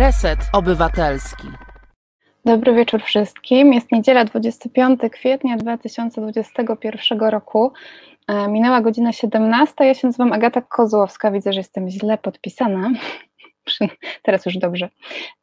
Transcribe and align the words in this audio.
Reset 0.00 0.38
Obywatelski. 0.52 1.48
Dobry 2.44 2.74
wieczór 2.74 3.02
wszystkim. 3.02 3.72
Jest 3.72 3.92
niedziela 3.92 4.24
25 4.24 5.00
kwietnia 5.12 5.56
2021 5.56 7.20
roku. 7.20 7.72
E, 8.28 8.48
minęła 8.48 8.80
godzina 8.80 9.12
17. 9.12 9.74
Ja 9.84 9.94
się 9.94 10.06
nazywam 10.08 10.32
Agata 10.32 10.60
Kozłowska. 10.60 11.30
Widzę, 11.30 11.52
że 11.52 11.60
jestem 11.60 11.88
źle 11.88 12.18
podpisana. 12.18 12.90
Teraz 14.22 14.46
już 14.46 14.58
dobrze. 14.58 14.88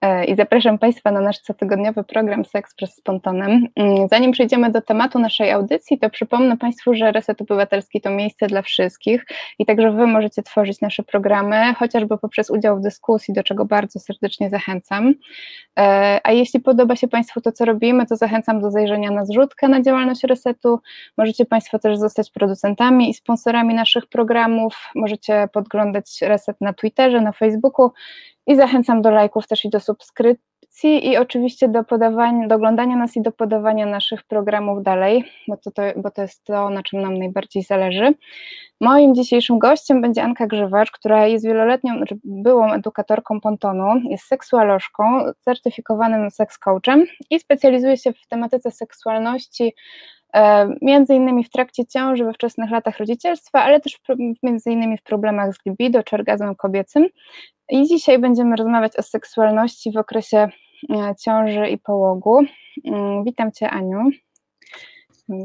E, 0.02 0.26
I 0.26 0.36
zapraszam 0.36 0.78
Państwa 0.78 1.12
na 1.12 1.22
nasz 1.22 1.40
cotygodniowy 1.40 2.04
program 2.04 2.46
Seks 2.46 2.74
przez 2.76 2.96
Spontanem. 2.96 3.68
Mm, 3.76 4.08
zanim 4.08 4.32
przejdziemy 4.32 4.72
do 4.72 4.82
tematu 4.82 5.20
naszej 5.20 5.52
audycji, 5.52 6.00
to 6.00 6.10
przypomnę 6.10 6.58
Państwu, 6.58 6.94
że 6.94 7.12
Reset 7.12 7.42
Obywatelski 7.42 8.02
to 8.02 8.10
miejsce 8.10 8.48
dla 8.48 8.62
wszystkich 8.62 9.26
i 9.60 9.66
także 9.66 9.92
Wy 9.92 10.08
możecie 10.08 10.44
tworzyć 10.44 10.82
nasze 10.82 11.04
programy, 11.04 11.74
chociażby 11.74 12.18
poprzez 12.18 12.50
udział 12.50 12.78
w 12.78 12.82
dyskusji, 12.82 13.34
do 13.34 13.44
czego 13.44 13.66
bardzo 13.66 14.00
serdecznie 14.00 14.50
zachęcam. 14.50 15.14
E, 15.80 16.20
a 16.24 16.32
jeśli 16.32 16.60
podoba 16.60 16.96
się 16.96 17.08
Państwu 17.08 17.42
to, 17.42 17.52
co 17.52 17.66
robimy, 17.66 18.06
to 18.06 18.16
zachęcam 18.16 18.62
do 18.62 18.72
zajrzenia 18.72 19.12
na 19.12 19.26
zrzutkę 19.26 19.68
na 19.68 19.82
działalność 19.82 20.24
Resetu. 20.24 20.80
Możecie 21.18 21.46
Państwo 21.46 21.80
też 21.80 21.98
zostać 21.98 22.32
producentami 22.32 23.10
i 23.10 23.14
sponsorami 23.14 23.74
naszych 23.74 24.06
programów. 24.06 24.90
Możecie 24.96 25.50
podglądać 25.54 26.22
Reset 26.22 26.62
na 26.62 26.74
Twitterze, 26.74 27.22
na 27.22 27.32
Facebooku 27.32 27.92
i 28.48 28.56
zachęcam 28.56 29.02
do 29.02 29.12
lajków 29.12 29.48
też 29.48 29.66
i 29.66 29.70
do 29.70 29.80
subskrypcji 29.80 31.08
i 31.08 31.18
oczywiście 31.18 31.70
do 31.70 31.84
podawania, 31.84 32.48
do 32.48 32.56
oglądania 32.56 32.96
nas 32.96 33.18
i 33.18 33.22
do 33.22 33.32
podawania 33.32 33.86
naszych 33.86 34.24
programów 34.24 34.84
dalej, 34.84 35.24
bo 35.48 35.58
to, 35.58 35.72
to, 35.72 35.82
bo 35.96 36.12
to 36.12 36.22
jest 36.22 36.44
to, 36.44 36.70
na 36.70 36.84
czym 36.84 37.02
nam 37.02 37.18
najbardziej 37.18 37.64
zależy. 37.64 38.14
Moim 38.82 39.16
dzisiejszym 39.16 39.60
gościem 39.60 40.02
będzie 40.02 40.24
Anka 40.24 40.48
Grzywacz, 40.48 40.92
która 40.92 41.28
jest 41.28 41.46
wieloletnią, 41.46 41.98
znaczy 41.98 42.18
byłą 42.24 42.74
edukatorką 42.74 43.42
pontonu, 43.42 43.86
jest 44.10 44.24
seksualożką, 44.24 45.04
certyfikowanym 45.40 46.32
seks 46.32 46.58
coachem 46.58 47.06
i 47.30 47.40
specjalizuje 47.40 47.98
się 47.98 48.14
w 48.14 48.28
tematyce 48.28 48.72
seksualności, 48.72 49.74
między 50.82 51.16
innymi 51.16 51.44
w 51.44 51.50
trakcie 51.50 51.86
ciąży 51.86 52.26
we 52.26 52.34
wczesnych 52.34 52.72
latach 52.72 52.98
rodzicielstwa, 52.98 53.64
ale 53.64 53.80
też 53.80 54.00
między 54.44 54.72
innymi 54.72 54.98
w 54.98 55.04
problemach 55.04 55.54
z 55.54 55.66
libido 55.66 56.04
czy 56.04 56.16
orgazmem 56.16 56.56
kobiecym. 56.56 57.08
I 57.70 57.88
dzisiaj 57.88 58.20
będziemy 58.20 58.56
rozmawiać 58.56 58.96
o 58.96 59.04
seksualności 59.04 59.92
w 59.92 59.98
okresie 59.98 60.48
e, 60.90 61.16
ciąży 61.24 61.68
i 61.68 61.78
połogu. 61.78 62.40
Mm, 62.86 63.24
witam 63.24 63.52
Cię 63.52 63.70
Aniu. 63.70 64.10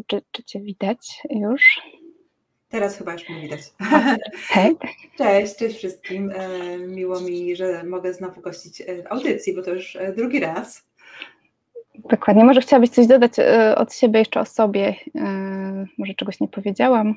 Czy, 0.06 0.22
czy 0.30 0.44
Cię 0.44 0.60
widać 0.60 1.22
już? 1.30 1.80
Teraz 2.68 2.98
chyba 2.98 3.12
już 3.12 3.28
mnie 3.28 3.40
widać. 3.40 3.60
Hej. 4.48 4.76
Cześć, 5.18 5.56
cześć 5.56 5.76
wszystkim. 5.76 6.30
E, 6.30 6.78
miło 6.78 7.20
mi, 7.20 7.56
że 7.56 7.84
mogę 7.84 8.14
znowu 8.14 8.40
gościć 8.40 8.82
audycji, 9.10 9.54
bo 9.54 9.62
to 9.62 9.70
już 9.70 9.98
drugi 10.16 10.40
raz. 10.40 10.91
Dokładnie. 12.12 12.44
Może 12.44 12.60
chciałabyś 12.60 12.90
coś 12.90 13.06
dodać 13.06 13.38
e, 13.38 13.74
od 13.76 13.94
siebie 13.94 14.18
jeszcze 14.18 14.40
o 14.40 14.44
sobie? 14.44 14.94
E, 15.14 15.26
może 15.98 16.14
czegoś 16.14 16.40
nie 16.40 16.48
powiedziałam? 16.48 17.14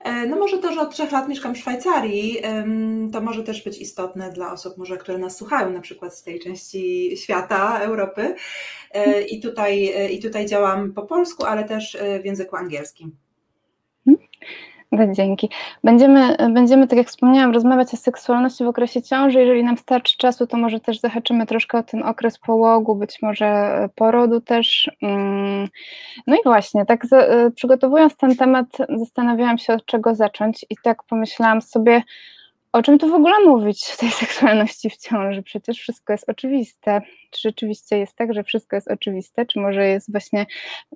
E, 0.00 0.26
no 0.26 0.36
może 0.36 0.58
to, 0.58 0.72
że 0.72 0.80
od 0.80 0.90
trzech 0.90 1.12
lat 1.12 1.28
mieszkam 1.28 1.54
w 1.54 1.58
Szwajcarii, 1.58 2.38
to 3.12 3.20
może 3.20 3.42
też 3.42 3.64
być 3.64 3.78
istotne 3.78 4.32
dla 4.32 4.52
osób, 4.52 4.78
może, 4.78 4.96
które 4.96 5.18
nas 5.18 5.36
słuchają, 5.36 5.70
na 5.70 5.80
przykład 5.80 6.14
z 6.14 6.22
tej 6.22 6.40
części 6.40 7.10
świata, 7.16 7.78
Europy. 7.78 8.34
I 9.30 9.40
tutaj, 9.40 9.92
I 10.10 10.22
tutaj 10.22 10.46
działam 10.46 10.92
po 10.92 11.02
polsku, 11.02 11.44
ale 11.44 11.64
też 11.64 11.98
w 12.22 12.24
języku 12.24 12.56
angielskim. 12.56 13.16
Dzięki. 15.12 15.50
Będziemy, 15.84 16.36
będziemy, 16.50 16.88
tak 16.88 16.96
jak 16.96 17.08
wspomniałam, 17.08 17.52
rozmawiać 17.52 17.94
o 17.94 17.96
seksualności 17.96 18.64
w 18.64 18.68
okresie 18.68 19.02
ciąży. 19.02 19.40
Jeżeli 19.40 19.64
nam 19.64 19.78
starczy 19.78 20.16
czasu, 20.16 20.46
to 20.46 20.56
może 20.56 20.80
też 20.80 21.00
zahaczymy 21.00 21.46
troszkę 21.46 21.78
o 21.78 21.82
ten 21.82 22.02
okres 22.02 22.38
połogu, 22.38 22.94
być 22.94 23.22
może 23.22 23.88
porodu 23.94 24.40
też. 24.40 24.90
Mm. 25.02 25.68
No 26.26 26.36
i 26.36 26.38
właśnie, 26.44 26.86
tak 26.86 27.06
przygotowując 27.54 28.16
ten 28.16 28.36
temat, 28.36 28.66
zastanawiałam 28.96 29.58
się, 29.58 29.72
od 29.72 29.84
czego 29.86 30.14
zacząć, 30.14 30.66
i 30.70 30.74
tak 30.82 31.02
pomyślałam 31.02 31.62
sobie, 31.62 32.02
o 32.72 32.82
czym 32.82 32.98
tu 32.98 33.08
w 33.08 33.14
ogóle 33.14 33.40
mówić 33.46 33.84
w 33.84 33.96
tej 33.96 34.10
seksualności 34.22 34.90
w 34.90 34.96
ciąży? 34.96 35.42
Przecież 35.42 35.78
wszystko 35.78 36.12
jest 36.12 36.28
oczywiste. 36.28 37.00
Czy 37.30 37.40
rzeczywiście 37.48 37.98
jest 37.98 38.16
tak, 38.16 38.34
że 38.34 38.44
wszystko 38.44 38.76
jest 38.76 38.90
oczywiste, 38.90 39.46
czy 39.46 39.60
może 39.60 39.86
jest 39.86 40.12
właśnie 40.12 40.46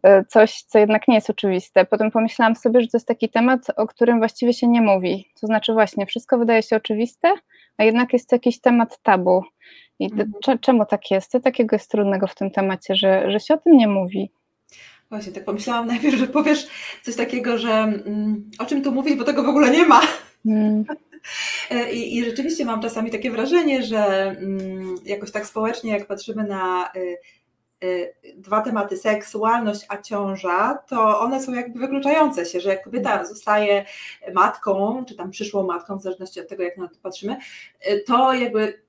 e, 0.02 0.24
coś, 0.24 0.62
co 0.62 0.78
jednak 0.78 1.08
nie 1.08 1.14
jest 1.14 1.30
oczywiste? 1.30 1.84
Potem 1.84 2.10
pomyślałam 2.10 2.56
sobie, 2.56 2.80
że 2.80 2.88
to 2.88 2.96
jest 2.96 3.08
taki 3.08 3.28
temat, 3.28 3.60
o 3.76 3.86
którym 3.86 4.18
właściwie 4.18 4.52
się 4.52 4.68
nie 4.68 4.82
mówi. 4.82 5.28
To 5.40 5.46
znaczy 5.46 5.72
właśnie, 5.72 6.06
wszystko 6.06 6.38
wydaje 6.38 6.62
się 6.62 6.76
oczywiste, 6.76 7.34
a 7.76 7.84
jednak 7.84 8.12
jest 8.12 8.28
to 8.28 8.36
jakiś 8.36 8.60
temat 8.60 8.98
tabu. 9.02 9.42
I 9.98 10.04
mhm. 10.04 10.58
czemu 10.60 10.86
tak 10.86 11.10
jest? 11.10 11.30
Co 11.30 11.40
takiego 11.40 11.76
jest 11.76 11.90
trudnego 11.90 12.26
w 12.26 12.34
tym 12.34 12.50
temacie, 12.50 12.94
że, 12.94 13.30
że 13.30 13.40
się 13.40 13.54
o 13.54 13.58
tym 13.58 13.76
nie 13.76 13.88
mówi? 13.88 14.30
Właśnie, 15.10 15.32
tak 15.32 15.44
pomyślałam 15.44 15.86
najpierw, 15.92 16.16
że 16.16 16.26
powiesz 16.26 16.66
coś 17.02 17.16
takiego, 17.16 17.58
że 17.58 17.72
mm, 17.72 18.50
o 18.58 18.66
czym 18.66 18.82
tu 18.82 18.92
mówić, 18.92 19.14
bo 19.14 19.24
tego 19.24 19.42
w 19.42 19.48
ogóle 19.48 19.70
nie 19.70 19.86
ma. 19.86 20.00
Mm. 20.46 20.84
E, 21.70 21.92
I, 21.92 22.16
I, 22.18 22.24
rzeczywiście 22.24 22.64
mam 22.64 22.82
czasami 22.82 23.10
takie 23.10 23.30
wrażenie, 23.30 23.82
że 23.82 24.06
mm, 24.38 24.94
jakoś 25.04 25.30
tak 25.30 25.46
społecznie, 25.46 25.92
jak 25.92 26.06
patrzymy 26.06 26.44
na 26.44 26.92
y, 26.96 27.18
y, 27.84 28.14
dwa 28.36 28.60
tematy, 28.60 28.96
seksualność 28.96 29.86
a 29.88 30.02
ciąża, 30.02 30.78
to 30.88 31.20
one 31.20 31.42
są 31.42 31.52
jakby 31.52 31.78
wykluczające 31.78 32.46
się, 32.46 32.60
że 32.60 32.68
jak 32.68 32.84
kobieta 32.84 33.24
zostaje 33.24 33.84
matką, 34.34 35.04
czy 35.08 35.16
tam 35.16 35.30
przyszłą 35.30 35.66
matką, 35.66 35.98
w 35.98 36.02
zależności 36.02 36.40
od 36.40 36.48
tego, 36.48 36.62
jak 36.62 36.76
na 36.76 36.88
to 36.88 36.96
patrzymy, 37.02 37.36
y, 37.90 38.04
to 38.06 38.34
jakby 38.34 38.82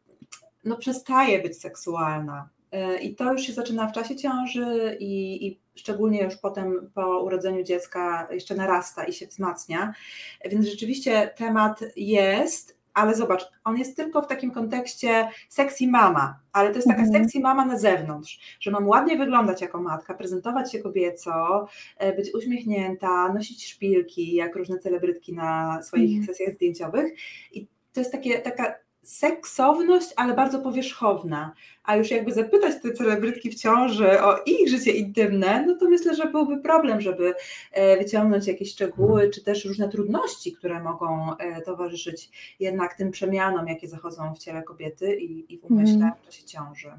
no, 0.63 0.77
przestaje 0.77 1.41
być 1.41 1.61
seksualna. 1.61 2.49
I 3.01 3.15
to 3.15 3.31
już 3.31 3.41
się 3.41 3.53
zaczyna 3.53 3.87
w 3.87 3.91
czasie 3.91 4.15
ciąży 4.15 4.97
i, 4.99 5.47
i 5.47 5.59
szczególnie 5.75 6.23
już 6.23 6.35
potem 6.35 6.91
po 6.93 7.23
urodzeniu 7.23 7.63
dziecka 7.63 8.27
jeszcze 8.31 8.55
narasta 8.55 9.03
i 9.03 9.13
się 9.13 9.27
wzmacnia. 9.27 9.93
Więc 10.51 10.67
rzeczywiście 10.67 11.33
temat 11.37 11.79
jest, 11.95 12.77
ale 12.93 13.15
zobacz, 13.15 13.51
on 13.63 13.77
jest 13.77 13.95
tylko 13.95 14.21
w 14.21 14.27
takim 14.27 14.51
kontekście 14.51 15.29
sexy 15.49 15.87
mama, 15.87 16.39
ale 16.51 16.69
to 16.69 16.75
jest 16.75 16.87
taka 16.87 17.01
mhm. 17.01 17.23
sexy 17.23 17.39
mama 17.39 17.65
na 17.65 17.79
zewnątrz, 17.79 18.57
że 18.59 18.71
mam 18.71 18.87
ładnie 18.87 19.17
wyglądać 19.17 19.61
jako 19.61 19.81
matka, 19.81 20.13
prezentować 20.13 20.71
się 20.71 20.79
kobieco, 20.79 21.67
e, 21.97 22.15
być 22.15 22.33
uśmiechnięta, 22.33 23.33
nosić 23.33 23.67
szpilki, 23.67 24.35
jak 24.35 24.55
różne 24.55 24.79
celebrytki 24.79 25.33
na 25.33 25.81
swoich 25.83 26.17
mhm. 26.17 26.25
sesjach 26.27 26.55
zdjęciowych 26.55 27.13
i 27.53 27.67
to 27.93 27.99
jest 27.99 28.11
takie, 28.11 28.39
taka 28.39 28.75
seksowność, 29.03 30.09
ale 30.15 30.33
bardzo 30.33 30.59
powierzchowna. 30.59 31.53
A 31.83 31.95
już 31.95 32.11
jakby 32.11 32.31
zapytać 32.31 32.73
te 32.81 32.91
celebrytki 32.91 33.49
w 33.49 33.55
ciąży 33.55 34.21
o 34.21 34.43
ich 34.45 34.69
życie 34.69 34.91
intymne, 34.91 35.65
no 35.67 35.75
to 35.75 35.89
myślę, 35.89 36.15
że 36.15 36.25
byłby 36.25 36.57
problem, 36.57 37.01
żeby 37.01 37.33
e, 37.71 37.97
wyciągnąć 37.97 38.47
jakieś 38.47 38.71
szczegóły, 38.71 39.29
czy 39.29 39.43
też 39.43 39.65
różne 39.65 39.89
trudności, 39.89 40.53
które 40.53 40.83
mogą 40.83 41.37
e, 41.37 41.61
towarzyszyć 41.61 42.29
jednak 42.59 42.93
tym 42.93 43.11
przemianom, 43.11 43.67
jakie 43.67 43.87
zachodzą 43.87 44.33
w 44.33 44.39
ciele 44.39 44.63
kobiety 44.63 45.15
i, 45.15 45.53
i 45.53 45.57
w 45.57 45.63
umyśle 45.63 45.95
mm. 45.95 46.11
w 46.21 46.25
czasie 46.25 46.43
ciąży. 46.43 46.91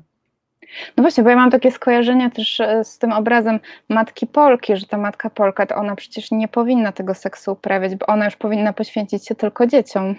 No 0.96 1.02
właśnie, 1.02 1.24
bo 1.24 1.30
ja 1.30 1.36
mam 1.36 1.50
takie 1.50 1.70
skojarzenie 1.70 2.30
też 2.30 2.60
e, 2.60 2.84
z 2.84 2.98
tym 2.98 3.12
obrazem 3.12 3.60
matki 3.88 4.26
Polki, 4.26 4.76
że 4.76 4.86
ta 4.86 4.98
matka 4.98 5.30
Polka, 5.30 5.66
to 5.66 5.74
ona 5.74 5.96
przecież 5.96 6.30
nie 6.30 6.48
powinna 6.48 6.92
tego 6.92 7.14
seksu 7.14 7.52
uprawiać, 7.52 7.96
bo 7.96 8.06
ona 8.06 8.24
już 8.24 8.36
powinna 8.36 8.72
poświęcić 8.72 9.26
się 9.26 9.34
tylko 9.34 9.66
dzieciom. 9.66 10.14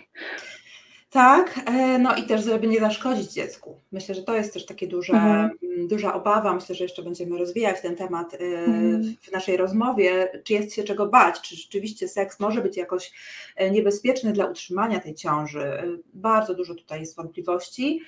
Tak, 1.09 1.59
e, 1.65 1.99
no 1.99 2.15
i 2.15 2.23
też, 2.23 2.43
żeby 2.45 2.67
nie 2.67 2.79
zaszkodzić 2.79 3.31
dziecku. 3.31 3.79
Myślę, 3.91 4.15
że 4.15 4.23
to 4.23 4.35
jest 4.35 4.53
też 4.53 4.65
takie 4.65 4.87
duże, 4.87 5.13
mhm. 5.13 5.51
duża 5.87 6.13
obawa. 6.13 6.53
Myślę, 6.53 6.75
że 6.75 6.83
jeszcze 6.83 7.03
będziemy 7.03 7.37
rozwijać 7.37 7.81
ten 7.81 7.95
temat 7.95 8.33
e, 8.33 8.37
mhm. 8.37 9.15
w 9.21 9.31
naszej 9.31 9.57
rozmowie. 9.57 10.41
Czy 10.43 10.53
jest 10.53 10.73
się 10.73 10.83
czego 10.83 11.07
bać? 11.07 11.41
Czy 11.41 11.55
rzeczywiście 11.55 12.07
seks 12.07 12.39
może 12.39 12.61
być 12.61 12.77
jakoś 12.77 13.11
e, 13.55 13.71
niebezpieczny 13.71 14.33
dla 14.33 14.45
utrzymania 14.45 14.99
tej 14.99 15.15
ciąży? 15.15 15.99
Bardzo 16.13 16.55
dużo 16.55 16.75
tutaj 16.75 16.99
jest 16.99 17.15
wątpliwości 17.15 18.01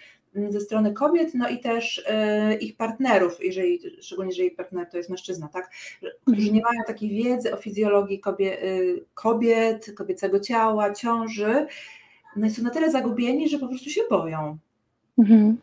ze 0.50 0.62
strony 0.62 0.94
kobiet, 0.94 1.34
no 1.34 1.50
i 1.50 1.60
też 1.60 2.06
ich 2.60 2.78
partnerów, 2.78 3.44
jeżeli, 3.44 3.80
szczególnie 4.02 4.32
jeżeli 4.32 4.52
partner 4.52 4.90
to 4.90 4.98
jest 4.98 5.10
mężczyzna, 5.10 5.48
tak, 5.54 5.72
którzy 6.22 6.52
nie 6.52 6.62
mają 6.62 6.82
takiej 6.88 7.10
wiedzy 7.10 7.54
o 7.54 7.58
fizjologii 7.58 8.20
kobiet, 8.20 8.60
kobiet 9.14 9.92
kobiecego 9.96 10.40
ciała, 10.40 10.94
ciąży 10.94 11.68
no 12.38 12.50
są 12.50 12.64
na 12.64 12.70
tyle 12.70 12.92
zagubieni, 12.92 13.50
że 13.50 13.60
po 13.60 13.68
prostu 13.68 13.90
się 13.90 14.02
boją. 14.10 14.58
Mhm. 15.18 15.58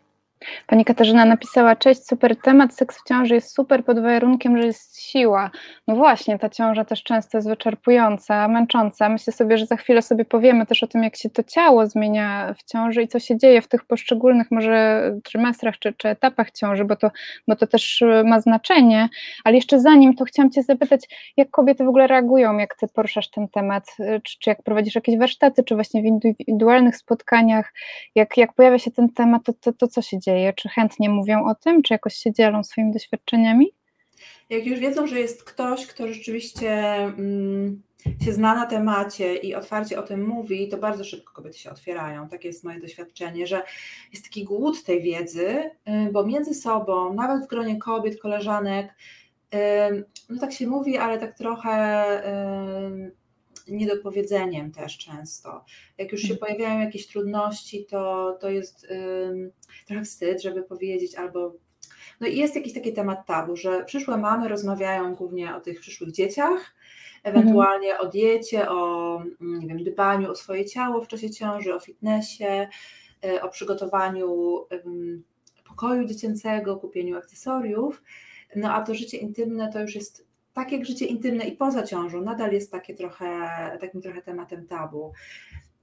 Pani 0.66 0.84
Katarzyna 0.84 1.24
napisała, 1.24 1.76
cześć, 1.76 2.06
super 2.06 2.36
temat, 2.36 2.74
seks 2.74 3.00
w 3.00 3.08
ciąży 3.08 3.34
jest 3.34 3.54
super 3.54 3.84
pod 3.84 4.00
warunkiem, 4.00 4.60
że 4.60 4.66
jest 4.66 5.00
siła. 5.00 5.50
No 5.88 5.96
właśnie, 5.96 6.38
ta 6.38 6.48
ciąża 6.48 6.84
też 6.84 7.02
często 7.02 7.38
jest 7.38 7.48
wyczerpująca, 7.48 8.48
męcząca. 8.48 9.08
Myślę 9.08 9.32
sobie, 9.32 9.58
że 9.58 9.66
za 9.66 9.76
chwilę 9.76 10.02
sobie 10.02 10.24
powiemy 10.24 10.66
też 10.66 10.82
o 10.82 10.86
tym, 10.86 11.02
jak 11.02 11.16
się 11.16 11.30
to 11.30 11.42
ciało 11.42 11.86
zmienia 11.86 12.54
w 12.58 12.64
ciąży 12.72 13.02
i 13.02 13.08
co 13.08 13.18
się 13.18 13.38
dzieje 13.38 13.62
w 13.62 13.68
tych 13.68 13.84
poszczególnych 13.84 14.50
może 14.50 15.02
trymestrach 15.24 15.78
czy, 15.78 15.92
czy 15.92 16.08
etapach 16.08 16.50
ciąży, 16.50 16.84
bo 16.84 16.96
to, 16.96 17.10
bo 17.48 17.56
to 17.56 17.66
też 17.66 18.02
e, 18.02 18.24
ma 18.24 18.40
znaczenie. 18.40 19.08
Ale 19.44 19.54
jeszcze 19.54 19.80
zanim 19.80 20.14
to 20.16 20.24
chciałam 20.24 20.50
Cię 20.50 20.62
zapytać, 20.62 21.00
jak 21.36 21.50
kobiety 21.50 21.84
w 21.84 21.88
ogóle 21.88 22.06
reagują, 22.06 22.58
jak 22.58 22.74
Ty 22.76 22.86
poruszasz 22.88 23.30
ten 23.30 23.48
temat, 23.48 23.84
e, 24.00 24.20
czy, 24.20 24.38
czy 24.38 24.50
jak 24.50 24.62
prowadzisz 24.62 24.94
jakieś 24.94 25.18
warsztaty, 25.18 25.64
czy 25.64 25.74
właśnie 25.74 26.02
w 26.02 26.04
indywidualnych 26.04 26.96
spotkaniach, 26.96 27.72
jak, 28.14 28.36
jak 28.36 28.52
pojawia 28.52 28.78
się 28.78 28.90
ten 28.90 29.08
temat, 29.08 29.42
to, 29.44 29.52
to, 29.52 29.72
to 29.72 29.88
co 29.88 30.02
się 30.02 30.18
dzieje? 30.18 30.33
Dzieje? 30.34 30.52
Czy 30.52 30.68
chętnie 30.68 31.08
mówią 31.08 31.44
o 31.44 31.54
tym, 31.54 31.82
czy 31.82 31.94
jakoś 31.94 32.14
się 32.14 32.32
dzielą 32.32 32.64
swoimi 32.64 32.92
doświadczeniami? 32.92 33.72
Jak 34.50 34.66
już 34.66 34.80
wiedzą, 34.80 35.06
że 35.06 35.20
jest 35.20 35.44
ktoś, 35.44 35.86
kto 35.86 36.08
rzeczywiście 36.08 36.94
mm, 36.94 37.82
się 38.24 38.32
zna 38.32 38.54
na 38.54 38.66
temacie 38.66 39.36
i 39.36 39.54
otwarcie 39.54 39.98
o 39.98 40.02
tym 40.02 40.26
mówi, 40.26 40.68
to 40.68 40.76
bardzo 40.76 41.04
szybko 41.04 41.32
kobiety 41.32 41.58
się 41.58 41.70
otwierają. 41.70 42.28
Takie 42.28 42.48
jest 42.48 42.64
moje 42.64 42.80
doświadczenie, 42.80 43.46
że 43.46 43.62
jest 44.12 44.24
taki 44.24 44.44
głód 44.44 44.84
tej 44.84 45.02
wiedzy, 45.02 45.48
y, 45.48 46.12
bo 46.12 46.26
między 46.26 46.54
sobą, 46.54 47.14
nawet 47.14 47.44
w 47.44 47.48
gronie 47.48 47.78
kobiet, 47.78 48.20
koleżanek, 48.20 48.94
y, 49.54 49.58
no 50.30 50.40
tak 50.40 50.52
się 50.52 50.66
mówi, 50.66 50.98
ale 50.98 51.18
tak 51.18 51.38
trochę 51.38 52.06
y, 52.28 53.23
niedopowiedzeniem 53.68 54.72
też 54.72 54.98
często. 54.98 55.64
Jak 55.98 56.12
już 56.12 56.20
się 56.20 56.32
mhm. 56.32 56.40
pojawiają 56.40 56.80
jakieś 56.80 57.06
trudności, 57.06 57.86
to, 57.86 58.32
to 58.40 58.50
jest 58.50 58.86
trochę 59.86 60.04
wstyd, 60.04 60.42
żeby 60.42 60.62
powiedzieć 60.62 61.14
albo 61.14 61.54
no 62.20 62.26
i 62.26 62.36
jest 62.36 62.56
jakiś 62.56 62.72
taki 62.72 62.92
temat 62.92 63.26
tabu, 63.26 63.56
że 63.56 63.84
przyszłe 63.84 64.16
mamy 64.16 64.48
rozmawiają 64.48 65.14
głównie 65.14 65.56
o 65.56 65.60
tych 65.60 65.80
przyszłych 65.80 66.12
dzieciach, 66.12 66.74
ewentualnie 67.22 67.90
mhm. 67.90 68.08
o 68.08 68.12
diecie, 68.12 68.70
o 68.70 69.16
mm, 69.40 69.60
nie 69.60 69.66
wiem, 69.66 69.84
dbaniu 69.84 70.30
o 70.30 70.34
swoje 70.34 70.64
ciało 70.64 71.02
w 71.02 71.08
czasie 71.08 71.30
ciąży, 71.30 71.74
o 71.74 71.80
fitnessie, 71.80 72.68
e, 73.24 73.42
o 73.42 73.48
przygotowaniu 73.48 74.58
pokoju 75.68 76.04
dziecięcego, 76.04 76.76
kupieniu 76.76 77.16
akcesoriów. 77.16 78.02
No 78.56 78.74
a 78.74 78.82
to 78.82 78.94
życie 78.94 79.16
intymne 79.16 79.72
to 79.72 79.80
już 79.80 79.94
jest 79.94 80.23
tak 80.54 80.72
jak 80.72 80.86
życie 80.86 81.06
intymne 81.06 81.44
i 81.44 81.56
poza 81.56 81.82
ciążą, 81.82 82.20
nadal 82.20 82.52
jest 82.52 82.72
takie 82.72 82.94
trochę, 82.94 83.26
takim 83.80 84.02
trochę 84.02 84.22
tematem 84.22 84.66
tabu 84.66 85.12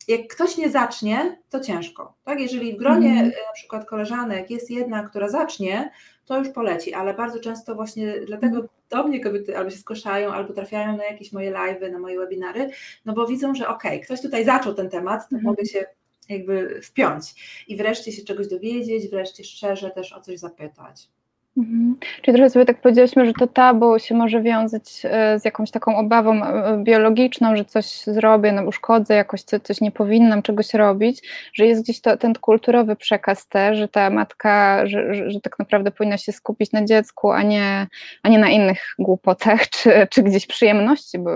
jak 0.08 0.28
ktoś 0.28 0.58
nie 0.58 0.70
zacznie, 0.70 1.42
to 1.50 1.60
ciężko. 1.60 2.14
Tak? 2.24 2.40
Jeżeli 2.40 2.74
w 2.74 2.78
gronie 2.78 3.12
mm. 3.12 3.26
na 3.26 3.54
przykład 3.54 3.86
koleżanek 3.86 4.52
jest 4.52 4.72
jedna, 4.72 5.04
która 5.04 5.30
zacznie, 5.30 5.92
to 6.26 6.40
już 6.40 6.50
poleci, 6.50 6.94
ale 6.94 7.14
bardzo 7.14 7.40
często 7.40 7.76
właśnie 7.76 8.14
dlatego 8.26 8.56
mhm. 8.56 8.70
do 8.90 9.04
mnie 9.04 9.20
kobiety 9.20 9.58
albo 9.58 9.70
się 9.70 9.78
zgłaszają, 9.78 10.32
albo 10.32 10.54
trafiają 10.54 10.98
na 10.98 11.06
jakieś 11.06 11.32
moje 11.32 11.52
live'y, 11.52 11.92
na 11.92 12.00
moje 12.00 12.20
webinary, 12.20 12.70
no 13.06 13.14
bo 13.14 13.28
widzą, 13.28 13.56
że 13.56 13.68
okej, 13.68 13.92
okay, 13.92 14.06
ktoś 14.06 14.22
tutaj 14.22 14.46
zaczął 14.46 14.74
ten 14.74 14.90
temat, 14.90 15.30
to 15.30 15.36
mm. 15.36 15.44
mogę 15.44 15.66
się 15.66 15.86
jakby 16.30 16.82
wpiąć 16.82 17.24
i 17.68 17.78
wreszcie 17.78 18.12
się 18.12 18.24
czegoś 18.24 18.48
dowiedzieć, 18.48 19.10
wreszcie 19.10 19.44
szczerze 19.44 19.92
też 19.92 20.14
o 20.14 20.22
coś 20.22 20.40
zapytać. 20.40 21.10
Mhm. 21.57 21.95
Czyli 22.21 22.36
trochę 22.38 22.50
sobie 22.50 22.65
tak 22.65 22.81
powiedzieliśmy, 22.81 23.25
że 23.25 23.33
to 23.33 23.48
tabu 23.48 24.00
się 24.00 24.15
może 24.15 24.42
wiązać 24.42 25.01
e, 25.03 25.39
z 25.39 25.45
jakąś 25.45 25.71
taką 25.71 25.98
obawą 25.98 26.44
e, 26.44 26.83
biologiczną, 26.83 27.56
że 27.56 27.65
coś 27.65 27.86
zrobię, 28.03 28.51
no 28.51 28.63
uszkodzę 28.63 29.13
jakoś, 29.13 29.42
coś, 29.42 29.81
nie 29.81 29.92
powinnam 29.92 30.42
czegoś 30.42 30.74
robić, 30.74 31.21
że 31.53 31.65
jest 31.65 31.83
gdzieś 31.83 32.01
to, 32.01 32.18
ten 32.18 32.33
kulturowy 32.33 32.95
przekaz 32.95 33.48
też, 33.48 33.77
że 33.77 33.88
ta 33.88 34.09
matka, 34.09 34.81
że, 34.88 35.13
że, 35.13 35.31
że, 35.31 35.42
tak 35.42 35.59
naprawdę 35.59 35.92
powinna 35.92 36.18
się 36.18 36.31
skupić 36.31 36.71
na 36.71 36.86
dziecku, 36.86 37.31
a 37.31 37.44
nie, 37.44 37.88
a 38.24 38.30
nie 38.30 38.39
na 38.39 38.50
innych 38.50 38.95
głupotach, 39.00 39.69
czy, 39.69 40.07
czy 40.09 40.24
gdzieś 40.24 40.48
przyjemności, 40.48 41.19
bo 41.19 41.31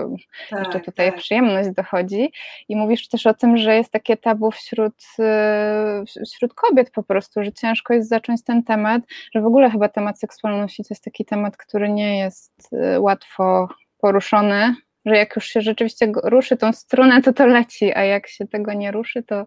tak, 0.50 0.58
jeszcze 0.58 0.80
tutaj 0.80 1.10
tak. 1.10 1.20
przyjemność 1.20 1.70
dochodzi. 1.70 2.32
I 2.68 2.76
mówisz 2.76 3.08
też 3.08 3.26
o 3.26 3.34
tym, 3.34 3.56
że 3.56 3.76
jest 3.76 3.92
takie 3.92 4.16
tabu 4.16 4.50
wśród, 4.50 4.94
e, 5.18 6.04
wśród 6.34 6.54
kobiet 6.54 6.90
po 6.90 7.02
prostu, 7.02 7.44
że 7.44 7.52
ciężko 7.52 7.94
jest 7.94 8.08
zacząć 8.08 8.44
ten 8.44 8.62
temat, 8.62 9.02
że 9.34 9.40
w 9.40 9.46
ogóle 9.46 9.70
chyba 9.70 9.88
temat 9.88 10.15
temat 10.16 10.20
seksualności 10.20 10.82
to 10.82 10.88
jest 10.90 11.04
taki 11.04 11.24
temat, 11.24 11.56
który 11.56 11.88
nie 11.88 12.18
jest 12.18 12.72
y, 12.72 13.00
łatwo 13.00 13.68
poruszony, 13.98 14.74
że 15.06 15.16
jak 15.16 15.36
już 15.36 15.46
się 15.46 15.60
rzeczywiście 15.60 16.12
ruszy 16.24 16.56
tą 16.56 16.72
strunę, 16.72 17.22
to 17.22 17.32
to 17.32 17.46
leci, 17.46 17.94
a 17.94 18.04
jak 18.04 18.28
się 18.28 18.46
tego 18.46 18.72
nie 18.72 18.92
ruszy, 18.92 19.22
to, 19.22 19.46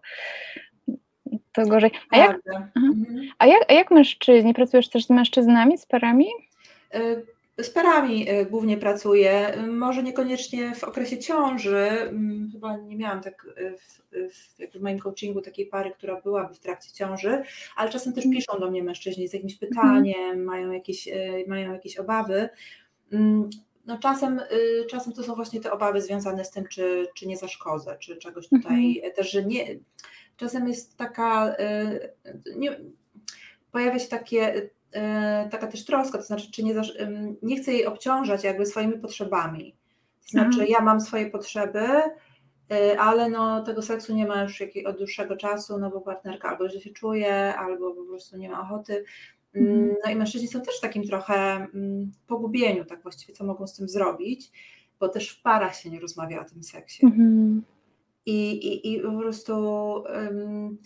to 1.54 1.66
gorzej. 1.68 1.92
A 2.12 2.18
jak, 2.18 2.40
mhm. 2.76 3.30
a, 3.40 3.46
jak, 3.46 3.66
a 3.70 3.74
jak 3.74 3.92
mężczyźni? 3.92 4.54
Pracujesz 4.54 4.90
też 4.90 5.06
z 5.06 5.10
mężczyznami, 5.10 5.78
z 5.78 5.86
parami? 5.86 6.28
Y 6.96 7.39
z 7.64 7.70
parami 7.70 8.32
y, 8.32 8.46
głównie 8.46 8.78
pracuję, 8.78 9.54
może 9.68 10.04
niekoniecznie 10.04 10.76
w 10.76 10.84
okresie 10.84 11.18
ciąży, 11.18 11.78
mm, 11.78 12.50
chyba 12.52 12.78
nie 12.78 12.96
miałam 12.96 13.22
tak 13.22 13.46
y, 13.58 13.78
w, 13.78 14.02
w, 14.34 14.74
w, 14.78 14.82
moim 14.82 15.00
coachingu 15.00 15.42
takiej 15.42 15.66
pary, 15.66 15.92
która 15.92 16.22
byłaby 16.22 16.54
w 16.54 16.60
trakcie 16.60 16.92
ciąży, 16.92 17.44
ale 17.76 17.90
czasem 17.90 18.14
też 18.14 18.26
mhm. 18.26 18.36
piszą 18.40 18.60
do 18.60 18.72
mnie 18.72 18.84
mężczyźni 18.84 19.28
z 19.28 19.34
jakimś 19.34 19.54
mhm. 19.54 19.70
pytaniem, 19.70 20.44
mają, 20.44 20.72
jakieś, 20.72 21.08
y, 21.08 21.46
mają 21.48 21.74
jakieś 21.74 21.98
obawy. 21.98 22.50
Mm, 23.12 23.50
no 23.86 23.98
czasem, 23.98 24.42
czasem 24.90 25.14
to 25.14 25.24
są 25.24 25.36
właśnie 25.36 25.62
te 25.62 25.72
obawy 25.72 26.02
związane 26.02 26.46
z 26.46 26.52
tym, 26.52 26.68
czy, 26.68 27.08
czy 27.16 27.28
nie 27.28 27.38
zaszkodzę, 27.38 27.98
czy 28.00 28.18
czegoś 28.18 28.50
tutaj 28.50 28.96
mhm. 28.96 29.14
też, 29.14 29.32
że 29.32 29.46
nie. 29.46 29.66
Czasem 30.38 30.68
jest 30.68 30.98
taka, 30.98 31.56
nie, 32.56 32.80
pojawia 33.72 34.00
się 34.00 34.08
takie 34.08 34.70
taka 35.52 35.68
też 35.68 35.86
troska, 35.86 36.18
to 36.18 36.24
znaczy, 36.24 36.52
czy 36.52 36.64
nie, 36.64 36.82
nie 37.42 37.58
chcę 37.58 37.72
jej 37.72 37.86
obciążać 37.86 38.44
jakby 38.44 38.66
swoimi 38.66 39.00
potrzebami. 39.00 39.76
To 40.22 40.30
znaczy, 40.30 40.60
mhm. 40.60 40.70
ja 40.70 40.82
mam 40.82 41.02
swoje 41.02 41.30
potrzeby, 41.30 41.88
e, 42.72 43.00
ale 43.00 43.30
no, 43.30 43.64
tego 43.64 43.82
seksu 43.82 44.16
nie 44.16 44.28
ma 44.28 44.44
już 44.44 44.64
od 44.86 44.98
dłuższego 44.98 45.38
czasu, 45.38 45.80
no 45.80 45.90
bo 45.90 46.02
partnerka 46.02 46.50
albo 46.50 46.70
źle 46.70 46.82
się 46.82 46.90
czuje, 46.90 47.56
albo 47.56 47.94
po 47.94 48.04
prostu 48.04 48.38
nie 48.38 48.50
ma 48.50 48.62
ochoty. 48.62 49.04
Mm, 49.54 49.72
mhm. 49.72 49.96
No 50.06 50.12
i 50.12 50.16
mężczyźni 50.16 50.48
są 50.48 50.62
też 50.62 50.78
w 50.78 50.82
takim 50.82 51.04
trochę 51.04 51.34
mm, 51.74 52.12
pogubieniu, 52.28 52.86
tak 52.86 53.04
właściwie, 53.04 53.34
co 53.34 53.44
mogą 53.44 53.68
z 53.68 53.74
tym 53.76 53.90
zrobić, 53.90 54.52
bo 55.00 55.10
też 55.10 55.30
w 55.30 55.42
parach 55.42 55.76
się 55.76 55.90
nie 55.90 56.00
rozmawia 56.00 56.42
o 56.42 56.46
tym 56.46 56.64
seksie. 56.64 57.06
Mhm. 57.06 57.64
I, 58.26 58.52
i, 58.52 58.94
I 58.94 59.02
po 59.02 59.20
prostu 59.20 59.54
um, 59.94 60.78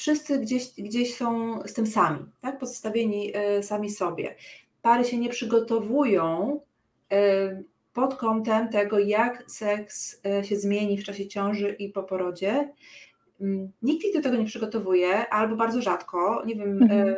wszyscy 0.00 0.38
gdzieś, 0.38 0.72
gdzieś 0.78 1.16
są 1.16 1.60
z 1.66 1.72
tym 1.72 1.86
sami, 1.86 2.18
tak? 2.40 2.58
pozostawieni 2.58 3.32
e, 3.34 3.62
sami 3.62 3.90
sobie. 3.90 4.34
Pary 4.82 5.04
się 5.04 5.18
nie 5.18 5.28
przygotowują 5.28 6.60
e, 7.12 7.62
pod 7.92 8.14
kątem 8.14 8.68
tego, 8.68 8.98
jak 8.98 9.44
seks 9.50 10.20
e, 10.26 10.44
się 10.44 10.56
zmieni 10.56 10.98
w 10.98 11.04
czasie 11.04 11.28
ciąży 11.28 11.70
i 11.78 11.88
po 11.88 12.02
porodzie. 12.02 12.72
Mm, 13.40 13.72
nikt 13.82 14.04
ich 14.04 14.14
do 14.14 14.22
tego 14.22 14.36
nie 14.36 14.44
przygotowuje, 14.44 15.28
albo 15.28 15.56
bardzo 15.56 15.82
rzadko. 15.82 16.42
Nie 16.46 16.56
wiem, 16.56 16.82
mhm. 16.82 17.16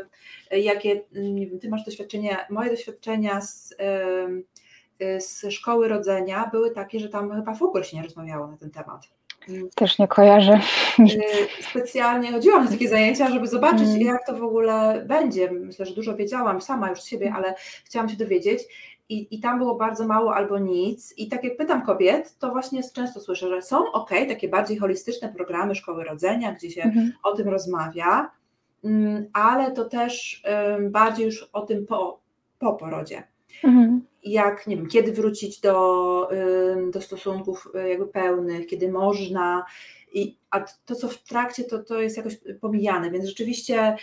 jakie, 0.52 1.02
nie 1.12 1.46
wiem, 1.46 1.60
ty 1.60 1.68
masz 1.68 1.84
doświadczenia, 1.84 2.46
moje 2.50 2.70
doświadczenia 2.70 3.40
z, 3.40 3.74
z 5.18 5.52
szkoły 5.52 5.88
rodzenia 5.88 6.48
były 6.52 6.70
takie, 6.70 7.00
że 7.00 7.08
tam 7.08 7.30
chyba 7.30 7.54
w 7.54 7.62
ogóle 7.62 7.84
się 7.84 7.96
nie 7.96 8.02
rozmawiało 8.02 8.46
na 8.46 8.56
ten 8.56 8.70
temat. 8.70 9.08
Też 9.74 9.98
nie 9.98 10.08
kojarzę. 10.08 10.60
Y, 11.00 11.62
specjalnie 11.70 12.32
chodziłam 12.32 12.64
na 12.64 12.70
takie 12.70 12.88
zajęcia, 12.88 13.30
żeby 13.30 13.46
zobaczyć, 13.46 13.88
mm. 13.88 14.00
jak 14.00 14.26
to 14.26 14.36
w 14.36 14.42
ogóle 14.42 15.04
będzie. 15.06 15.50
Myślę, 15.50 15.86
że 15.86 15.94
dużo 15.94 16.16
wiedziałam 16.16 16.60
sama 16.60 16.90
już 16.90 17.02
z 17.02 17.06
siebie, 17.06 17.26
mm. 17.26 17.36
ale 17.36 17.54
chciałam 17.84 18.08
się 18.08 18.16
dowiedzieć. 18.16 18.62
I, 19.08 19.36
I 19.36 19.40
tam 19.40 19.58
było 19.58 19.74
bardzo 19.74 20.06
mało 20.06 20.34
albo 20.34 20.58
nic. 20.58 21.14
I 21.16 21.28
tak 21.28 21.44
jak 21.44 21.56
pytam 21.56 21.86
kobiet, 21.86 22.38
to 22.38 22.50
właśnie 22.50 22.80
często 22.94 23.20
słyszę, 23.20 23.48
że 23.48 23.62
są 23.62 23.92
ok, 23.92 24.10
takie 24.28 24.48
bardziej 24.48 24.78
holistyczne 24.78 25.32
programy 25.32 25.74
szkoły 25.74 26.04
rodzenia, 26.04 26.52
gdzie 26.52 26.70
się 26.70 26.82
mm. 26.82 27.12
o 27.22 27.36
tym 27.36 27.48
rozmawia, 27.48 28.30
mm, 28.84 29.26
ale 29.32 29.72
to 29.72 29.84
też 29.84 30.42
bardziej 30.90 31.26
już 31.26 31.48
o 31.52 31.60
tym 31.60 31.86
po, 31.86 32.20
po 32.58 32.72
porodzie. 32.72 33.22
Mhm. 33.64 34.11
Jak, 34.22 34.66
nie 34.66 34.76
wiem, 34.76 34.86
kiedy 34.86 35.12
wrócić 35.12 35.60
do, 35.60 36.28
do 36.90 37.00
stosunków 37.00 37.68
y, 37.84 37.88
jakby 37.88 38.06
pełnych, 38.06 38.66
kiedy 38.66 38.92
można, 38.92 39.64
i, 40.12 40.36
a 40.50 40.60
to, 40.60 40.94
co 40.94 41.08
w 41.08 41.22
trakcie, 41.22 41.64
to, 41.64 41.78
to 41.78 42.00
jest 42.00 42.16
jakoś 42.16 42.36
pomijane, 42.60 43.10
więc 43.10 43.24
rzeczywiście 43.24 43.96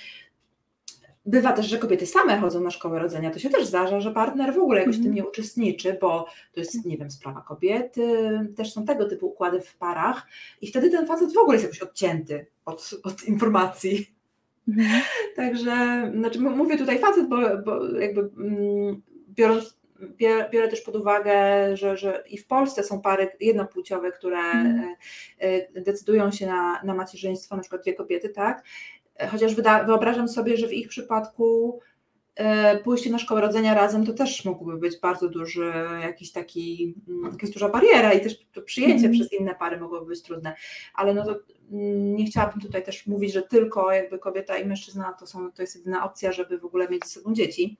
bywa 1.25 1.51
też, 1.51 1.65
że 1.65 1.77
kobiety 1.77 2.05
same 2.05 2.39
chodzą 2.39 2.61
na 2.61 2.71
szkołę 2.71 2.99
rodzenia, 2.99 3.31
to 3.31 3.39
się 3.39 3.49
też 3.49 3.65
zdarza, 3.65 4.01
że 4.01 4.11
partner 4.11 4.53
w 4.53 4.57
ogóle 4.57 4.79
jakoś 4.79 4.95
w 4.95 4.99
tym 4.99 5.07
mhm. 5.07 5.15
nie 5.15 5.29
uczestniczy, 5.29 5.97
bo 6.01 6.25
to 6.53 6.59
jest, 6.59 6.85
nie 6.85 6.97
wiem, 6.97 7.11
sprawa 7.11 7.41
kobiety, 7.41 8.39
też 8.55 8.73
są 8.73 8.85
tego 8.85 9.05
typu 9.05 9.27
układy 9.27 9.61
w 9.61 9.75
parach 9.75 10.27
i 10.61 10.67
wtedy 10.67 10.89
ten 10.89 11.07
facet 11.07 11.33
w 11.33 11.37
ogóle 11.37 11.55
jest 11.55 11.63
jakoś 11.63 11.81
odcięty 11.81 12.45
od, 12.65 12.89
od 13.03 13.23
informacji. 13.23 14.15
Mhm. 14.67 15.01
Także, 15.35 16.11
znaczy 16.15 16.39
mówię 16.39 16.77
tutaj 16.77 16.99
facet, 16.99 17.29
bo, 17.29 17.37
bo 17.65 17.99
jakby 17.99 18.29
mm, 18.37 19.01
biorąc, 19.29 19.78
biorę 20.51 20.67
też 20.67 20.81
pod 20.81 20.95
uwagę, 20.95 21.31
że, 21.77 21.97
że 21.97 22.23
i 22.29 22.37
w 22.37 22.47
Polsce 22.47 22.83
są 22.83 23.01
pary 23.01 23.31
jednopłciowe, 23.39 24.11
które 24.11 24.39
mm. 24.39 24.95
decydują 25.73 26.31
się 26.31 26.47
na, 26.47 26.83
na 26.83 26.93
macierzyństwo, 26.93 27.55
na 27.55 27.61
przykład 27.61 27.81
dwie 27.81 27.93
kobiety, 27.93 28.29
tak? 28.29 28.63
Chociaż 29.31 29.55
wyda, 29.55 29.83
wyobrażam 29.83 30.29
sobie, 30.29 30.57
że 30.57 30.67
w 30.67 30.73
ich 30.73 30.87
przypadku 30.87 31.79
e, 32.35 32.77
pójście 32.77 33.09
na 33.09 33.19
szkołę 33.19 33.41
rodzenia 33.41 33.73
razem 33.73 34.05
to 34.05 34.13
też 34.13 34.45
mógłby 34.45 34.77
być 34.77 34.99
bardzo 34.99 35.29
duży, 35.29 35.73
jakiś 36.01 36.31
taki, 36.31 36.95
mm, 37.07 37.31
jakaś 37.31 37.49
duża 37.49 37.69
bariera 37.69 38.13
i 38.13 38.21
też 38.21 38.47
to 38.53 38.61
przyjęcie 38.61 39.05
mm. 39.05 39.11
przez 39.11 39.33
inne 39.33 39.55
pary 39.55 39.79
mogłoby 39.79 40.05
być 40.05 40.21
trudne, 40.21 40.55
ale 40.93 41.13
no 41.13 41.25
to 41.25 41.31
mm, 41.71 42.15
nie 42.15 42.25
chciałabym 42.25 42.61
tutaj 42.61 42.83
też 42.83 43.07
mówić, 43.07 43.33
że 43.33 43.41
tylko 43.41 43.91
jakby 43.91 44.19
kobieta 44.19 44.57
i 44.57 44.65
mężczyzna 44.65 45.13
to, 45.19 45.27
są, 45.27 45.51
to 45.51 45.61
jest 45.61 45.75
jedyna 45.75 46.05
opcja, 46.05 46.31
żeby 46.31 46.57
w 46.57 46.65
ogóle 46.65 46.89
mieć 46.89 47.05
ze 47.05 47.09
sobą 47.09 47.33
dzieci 47.33 47.77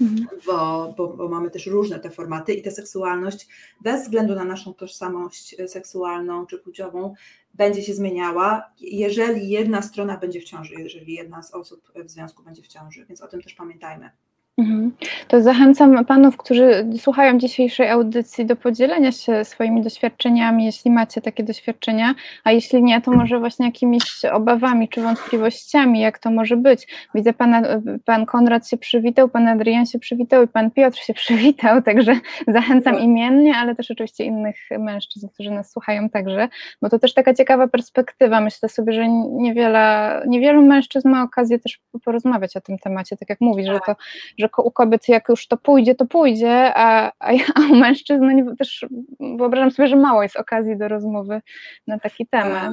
Mhm. 0.00 0.26
Bo, 0.46 0.94
bo, 0.96 1.08
bo, 1.08 1.28
mamy 1.28 1.50
też 1.50 1.66
różne 1.66 2.00
te 2.00 2.10
formaty 2.10 2.54
i 2.54 2.62
ta 2.62 2.70
seksualność, 2.70 3.48
bez 3.80 4.02
względu 4.02 4.34
na 4.34 4.44
naszą 4.44 4.74
tożsamość 4.74 5.60
e, 5.60 5.68
seksualną 5.68 6.46
czy 6.46 6.58
płciową, 6.58 7.14
będzie 7.54 7.82
się 7.82 7.94
zmieniała, 7.94 8.72
jeżeli 8.80 9.48
jedna 9.48 9.82
strona 9.82 10.16
będzie 10.16 10.40
w 10.40 10.44
ciąży, 10.44 10.74
jeżeli 10.74 11.14
jedna 11.14 11.42
z 11.42 11.54
osób 11.54 11.92
w 12.04 12.10
związku 12.10 12.42
będzie 12.42 12.62
w 12.62 12.68
ciąży, 12.68 13.06
więc 13.06 13.20
o 13.20 13.28
tym 13.28 13.42
też 13.42 13.54
pamiętajmy. 13.54 14.10
Mhm. 14.58 14.92
To 15.28 15.42
zachęcam 15.42 16.04
panów, 16.04 16.36
którzy 16.36 16.86
słuchają 16.98 17.38
dzisiejszej 17.38 17.88
audycji, 17.88 18.46
do 18.46 18.56
podzielenia 18.56 19.12
się 19.12 19.44
swoimi 19.44 19.82
doświadczeniami, 19.82 20.64
jeśli 20.64 20.90
macie 20.90 21.20
takie 21.20 21.42
doświadczenia, 21.42 22.14
a 22.44 22.52
jeśli 22.52 22.82
nie, 22.82 23.00
to 23.00 23.10
może 23.10 23.38
właśnie 23.38 23.66
jakimiś 23.66 24.24
obawami 24.32 24.88
czy 24.88 25.02
wątpliwościami, 25.02 26.00
jak 26.00 26.18
to 26.18 26.30
może 26.30 26.56
być. 26.56 26.86
Widzę, 27.14 27.32
pana, 27.32 27.62
pan 28.04 28.26
Konrad 28.26 28.68
się 28.68 28.76
przywitał, 28.76 29.28
pan 29.28 29.48
Adrian 29.48 29.86
się 29.86 29.98
przywitał 29.98 30.42
i 30.42 30.48
pan 30.48 30.70
Piotr 30.70 30.98
się 30.98 31.14
przywitał, 31.22 31.82
także 31.82 32.20
zachęcam 32.48 32.98
imiennie, 32.98 33.56
ale 33.56 33.74
też 33.74 33.90
oczywiście 33.90 34.24
innych 34.24 34.56
mężczyzn, 34.78 35.28
którzy 35.28 35.50
nas 35.50 35.72
słuchają 35.72 36.08
także, 36.08 36.48
bo 36.82 36.88
to 36.88 36.98
też 36.98 37.14
taka 37.14 37.34
ciekawa 37.34 37.68
perspektywa. 37.68 38.40
Myślę 38.40 38.68
sobie, 38.68 38.92
że 38.92 39.08
niewiele, 39.30 40.22
niewielu 40.26 40.62
mężczyzn 40.62 41.08
ma 41.08 41.22
okazję 41.22 41.58
też 41.58 41.80
porozmawiać 42.04 42.56
o 42.56 42.60
tym 42.60 42.78
temacie, 42.78 43.16
tak 43.16 43.28
jak 43.28 43.40
mówisz, 43.40 43.66
że 43.66 43.80
to 43.86 43.96
że 44.42 44.48
u 44.64 44.70
kobiet 44.70 45.08
jak 45.08 45.28
już 45.28 45.46
to 45.46 45.56
pójdzie, 45.56 45.94
to 45.94 46.06
pójdzie, 46.06 46.72
a, 46.74 47.12
a, 47.18 47.30
a 47.54 47.60
u 47.72 47.76
mężczyzn 47.76 48.24
no 48.44 48.56
też 48.56 48.86
wyobrażam 49.38 49.70
sobie, 49.70 49.88
że 49.88 49.96
mało 49.96 50.22
jest 50.22 50.36
okazji 50.36 50.76
do 50.78 50.88
rozmowy 50.88 51.40
na 51.86 51.98
taki 51.98 52.26
temat. 52.26 52.72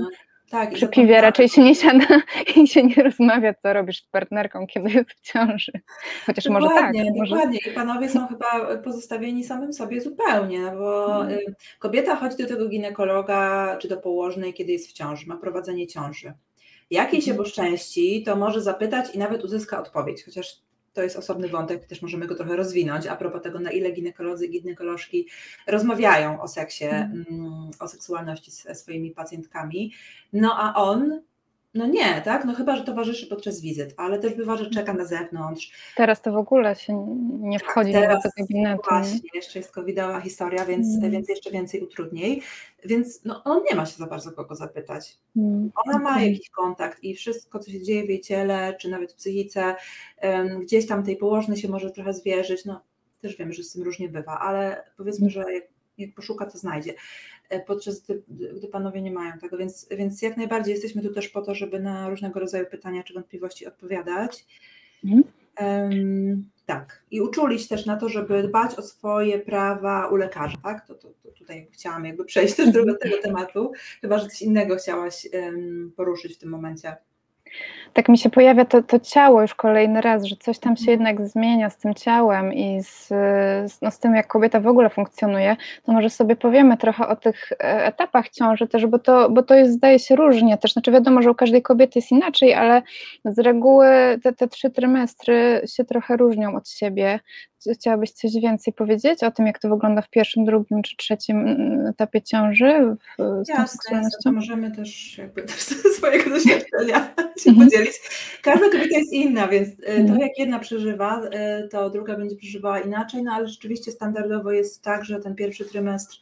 Tak, 0.50 0.74
Przy 0.74 0.88
piwie 0.88 1.22
raczej 1.22 1.50
się 1.50 1.64
nie 1.64 1.76
siada 1.76 2.22
i 2.56 2.68
się 2.68 2.84
nie 2.84 3.04
rozmawia, 3.04 3.54
co 3.54 3.74
robisz 3.74 4.04
z 4.04 4.08
partnerką, 4.08 4.68
kiedy 4.68 4.90
jest 4.90 5.12
w 5.12 5.22
ciąży. 5.22 5.72
Chociaż 6.26 6.44
dokładnie, 6.44 6.70
może 6.70 6.82
tak. 6.82 6.94
Dokładnie. 6.94 7.60
Może... 7.66 7.72
I 7.72 7.76
panowie 7.76 8.10
są 8.10 8.28
chyba 8.28 8.78
pozostawieni 8.78 9.44
samym 9.44 9.74
sobie 9.74 10.02
zupełnie, 10.02 10.62
no 10.62 10.72
bo 10.72 11.08
hmm. 11.08 11.40
kobieta 11.80 12.16
chodzi 12.16 12.38
do 12.38 12.48
tego 12.48 12.70
ginekologa 12.70 13.76
czy 13.82 13.88
do 13.88 13.98
położnej, 13.98 14.54
kiedy 14.54 14.72
jest 14.72 14.90
w 14.90 14.94
ciąży, 14.94 15.28
ma 15.28 15.38
prowadzenie 15.38 15.88
ciąży. 15.88 16.34
Jak 16.92 17.14
jej 17.14 17.22
się 17.22 17.32
mhm. 17.32 17.46
poszczęści, 17.46 18.24
to 18.24 18.36
może 18.36 18.62
zapytać 18.62 19.16
i 19.16 19.20
nawet 19.20 19.44
uzyska 19.44 19.80
odpowiedź, 19.80 20.26
chociaż 20.26 20.62
to 20.94 21.04
jest 21.04 21.16
osobny 21.16 21.48
wątek, 21.48 21.86
też 21.86 22.02
możemy 22.02 22.28
go 22.28 22.36
trochę 22.36 22.56
rozwinąć, 22.56 23.08
a 23.08 23.16
propos 23.16 23.42
tego, 23.42 23.60
na 23.60 23.72
ile 23.72 23.92
ginekolodzy 23.92 24.46
i 24.46 24.62
ginekolożki 24.62 25.28
rozmawiają 25.68 26.42
o 26.42 26.48
seksie, 26.48 26.86
mm. 26.86 27.26
mm. 27.30 27.72
o 27.80 27.88
seksualności 27.88 28.52
ze 28.52 28.76
swoimi 28.76 29.12
pacjentkami. 29.12 29.94
No 30.34 30.56
a 30.58 30.74
on 30.74 31.22
no 31.74 31.88
nie, 31.88 32.22
tak? 32.22 32.46
No 32.46 32.54
chyba, 32.54 32.76
że 32.76 32.84
towarzyszy 32.84 33.28
podczas 33.28 33.62
wizyt, 33.62 33.94
ale 33.98 34.20
też 34.20 34.34
bywa, 34.34 34.58
że 34.58 34.70
czeka 34.70 34.94
na 34.94 35.06
zewnątrz. 35.06 35.72
Teraz 35.96 36.22
to 36.22 36.32
w 36.32 36.38
ogóle 36.38 36.76
się 36.76 37.18
nie 37.40 37.60
wchodzi 37.60 37.94
tak, 37.94 38.02
teraz, 38.02 38.24
do 38.24 38.30
gabinetu. 38.38 38.82
Właśnie, 38.90 39.30
jeszcze 39.34 39.60
jest 39.60 39.72
covidowa 39.72 40.22
historia, 40.22 40.66
więc, 40.66 40.98
mm. 40.98 41.12
więc 41.12 41.30
jeszcze 41.30 41.52
więcej 41.52 41.82
utrudnień. 41.82 42.42
Więc 42.86 43.26
no, 43.26 43.44
on 43.44 43.64
nie 43.70 43.76
ma 43.76 43.86
się 43.86 43.98
za 43.98 44.08
bardzo 44.08 44.32
kogo 44.32 44.56
zapytać. 44.56 45.18
Mm. 45.38 45.72
Ona 45.86 46.00
ma 46.00 46.22
jakiś 46.22 46.50
kontakt 46.50 47.04
i 47.04 47.16
wszystko, 47.16 47.60
co 47.60 47.72
się 47.72 47.82
dzieje 47.82 48.06
w 48.06 48.10
jej 48.10 48.22
ciele, 48.22 48.76
czy 48.80 48.90
nawet 48.90 49.12
w 49.14 49.16
psychice, 49.16 49.76
um, 50.24 50.60
gdzieś 50.60 50.88
tam 50.88 51.04
tej 51.04 51.18
położnej 51.18 51.58
się 51.58 51.68
może 51.68 51.92
trochę 51.92 52.14
zwierzyć. 52.14 52.66
No 52.66 52.82
też 53.22 53.38
wiem, 53.38 53.54
że 53.54 53.64
z 53.64 53.74
tym 53.74 53.84
różnie 53.84 54.10
bywa, 54.10 54.40
ale 54.40 54.84
powiedzmy, 54.98 55.28
mm. 55.28 55.30
że 55.30 55.54
jak, 55.54 55.64
jak 55.98 56.14
poszuka, 56.14 56.46
to 56.46 56.58
znajdzie. 56.58 56.94
E, 57.50 57.60
podczas 57.60 58.02
gdy, 58.02 58.24
gdy 58.28 58.68
panowie 58.68 59.02
nie 59.02 59.12
mają 59.12 59.38
tego, 59.38 59.58
więc, 59.58 59.88
więc 59.92 60.22
jak 60.22 60.38
najbardziej 60.38 60.74
jesteśmy 60.74 61.02
tu 61.02 61.14
też 61.14 61.30
po 61.30 61.42
to, 61.42 61.56
żeby 61.56 61.80
na 61.80 62.10
różnego 62.10 62.40
rodzaju 62.40 62.66
pytania 62.66 63.04
czy 63.04 63.14
wątpliwości 63.14 63.66
odpowiadać. 63.66 64.46
Mhm. 65.04 65.24
Um, 65.62 66.50
tak, 66.66 67.04
i 67.12 67.22
uczulić 67.22 67.68
też 67.68 67.86
na 67.86 67.98
to, 67.98 68.10
żeby 68.10 68.44
dbać 68.44 68.76
o 68.76 68.82
swoje 68.82 69.40
prawa 69.40 70.08
u 70.08 70.16
lekarza, 70.16 70.58
tak? 70.64 70.88
To, 70.88 70.96
to, 70.96 71.10
to 71.24 71.32
tutaj 71.32 71.68
chciałam 71.72 72.06
jakby 72.06 72.26
przejść 72.26 72.56
też 72.56 72.72
do 72.72 72.98
tego 72.98 73.22
tematu, 73.22 73.72
chyba, 74.02 74.20
że 74.20 74.28
coś 74.28 74.42
innego 74.42 74.76
chciałaś 74.76 75.28
um, 75.34 75.94
poruszyć 75.96 76.36
w 76.36 76.38
tym 76.38 76.50
momencie 76.50 76.96
tak 77.94 78.10
mi 78.10 78.18
się 78.18 78.30
pojawia 78.30 78.66
to, 78.66 78.84
to 78.84 79.00
ciało 79.00 79.42
już 79.42 79.56
kolejny 79.56 80.02
raz, 80.02 80.24
że 80.24 80.36
coś 80.36 80.60
tam 80.60 80.78
się 80.78 80.92
jednak 80.92 81.28
zmienia 81.28 81.70
z 81.70 81.78
tym 81.78 81.94
ciałem 81.94 82.54
i 82.54 82.84
z, 82.84 83.10
no, 83.82 83.92
z 83.92 84.00
tym, 84.00 84.16
jak 84.16 84.28
kobieta 84.28 84.60
w 84.60 84.68
ogóle 84.68 84.90
funkcjonuje, 84.90 85.56
to 85.84 85.92
może 85.92 86.10
sobie 86.10 86.36
powiemy 86.36 86.78
trochę 86.78 87.08
o 87.08 87.16
tych 87.16 87.52
e, 87.52 87.86
etapach 87.86 88.30
ciąży 88.30 88.68
też, 88.68 88.86
bo 88.86 89.00
to, 89.00 89.30
bo 89.30 89.44
to 89.44 89.56
jest, 89.56 89.74
zdaje 89.74 90.00
się, 90.00 90.16
różnie 90.16 90.58
też. 90.58 90.74
Znaczy 90.74 90.92
wiadomo, 90.92 91.22
że 91.22 91.32
u 91.32 91.36
każdej 91.36 91.62
kobiety 91.62 92.00
jest 92.00 92.12
inaczej, 92.12 92.54
ale 92.54 92.82
z 93.26 93.40
reguły 93.40 93.88
te, 94.24 94.34
te 94.34 94.48
trzy 94.48 94.70
trymestry 94.70 95.62
się 95.76 95.84
trochę 95.84 96.18
różnią 96.18 96.56
od 96.56 96.70
siebie. 96.70 97.20
Chciałabyś 97.74 98.12
coś 98.12 98.32
więcej 98.42 98.74
powiedzieć 98.74 99.24
o 99.24 99.32
tym, 99.32 99.48
jak 99.48 99.60
to 99.60 99.70
wygląda 99.70 100.02
w 100.02 100.10
pierwszym, 100.10 100.46
drugim 100.46 100.82
czy 100.82 100.98
trzecim 100.98 101.40
mm, 101.40 101.88
etapie 101.88 102.22
ciąży? 102.22 102.96
W, 103.20 103.46
z 103.46 103.50
Jasne, 103.50 104.02
to 104.24 104.32
możemy 104.32 104.72
też 104.72 105.18
jakby 105.18 105.42
też 105.50 105.60
swojego 105.98 106.30
doświadczenia 106.30 107.14
się 107.44 107.50
mhm. 107.50 107.70
Podzielić. 107.80 108.02
Każda 108.42 108.70
kobieta 108.70 108.98
jest 108.98 109.14
inna, 109.14 109.48
więc 109.48 109.70
y, 109.70 109.76
to 109.86 109.92
mhm. 109.92 110.20
jak 110.20 110.40
jedna 110.40 110.60
przeżywa, 110.60 111.22
y, 111.24 111.68
to 111.68 111.90
druga 111.90 112.18
będzie 112.18 112.36
przeżywała 112.36 112.80
inaczej, 112.80 113.24
no 113.24 113.32
ale 113.32 113.48
rzeczywiście 113.48 113.92
standardowo 113.92 114.52
jest 114.52 114.84
tak, 114.84 115.06
że 115.06 115.20
ten 115.20 115.36
pierwszy 115.36 115.66
trymestr 115.66 116.20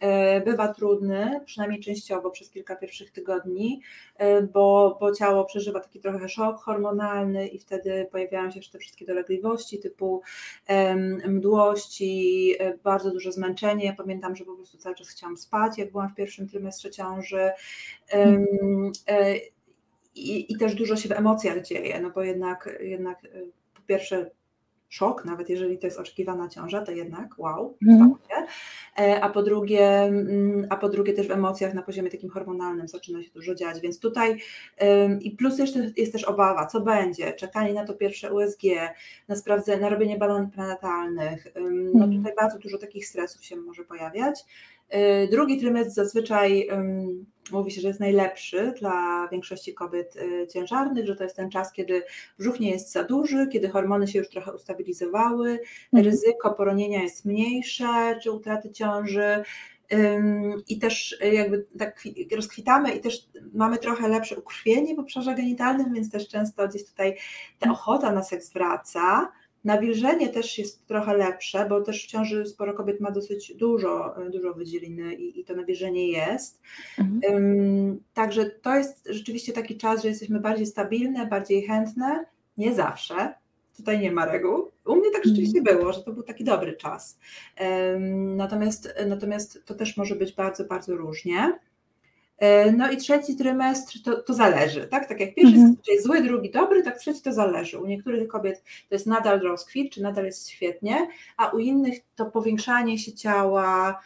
e, 0.00 0.40
bywa 0.40 0.68
trudny, 0.68 1.40
przynajmniej 1.44 1.80
częściowo 1.80 2.30
przez 2.30 2.50
kilka 2.50 2.76
pierwszych 2.76 3.10
tygodni, 3.10 3.80
e, 4.16 4.42
bo, 4.42 4.96
bo 5.00 5.14
ciało 5.14 5.44
przeżywa 5.44 5.80
taki 5.80 6.00
trochę 6.00 6.28
szok 6.28 6.60
hormonalny 6.60 7.48
i 7.48 7.58
wtedy 7.58 8.08
pojawiają 8.12 8.50
się 8.50 8.58
jeszcze 8.58 8.72
te 8.72 8.78
wszystkie 8.78 9.06
dolegliwości 9.06 9.78
typu 9.78 10.22
mdłości, 11.26 12.54
e, 12.58 12.78
bardzo 12.78 13.10
duże 13.10 13.32
zmęczenie. 13.32 13.84
Ja 13.84 13.92
pamiętam, 13.92 14.36
że 14.36 14.44
po 14.44 14.54
prostu 14.54 14.78
cały 14.78 14.94
czas 14.94 15.08
chciałam 15.08 15.36
spać, 15.36 15.78
jak 15.78 15.92
byłam 15.92 16.08
w 16.08 16.14
pierwszym 16.14 16.48
trymestrze 16.48 16.90
ciąży. 16.90 17.50
Mhm 18.10 18.46
i, 20.18 20.52
i 20.52 20.56
też 20.56 20.74
dużo 20.74 20.96
się 20.96 21.08
w 21.08 21.12
emocjach 21.12 21.62
dzieje, 21.62 22.00
no 22.00 22.10
bo 22.10 22.22
jednak, 22.22 22.78
jednak 22.80 23.24
y, 23.24 23.50
po 23.74 23.82
pierwsze 23.86 24.30
szok, 24.88 25.24
nawet 25.24 25.48
jeżeli 25.48 25.78
to 25.78 25.86
jest 25.86 25.98
oczekiwana 25.98 26.48
ciąża, 26.48 26.82
to 26.82 26.92
jednak 26.92 27.38
wow, 27.38 27.76
mm. 27.86 28.14
się. 28.28 28.46
E, 29.02 29.20
a 29.20 29.30
po 29.30 29.42
drugie, 29.42 30.02
mm, 30.02 30.66
a 30.70 30.76
po 30.76 30.88
drugie 30.88 31.12
też 31.12 31.28
w 31.28 31.30
emocjach 31.30 31.74
na 31.74 31.82
poziomie 31.82 32.10
takim 32.10 32.30
hormonalnym 32.30 32.88
zaczyna 32.88 33.22
się 33.22 33.30
dużo 33.30 33.54
dziać, 33.54 33.80
więc 33.80 34.00
tutaj 34.00 34.38
i 35.20 35.30
plus 35.30 35.58
jeszcze 35.58 35.92
jest 35.96 36.12
też 36.12 36.24
obawa, 36.24 36.66
co 36.66 36.80
będzie, 36.80 37.32
czekanie 37.32 37.72
na 37.72 37.84
to 37.84 37.94
pierwsze 37.94 38.32
USG, 38.32 38.62
na 39.28 39.36
sprawdzenie, 39.36 39.80
na 39.80 39.88
robienie 39.88 40.18
badań 40.18 40.50
prenatalnych, 40.50 41.46
no 41.54 42.04
mhm. 42.04 42.16
tutaj 42.16 42.34
bardzo 42.36 42.58
dużo 42.58 42.78
takich 42.78 43.06
stresów 43.06 43.44
się 43.44 43.56
może 43.56 43.84
pojawiać. 43.84 44.44
E, 44.88 45.28
drugi 45.28 45.60
trymestr 45.60 45.94
zazwyczaj 45.94 46.68
mówi 47.52 47.70
się, 47.70 47.80
że 47.80 47.88
jest 47.88 48.00
najlepszy 48.00 48.72
dla 48.78 49.28
większości 49.32 49.74
kobiet 49.74 50.16
y, 50.16 50.46
ciężarnych, 50.46 51.06
że 51.06 51.16
to 51.16 51.24
jest 51.24 51.36
ten 51.36 51.50
czas, 51.50 51.72
kiedy 51.72 52.02
brzuch 52.38 52.60
nie 52.60 52.70
jest 52.70 52.92
za 52.92 53.04
duży, 53.04 53.46
kiedy 53.52 53.68
hormony 53.68 54.08
się 54.08 54.18
już 54.18 54.28
trochę 54.28 54.52
ustabilizowały, 54.52 55.50
mhm. 55.50 56.04
ryzyko 56.04 56.54
poronienia 56.54 57.02
jest 57.02 57.24
mniejsze 57.24 58.18
czy 58.22 58.30
utraty 58.30 58.70
ciąży. 58.70 59.42
I 60.68 60.78
też 60.78 61.18
jakby 61.32 61.66
tak 61.78 62.04
rozkwitamy 62.36 62.94
i 62.94 63.00
też 63.00 63.28
mamy 63.54 63.78
trochę 63.78 64.08
lepsze 64.08 64.36
ukrwienie 64.36 64.94
w 64.94 64.98
obszarze 64.98 65.34
genitalnym, 65.34 65.94
więc 65.94 66.10
też 66.10 66.28
często 66.28 66.68
gdzieś 66.68 66.84
tutaj 66.84 67.16
ta 67.58 67.70
ochota 67.70 68.12
na 68.12 68.22
seks 68.22 68.52
wraca. 68.52 69.32
Nawilżenie 69.64 70.28
też 70.28 70.58
jest 70.58 70.86
trochę 70.86 71.16
lepsze, 71.16 71.66
bo 71.68 71.80
też 71.80 72.04
w 72.04 72.06
ciąży 72.06 72.46
sporo 72.46 72.74
kobiet 72.74 73.00
ma 73.00 73.10
dosyć 73.10 73.54
dużo, 73.54 74.14
dużo 74.32 74.54
wydzieliny 74.54 75.14
i, 75.14 75.40
i 75.40 75.44
to 75.44 75.54
nawilżenie 75.54 76.08
jest. 76.08 76.60
Mhm. 76.98 77.34
Um, 77.34 78.00
także 78.14 78.50
to 78.50 78.76
jest 78.76 79.08
rzeczywiście 79.10 79.52
taki 79.52 79.76
czas, 79.76 80.02
że 80.02 80.08
jesteśmy 80.08 80.40
bardziej 80.40 80.66
stabilne, 80.66 81.26
bardziej 81.26 81.62
chętne, 81.62 82.24
nie 82.58 82.74
zawsze. 82.74 83.34
Tutaj 83.76 84.00
nie 84.00 84.12
ma 84.12 84.26
reguł. 84.26 84.70
U 84.86 84.96
mnie 84.96 85.10
tak 85.10 85.24
rzeczywiście 85.24 85.58
mhm. 85.58 85.78
było, 85.78 85.92
że 85.92 86.02
to 86.02 86.12
był 86.12 86.22
taki 86.22 86.44
dobry 86.44 86.76
czas. 86.76 87.18
Um, 87.60 88.36
natomiast, 88.36 88.94
natomiast 89.06 89.64
to 89.64 89.74
też 89.74 89.96
może 89.96 90.16
być 90.16 90.32
bardzo, 90.32 90.64
bardzo 90.64 90.96
różnie. 90.96 91.58
E, 92.38 92.72
no 92.72 92.90
i 92.90 92.96
trzeci 92.96 93.36
trymestr 93.36 94.02
to, 94.04 94.22
to 94.22 94.34
zależy, 94.34 94.86
tak? 94.86 95.08
Tak 95.08 95.20
jak 95.20 95.34
pierwszy 95.34 95.54
mhm. 95.54 95.76
jest 95.88 96.06
zły, 96.06 96.22
drugi 96.22 96.50
dobry, 96.50 96.82
tak 96.82 96.98
trzeci 96.98 97.22
to 97.22 97.32
zależy. 97.32 97.78
U 97.78 97.86
niektórych 97.86 98.28
kobiet 98.28 98.62
to 98.88 98.94
jest 98.94 99.06
nadal 99.06 99.40
rozkwit, 99.40 99.92
czy 99.92 100.02
nadal 100.02 100.24
jest 100.24 100.48
świetnie, 100.48 101.08
a 101.36 101.48
u 101.48 101.58
innych 101.58 101.98
to 102.16 102.26
powiększanie 102.26 102.98
się 102.98 103.12
ciała, 103.12 104.00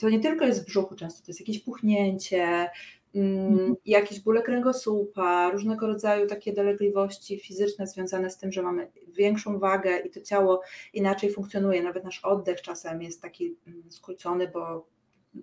to 0.00 0.10
nie 0.10 0.20
tylko 0.20 0.44
jest 0.44 0.62
w 0.62 0.66
brzuchu 0.66 0.94
często, 0.94 1.26
to 1.26 1.30
jest 1.30 1.40
jakieś 1.40 1.58
puchnięcie, 1.58 2.70
mm, 3.14 3.48
mhm. 3.48 3.74
jakieś 3.86 4.20
bóle 4.20 4.42
kręgosłupa, 4.42 5.50
różnego 5.50 5.86
rodzaju 5.86 6.26
takie 6.26 6.52
dolegliwości 6.52 7.38
fizyczne 7.40 7.86
związane 7.86 8.30
z 8.30 8.38
tym, 8.38 8.52
że 8.52 8.62
mamy 8.62 8.90
większą 9.08 9.58
wagę 9.58 9.98
i 9.98 10.10
to 10.10 10.20
ciało 10.20 10.60
inaczej 10.92 11.32
funkcjonuje. 11.32 11.82
Nawet 11.82 12.04
nasz 12.04 12.20
oddech 12.24 12.62
czasem 12.62 13.02
jest 13.02 13.22
taki 13.22 13.56
mm, 13.66 13.82
skrócony, 13.92 14.48
bo 14.48 14.86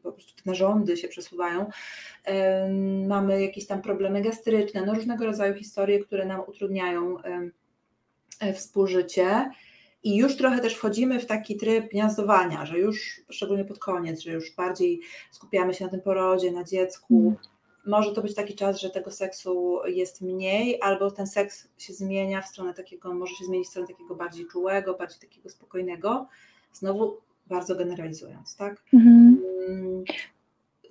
po 0.04 0.12
prostu 0.12 0.36
te 0.36 0.42
narządy 0.46 0.98
się 0.98 1.08
przesuwają. 1.08 1.70
Mamy 3.08 3.42
jakieś 3.42 3.68
tam 3.68 3.82
problemy 3.82 4.22
gastryczne, 4.22 4.86
no 4.86 4.94
różnego 4.94 5.26
rodzaju 5.26 5.54
historie, 5.54 6.00
które 6.00 6.26
nam 6.26 6.42
utrudniają 6.48 7.18
współżycie. 8.54 9.52
I 10.04 10.16
już 10.18 10.38
trochę 10.38 10.60
też 10.60 10.76
wchodzimy 10.76 11.20
w 11.20 11.26
taki 11.26 11.58
tryb 11.58 11.92
gniazdowania, 11.92 12.66
że 12.66 12.80
już 12.80 13.22
szczególnie 13.30 13.66
pod 13.66 13.80
koniec, 13.80 14.20
że 14.20 14.32
już 14.32 14.56
bardziej 14.56 15.02
skupiamy 15.32 15.74
się 15.74 15.86
na 15.86 15.92
tym 15.92 16.02
porodzie, 16.02 16.52
na 16.52 16.64
dziecku. 16.64 17.20
Mm. 17.20 17.36
Może 17.86 18.12
to 18.12 18.22
być 18.22 18.36
taki 18.36 18.56
czas, 18.56 18.80
że 18.80 18.90
tego 18.90 19.12
seksu 19.12 19.80
jest 19.86 20.22
mniej, 20.22 20.82
albo 20.82 21.12
ten 21.12 21.28
seks 21.28 21.68
się 21.78 21.94
zmienia 21.94 22.42
w 22.42 22.48
stronę 22.48 22.74
takiego, 22.74 23.14
może 23.14 23.36
się 23.36 23.46
zmienić 23.46 23.68
w 23.68 23.70
stronę 23.70 23.88
takiego 23.88 24.16
bardziej 24.16 24.46
czułego, 24.46 24.94
bardziej 24.94 25.20
takiego 25.20 25.50
spokojnego. 25.50 26.28
Znowu 26.74 27.18
bardzo 27.48 27.76
generalizując, 27.76 28.56
tak? 28.56 28.84
Mhm. 28.94 29.42
Mm. 29.68 30.04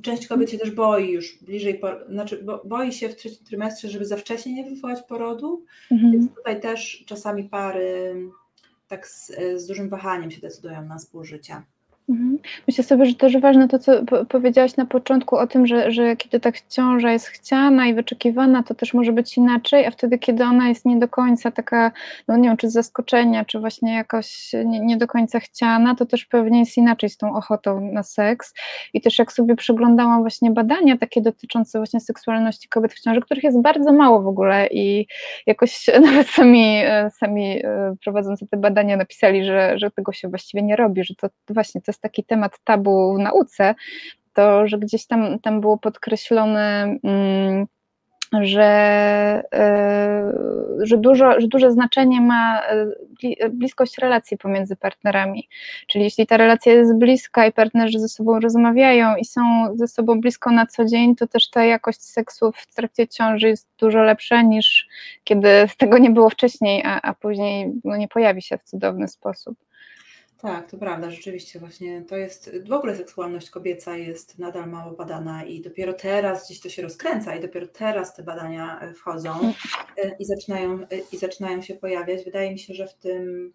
Część 0.02 0.26
kobiet 0.26 0.50
się 0.50 0.58
też 0.58 0.70
boi 0.70 1.10
już 1.10 1.38
bliżej, 1.42 1.80
znaczy 2.08 2.46
boi 2.64 2.92
się 2.92 3.08
w 3.08 3.16
trzecim 3.16 3.46
trymestrze, 3.46 3.88
żeby 3.88 4.04
za 4.04 4.16
wcześnie 4.16 4.54
nie 4.54 4.70
wywołać 4.70 5.02
porodu, 5.02 5.64
mhm. 5.90 6.12
więc 6.12 6.34
tutaj 6.34 6.60
też 6.60 7.04
czasami 7.06 7.44
pary 7.44 8.14
tak 8.88 9.08
z, 9.08 9.32
z 9.56 9.66
dużym 9.66 9.88
wahaniem 9.88 10.30
się 10.30 10.40
decydują 10.40 10.84
na 10.84 10.98
współżycie. 10.98 11.52
Mhm. 11.52 11.73
Myślę 12.66 12.84
sobie, 12.84 13.06
że 13.06 13.14
też 13.14 13.38
ważne 13.38 13.68
to, 13.68 13.78
co 13.78 13.92
powiedziałaś 14.28 14.76
na 14.76 14.86
początku 14.86 15.36
o 15.36 15.46
tym, 15.46 15.66
że, 15.66 15.92
że 15.92 16.16
kiedy 16.16 16.40
ta 16.40 16.50
ciąża 16.68 17.12
jest 17.12 17.26
chciana 17.26 17.86
i 17.86 17.94
wyczekiwana, 17.94 18.62
to 18.62 18.74
też 18.74 18.94
może 18.94 19.12
być 19.12 19.36
inaczej, 19.36 19.86
a 19.86 19.90
wtedy, 19.90 20.18
kiedy 20.18 20.44
ona 20.44 20.68
jest 20.68 20.84
nie 20.84 20.96
do 20.96 21.08
końca 21.08 21.50
taka, 21.50 21.92
no 22.28 22.36
nie 22.36 22.48
wiem, 22.48 22.56
czy 22.56 22.70
z 22.70 22.72
zaskoczenia, 22.72 23.44
czy 23.44 23.58
właśnie 23.58 23.94
jakoś 23.94 24.52
nie, 24.64 24.80
nie 24.80 24.96
do 24.96 25.06
końca 25.06 25.40
chciana, 25.40 25.94
to 25.94 26.06
też 26.06 26.24
pewnie 26.24 26.60
jest 26.60 26.76
inaczej 26.76 27.10
z 27.10 27.16
tą 27.16 27.34
ochotą 27.34 27.92
na 27.92 28.02
seks. 28.02 28.54
I 28.94 29.00
też 29.00 29.18
jak 29.18 29.32
sobie 29.32 29.56
przeglądałam 29.56 30.20
właśnie 30.20 30.50
badania 30.50 30.98
takie 30.98 31.20
dotyczące 31.20 31.78
właśnie 31.78 32.00
seksualności 32.00 32.68
kobiet 32.68 32.92
w 32.92 33.00
ciąży, 33.00 33.20
których 33.20 33.44
jest 33.44 33.60
bardzo 33.60 33.92
mało 33.92 34.22
w 34.22 34.26
ogóle 34.26 34.66
i 34.66 35.06
jakoś 35.46 35.86
nawet 36.06 36.28
sami, 36.28 36.82
sami 37.10 37.60
e, 37.64 37.94
prowadzący 38.04 38.46
te 38.46 38.56
badania 38.56 38.96
napisali, 38.96 39.44
że, 39.44 39.78
że 39.78 39.90
tego 39.90 40.12
się 40.12 40.28
właściwie 40.28 40.62
nie 40.62 40.76
robi, 40.76 41.04
że 41.04 41.14
to 41.14 41.28
właśnie 41.48 41.80
to 41.80 41.93
jest 41.94 42.02
taki 42.02 42.24
temat 42.24 42.58
tabu 42.64 43.14
w 43.14 43.18
nauce, 43.18 43.74
to 44.32 44.68
że 44.68 44.78
gdzieś 44.78 45.06
tam, 45.06 45.38
tam 45.38 45.60
było 45.60 45.78
podkreślone. 45.78 46.96
Mm, 47.04 47.66
że, 48.42 48.62
e, 49.54 50.32
że, 50.82 50.98
dużo, 50.98 51.40
że 51.40 51.48
duże 51.48 51.72
znaczenie 51.72 52.20
ma 52.20 52.62
e, 52.62 53.48
bliskość 53.50 53.98
relacji 53.98 54.38
pomiędzy 54.38 54.76
partnerami. 54.76 55.48
Czyli 55.86 56.04
jeśli 56.04 56.26
ta 56.26 56.36
relacja 56.36 56.72
jest 56.72 56.98
bliska 56.98 57.46
i 57.46 57.52
partnerzy 57.52 58.00
ze 58.00 58.08
sobą 58.08 58.40
rozmawiają 58.40 59.16
i 59.16 59.24
są 59.24 59.40
ze 59.74 59.88
sobą 59.88 60.20
blisko 60.20 60.50
na 60.50 60.66
co 60.66 60.84
dzień, 60.84 61.16
to 61.16 61.26
też 61.26 61.50
ta 61.50 61.64
jakość 61.64 62.02
seksu 62.02 62.52
w 62.52 62.74
trakcie 62.74 63.08
ciąży 63.08 63.48
jest 63.48 63.68
dużo 63.78 64.02
lepsza 64.02 64.42
niż 64.42 64.88
kiedy 65.24 65.48
tego 65.78 65.98
nie 65.98 66.10
było 66.10 66.30
wcześniej, 66.30 66.82
a, 66.84 67.00
a 67.02 67.14
później 67.14 67.72
no, 67.84 67.96
nie 67.96 68.08
pojawi 68.08 68.42
się 68.42 68.58
w 68.58 68.64
cudowny 68.64 69.08
sposób. 69.08 69.58
Tak, 70.38 70.70
to 70.70 70.78
prawda, 70.78 71.10
rzeczywiście 71.10 71.58
właśnie 71.58 72.02
to 72.02 72.16
jest, 72.16 72.50
w 72.68 72.72
ogóle 72.72 72.96
seksualność 72.96 73.50
kobieca 73.50 73.96
jest 73.96 74.38
nadal 74.38 74.70
mało 74.70 74.92
badana 74.92 75.44
i 75.44 75.60
dopiero 75.60 75.92
teraz 75.92 76.46
gdzieś 76.46 76.60
to 76.60 76.68
się 76.68 76.82
rozkręca 76.82 77.36
i 77.36 77.40
dopiero 77.40 77.66
teraz 77.66 78.14
te 78.14 78.22
badania 78.22 78.80
e, 78.80 78.94
wchodzą 78.94 79.52
e, 79.96 80.16
i 80.18 80.24
zaczynają, 80.24 80.80
e, 80.80 80.86
i 81.12 81.16
zaczynają 81.16 81.62
się 81.62 81.74
pojawiać. 81.74 82.24
Wydaje 82.24 82.52
mi 82.52 82.58
się, 82.58 82.74
że 82.74 82.86
w 82.86 82.94
tym 82.94 83.52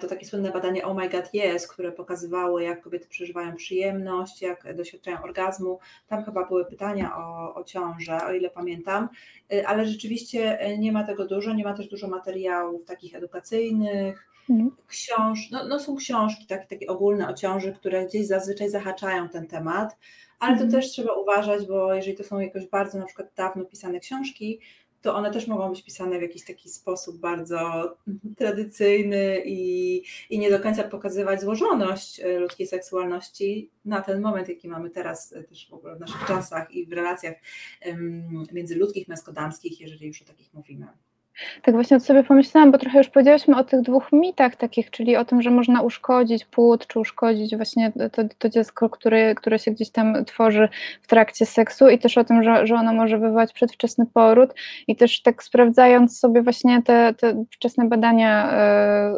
to 0.00 0.08
takie 0.08 0.26
słynne 0.26 0.50
badanie 0.50 0.84
Oh 0.84 0.94
My 0.94 1.08
God 1.08 1.30
Yes, 1.34 1.68
które 1.68 1.92
pokazywało, 1.92 2.60
jak 2.60 2.82
kobiety 2.82 3.08
przeżywają 3.08 3.56
przyjemność, 3.56 4.42
jak 4.42 4.76
doświadczają 4.76 5.22
orgazmu. 5.22 5.78
Tam 6.06 6.24
chyba 6.24 6.46
były 6.46 6.64
pytania 6.64 7.16
o, 7.16 7.54
o 7.54 7.64
ciążę, 7.64 8.18
o 8.26 8.32
ile 8.32 8.50
pamiętam, 8.50 9.08
ale 9.66 9.86
rzeczywiście 9.86 10.58
nie 10.78 10.92
ma 10.92 11.04
tego 11.04 11.26
dużo, 11.26 11.54
nie 11.54 11.64
ma 11.64 11.74
też 11.74 11.88
dużo 11.88 12.08
materiałów 12.08 12.84
takich 12.84 13.14
edukacyjnych, 13.14 14.27
Mhm. 14.50 14.70
książ, 14.86 15.50
no, 15.50 15.68
no 15.68 15.80
są 15.80 15.96
książki 15.96 16.46
takie, 16.46 16.66
takie 16.66 16.86
ogólne 16.86 17.28
o 17.28 17.34
ciąży, 17.34 17.72
które 17.72 18.06
gdzieś 18.06 18.26
zazwyczaj 18.26 18.70
zahaczają 18.70 19.28
ten 19.28 19.46
temat, 19.46 19.96
ale 20.38 20.56
to 20.56 20.64
mhm. 20.64 20.70
też 20.82 20.90
trzeba 20.90 21.14
uważać, 21.14 21.66
bo 21.66 21.94
jeżeli 21.94 22.16
to 22.16 22.24
są 22.24 22.40
jakoś 22.40 22.66
bardzo 22.66 22.98
na 22.98 23.06
przykład 23.06 23.28
dawno 23.36 23.64
pisane 23.64 24.00
książki, 24.00 24.60
to 25.00 25.14
one 25.14 25.30
też 25.30 25.46
mogą 25.46 25.70
być 25.70 25.82
pisane 25.82 26.18
w 26.18 26.22
jakiś 26.22 26.44
taki 26.44 26.68
sposób 26.68 27.18
bardzo 27.18 27.96
tradycyjny 28.36 29.42
i, 29.46 30.02
i 30.30 30.38
nie 30.38 30.50
do 30.50 30.60
końca 30.60 30.84
pokazywać 30.84 31.40
złożoność 31.40 32.20
e, 32.20 32.38
ludzkiej 32.38 32.66
seksualności 32.66 33.70
na 33.84 34.00
ten 34.00 34.20
moment, 34.20 34.48
jaki 34.48 34.68
mamy 34.68 34.90
teraz 34.90 35.32
e, 35.32 35.44
też 35.44 35.68
w 35.70 35.74
ogóle 35.74 35.96
w 35.96 36.00
naszych 36.00 36.26
czasach 36.26 36.70
i 36.70 36.86
w 36.86 36.92
relacjach 36.92 37.34
międzyludzkich, 38.52 39.08
męsko-damskich, 39.08 39.80
jeżeli 39.80 40.06
już 40.06 40.22
o 40.22 40.24
takich 40.24 40.54
mówimy. 40.54 40.86
Tak 41.62 41.74
właśnie 41.74 42.00
sobie 42.00 42.24
pomyślałam, 42.24 42.72
bo 42.72 42.78
trochę 42.78 42.98
już 42.98 43.08
powiedziałyśmy 43.08 43.56
o 43.56 43.64
tych 43.64 43.82
dwóch 43.82 44.12
mitach 44.12 44.56
takich, 44.56 44.90
czyli 44.90 45.16
o 45.16 45.24
tym, 45.24 45.42
że 45.42 45.50
można 45.50 45.82
uszkodzić 45.82 46.44
płód, 46.44 46.86
czy 46.86 47.00
uszkodzić 47.00 47.56
właśnie 47.56 47.92
to, 48.12 48.22
to 48.38 48.48
dziecko, 48.48 48.90
które, 48.90 49.34
które 49.34 49.58
się 49.58 49.70
gdzieś 49.70 49.90
tam 49.90 50.24
tworzy 50.24 50.68
w 51.02 51.06
trakcie 51.06 51.46
seksu 51.46 51.88
i 51.88 51.98
też 51.98 52.18
o 52.18 52.24
tym, 52.24 52.42
że, 52.42 52.66
że 52.66 52.74
ono 52.74 52.92
może 52.92 53.18
wywołać 53.18 53.52
przedwczesny 53.52 54.06
poród. 54.14 54.54
I 54.88 54.96
też 54.96 55.22
tak 55.22 55.42
sprawdzając 55.42 56.18
sobie 56.18 56.42
właśnie 56.42 56.82
te, 56.82 57.14
te 57.14 57.44
wczesne 57.50 57.88
badania 57.88 58.52
e, 58.52 59.12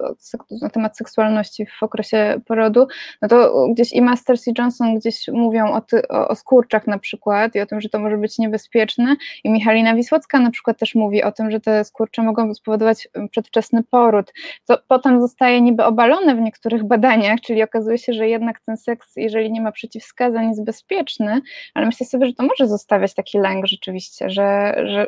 na 0.63 0.71
temat 0.71 0.97
seksualności 0.97 1.67
w 1.67 1.83
okresie 1.83 2.41
porodu, 2.47 2.87
no 3.23 3.29
to 3.29 3.67
gdzieś 3.69 3.93
i 3.93 4.03
Masters 4.03 4.49
i 4.49 4.53
Johnson 4.59 4.95
gdzieś 4.95 5.29
mówią 5.29 5.73
o, 5.73 5.81
ty, 5.81 6.09
o, 6.09 6.29
o 6.29 6.35
skurczach 6.35 6.87
na 6.87 6.99
przykład 6.99 7.55
i 7.55 7.61
o 7.61 7.67
tym, 7.67 7.81
że 7.81 7.89
to 7.89 7.99
może 7.99 8.17
być 8.17 8.39
niebezpieczne. 8.39 9.17
I 9.45 9.51
Michalina 9.51 9.95
Wisłocka 9.95 10.41
na 10.41 10.51
przykład 10.51 10.79
też 10.79 10.95
mówi 10.95 11.23
o 11.23 11.33
tym, 11.33 11.51
że 11.51 11.61
te 11.61 11.85
skurcze 11.85 12.10
skurcze 12.11 12.23
mogą 12.23 12.55
spowodować 12.55 13.09
przedwczesny 13.31 13.83
poród, 13.91 14.33
co 14.65 14.79
potem 14.89 15.21
zostaje 15.21 15.61
niby 15.61 15.85
obalone 15.85 16.37
w 16.37 16.41
niektórych 16.41 16.85
badaniach, 16.85 17.41
czyli 17.41 17.63
okazuje 17.63 17.99
się, 17.99 18.13
że 18.13 18.29
jednak 18.29 18.61
ten 18.61 18.77
seks, 18.77 19.17
jeżeli 19.17 19.53
nie 19.53 19.61
ma 19.61 19.73
przeciwwskazań, 19.73 20.49
jest 20.49 20.65
bezpieczny, 20.65 21.41
ale 21.75 21.87
myślę 21.87 22.07
sobie, 22.07 22.27
że 22.27 22.33
to 22.33 22.43
może 22.43 22.69
zostawiać 22.69 23.15
taki 23.15 23.39
lęk 23.39 23.67
rzeczywiście, 23.67 24.31
że, 24.31 24.75
że 24.87 25.07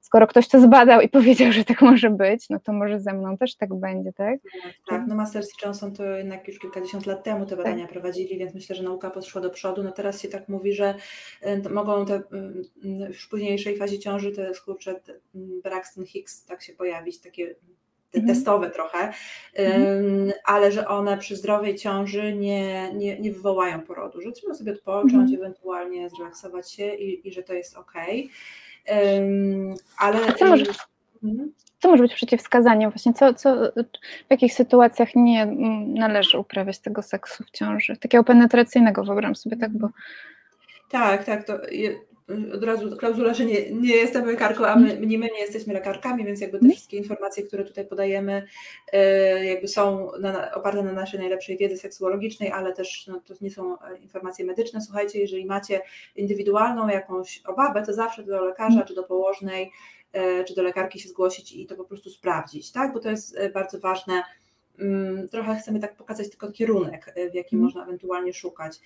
skoro 0.00 0.26
ktoś 0.26 0.48
to 0.48 0.60
zbadał 0.60 1.00
i 1.00 1.08
powiedział, 1.18 1.52
że 1.52 1.64
tak 1.64 1.82
może 1.82 2.10
być, 2.10 2.50
no 2.50 2.58
to 2.60 2.72
może 2.72 3.00
ze 3.00 3.12
mną 3.12 3.36
też 3.36 3.56
tak 3.56 3.74
będzie, 3.74 4.12
tak? 4.12 4.40
Tak, 4.62 4.72
tak. 4.88 5.02
no 5.08 5.14
Masters 5.14 5.48
Johnson 5.64 5.92
to 5.92 6.04
jednak 6.04 6.48
już 6.48 6.58
kilkadziesiąt 6.58 7.06
lat 7.06 7.24
temu 7.24 7.46
te 7.46 7.56
badania 7.56 7.84
tak. 7.84 7.92
prowadzili, 7.92 8.38
więc 8.38 8.54
myślę, 8.54 8.76
że 8.76 8.82
nauka 8.82 9.10
poszła 9.10 9.40
do 9.40 9.50
przodu, 9.50 9.82
no 9.82 9.92
teraz 9.92 10.22
się 10.22 10.28
tak 10.28 10.48
mówi, 10.48 10.72
że 10.72 10.94
mogą 11.70 12.06
te 12.06 12.22
w 13.24 13.28
późniejszej 13.30 13.76
fazie 13.76 13.98
ciąży 13.98 14.32
te 14.32 14.54
skurcze 14.54 15.00
Braxton 15.34 16.06
Hicks 16.06 16.27
tak 16.48 16.62
się 16.62 16.72
pojawić, 16.72 17.20
takie 17.20 17.54
te 18.10 18.18
mhm. 18.18 18.34
testowe 18.34 18.70
trochę, 18.70 19.12
mhm. 19.54 20.32
ale 20.44 20.72
że 20.72 20.88
one 20.88 21.18
przy 21.18 21.36
zdrowej 21.36 21.74
ciąży 21.74 22.32
nie, 22.32 22.92
nie, 22.94 23.20
nie 23.20 23.32
wywołają 23.32 23.80
porodu, 23.80 24.20
że 24.20 24.32
trzeba 24.32 24.54
sobie 24.54 24.72
odpocząć, 24.72 25.14
mhm. 25.14 25.34
ewentualnie 25.34 26.10
zrelaksować 26.10 26.72
się 26.72 26.94
i, 26.94 27.28
i 27.28 27.32
że 27.32 27.42
to 27.42 27.54
jest 27.54 27.76
ok. 27.76 27.92
ale. 29.98 30.32
co 30.32 30.46
może, 30.46 30.64
mhm. 31.24 31.52
co 31.78 31.88
może 31.88 32.02
być 32.02 32.14
przeciwwskazaniem? 32.14 32.90
Właśnie 32.90 33.12
co, 33.14 33.34
co, 33.34 33.56
w 34.26 34.30
jakich 34.30 34.54
sytuacjach 34.54 35.08
nie 35.14 35.46
należy 35.86 36.38
uprawiać 36.38 36.78
tego 36.78 37.02
seksu 37.02 37.44
w 37.44 37.50
ciąży? 37.50 37.96
Takiego 37.96 38.24
penetracyjnego, 38.24 39.04
wyobrażam 39.04 39.36
sobie 39.36 39.56
tak, 39.56 39.70
bo. 39.70 39.88
Tak, 40.90 41.24
tak. 41.24 41.46
To 41.46 41.58
od 42.54 42.64
razu 42.64 42.96
klauzula, 42.96 43.34
że 43.34 43.44
nie, 43.44 43.70
nie 43.70 43.96
jestem 43.96 44.26
lekarką, 44.26 44.66
a 44.66 44.76
my, 44.76 45.00
nie 45.06 45.18
my 45.18 45.26
nie 45.26 45.40
jesteśmy 45.40 45.74
lekarkami, 45.74 46.24
więc 46.24 46.40
jakby 46.40 46.58
te 46.58 46.62
mhm. 46.62 46.72
wszystkie 46.72 46.96
informacje, 46.96 47.42
które 47.42 47.64
tutaj 47.64 47.86
podajemy, 47.86 48.46
e, 48.92 49.44
jakby 49.44 49.68
są 49.68 50.10
na, 50.20 50.54
oparte 50.54 50.82
na 50.82 50.92
naszej 50.92 51.20
najlepszej 51.20 51.56
wiedzy 51.56 51.76
seksuologicznej, 51.76 52.52
ale 52.52 52.72
też 52.72 53.06
no, 53.06 53.20
to 53.20 53.34
nie 53.40 53.50
są 53.50 53.80
e, 53.80 53.98
informacje 53.98 54.44
medyczne. 54.44 54.80
Słuchajcie, 54.80 55.18
jeżeli 55.18 55.46
macie 55.46 55.80
indywidualną 56.16 56.88
jakąś 56.88 57.42
obawę, 57.46 57.82
to 57.86 57.92
zawsze 57.92 58.22
do 58.22 58.44
lekarza 58.44 58.68
mhm. 58.68 58.86
czy 58.86 58.94
do 58.94 59.02
położnej, 59.02 59.70
e, 60.12 60.44
czy 60.44 60.54
do 60.54 60.62
lekarki 60.62 61.00
się 61.00 61.08
zgłosić 61.08 61.52
i 61.52 61.66
to 61.66 61.76
po 61.76 61.84
prostu 61.84 62.10
sprawdzić, 62.10 62.72
tak? 62.72 62.92
Bo 62.92 63.00
to 63.00 63.10
jest 63.10 63.38
bardzo 63.54 63.80
ważne 63.80 64.22
Mm, 64.78 65.28
trochę 65.28 65.56
chcemy 65.56 65.80
tak 65.80 65.96
pokazać 65.96 66.28
tylko 66.30 66.52
kierunek, 66.52 67.14
y, 67.18 67.30
w 67.30 67.34
jakim 67.34 67.58
mm. 67.58 67.64
można 67.64 67.82
ewentualnie 67.84 68.32
szukać. 68.32 68.80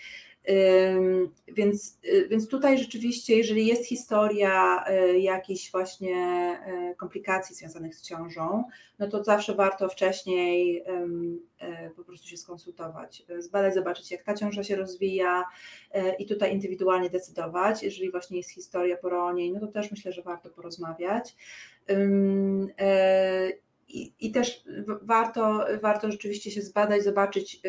Więc, 1.49 1.99
y, 2.05 2.29
więc 2.29 2.49
tutaj 2.49 2.79
rzeczywiście, 2.79 3.37
jeżeli 3.37 3.67
jest 3.67 3.87
historia 3.87 4.85
y, 4.91 5.19
jakichś 5.19 5.71
właśnie 5.71 6.59
komplikacji 6.97 7.57
związanych 7.57 7.95
z 7.95 8.03
ciążą, 8.03 8.65
no 8.99 9.09
to 9.09 9.25
zawsze 9.25 9.55
warto 9.55 9.89
wcześniej 9.89 10.85
po 11.97 12.05
prostu 12.05 12.29
się 12.29 12.37
skonsultować, 12.37 13.23
zbadać, 13.39 13.75
zobaczyć 13.75 14.11
jak 14.11 14.23
ta 14.23 14.35
ciąża 14.35 14.65
się 14.65 14.77
rozwija 14.77 15.45
i 16.19 16.27
tutaj 16.27 16.53
indywidualnie 16.53 17.11
decydować. 17.11 17.83
Jeżeli 17.83 18.11
właśnie 18.11 18.37
jest 18.37 18.51
historia 18.51 18.97
poronień, 18.97 19.53
no 19.53 19.61
to 19.61 19.67
też 19.67 19.91
myślę, 19.91 20.13
że 20.13 20.23
warto 20.23 20.51
porozmawiać. 20.51 21.37
I, 24.21 24.33
też 24.33 24.65
warto, 25.03 25.65
warto 25.83 26.11
rzeczywiście 26.11 26.51
się 26.51 26.63
zbadać, 26.63 27.05
zobaczyć, 27.05 27.61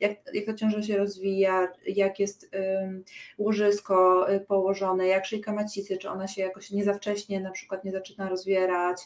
jak, 0.00 0.12
jak 0.34 0.46
ta 0.46 0.54
ciąża 0.54 0.82
się 0.82 0.96
rozwija, 0.96 1.68
jak 1.86 2.20
jest 2.20 2.50
łożysko 3.38 4.30
y, 4.32 4.40
położone, 4.40 5.06
jak 5.06 5.26
szyjka 5.26 5.52
macicy, 5.52 5.96
czy 5.96 6.10
ona 6.10 6.28
się 6.28 6.42
jakoś 6.42 6.70
nie 6.70 6.84
za 6.84 6.94
wcześnie 6.94 7.40
na 7.40 7.50
przykład 7.50 7.84
nie 7.84 7.90
zaczyna 7.90 8.28
rozwierać. 8.28 9.02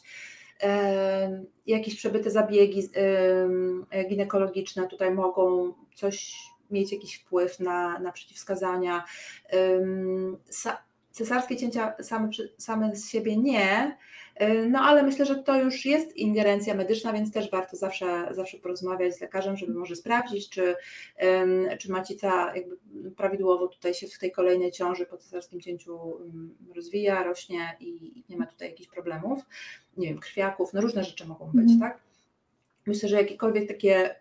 jakieś 1.67 1.97
przebyte 1.97 2.31
zabiegi 2.31 2.89
ginekologiczne 4.09 4.89
tutaj 4.89 5.11
mogą 5.11 5.75
coś 5.95 6.37
mieć 6.71 6.93
jakiś 6.93 7.17
wpływ 7.17 7.61
na, 7.61 7.99
na 7.99 8.13
przeciwwskazania. 8.13 9.05
Cesarskie 11.11 11.57
cięcia 11.57 11.95
same, 12.01 12.29
same 12.59 12.97
z 12.97 13.11
siebie 13.11 13.37
nie, 13.37 13.97
no 14.71 14.81
ale 14.81 15.03
myślę, 15.03 15.27
że 15.27 15.37
to 15.37 15.61
już 15.63 15.85
jest 15.85 16.17
ingerencja 16.17 16.75
medyczna, 16.75 17.13
więc 17.13 17.33
też 17.33 17.51
warto 17.51 17.77
zawsze, 17.77 18.29
zawsze 18.31 18.59
porozmawiać 18.59 19.17
z 19.17 19.21
lekarzem, 19.21 19.57
żeby 19.57 19.75
może 19.75 19.97
sprawdzić, 19.97 20.49
czy, 20.49 20.75
czy 21.79 21.93
macica 21.93 22.57
jakby 22.57 22.77
prawidłowo 23.17 23.69
tutaj 23.69 23.95
się 23.95 24.07
w 24.07 24.19
tej 24.19 24.33
kolejnej 24.33 24.73
ciąży 24.73 25.07
po 25.07 25.17
cesarskim 25.17 25.61
cięciu 25.61 25.99
rozwija, 26.75 27.23
rośnie 27.23 27.77
i 27.81 28.25
nie 28.29 28.37
ma 28.37 28.47
tutaj 28.47 28.69
jakichś 28.69 28.89
problemów, 28.89 29.39
nie 29.97 30.09
wiem, 30.09 30.19
krwiaków, 30.19 30.73
no 30.73 30.81
różne 30.81 31.05
rzeczy 31.05 31.27
mogą 31.27 31.47
być, 31.47 31.69
mm. 31.69 31.81
tak? 31.81 32.01
Myślę, 32.87 33.09
że 33.09 33.17
jakiekolwiek 33.17 33.69
takie 33.69 34.17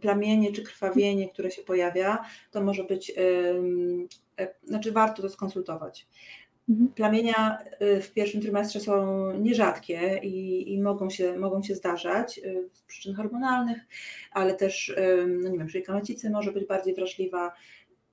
plamienie 0.00 0.52
czy 0.52 0.62
krwawienie, 0.62 1.28
które 1.28 1.50
się 1.50 1.62
pojawia, 1.62 2.24
to 2.50 2.62
może 2.62 2.84
być 2.84 3.12
E, 4.40 4.54
znaczy 4.64 4.92
warto 4.92 5.22
to 5.22 5.28
skonsultować. 5.28 6.06
Mhm. 6.68 6.88
Plamienia 6.88 7.58
e, 7.58 8.00
w 8.00 8.12
pierwszym 8.12 8.40
trymestrze 8.40 8.80
są 8.80 9.30
nierzadkie 9.38 10.20
i, 10.22 10.72
i, 10.72 10.80
mogą, 10.80 11.10
się, 11.10 11.38
mogą 11.38 11.62
się 11.62 11.74
zdarzać 11.74 12.38
e, 12.38 12.42
z 12.72 12.82
przyczyn 12.82 13.14
hormonalnych, 13.14 13.78
ale 14.32 14.54
też, 14.54 14.96
no 15.42 15.48
nie 15.48 15.58
wiem, 15.58 15.68
szyjka 15.68 15.92
macicy 15.92 16.30
może 16.30 16.52
być 16.52 16.66
bardziej 16.66 16.94
wrażliwa, 16.94 17.52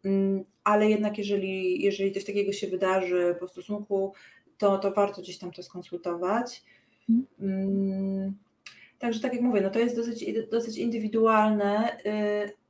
mm, 0.05 0.43
ale 0.63 0.89
jednak 0.89 1.17
jeżeli, 1.17 1.83
jeżeli 1.83 2.11
coś 2.11 2.25
takiego 2.25 2.51
się 2.51 2.67
wydarzy 2.67 3.35
po 3.39 3.47
stosunku, 3.47 4.13
to, 4.57 4.77
to 4.77 4.91
warto 4.91 5.21
gdzieś 5.21 5.37
tam 5.37 5.51
to 5.51 5.63
skonsultować. 5.63 6.63
Mhm. 7.09 7.27
Mm, 7.39 8.37
także 8.99 9.19
tak 9.19 9.33
jak 9.33 9.41
mówię, 9.41 9.61
no 9.61 9.69
to 9.69 9.79
jest 9.79 9.95
dosyć, 9.95 10.25
dosyć 10.51 10.77
indywidualne, 10.77 11.97
y, 12.05 12.63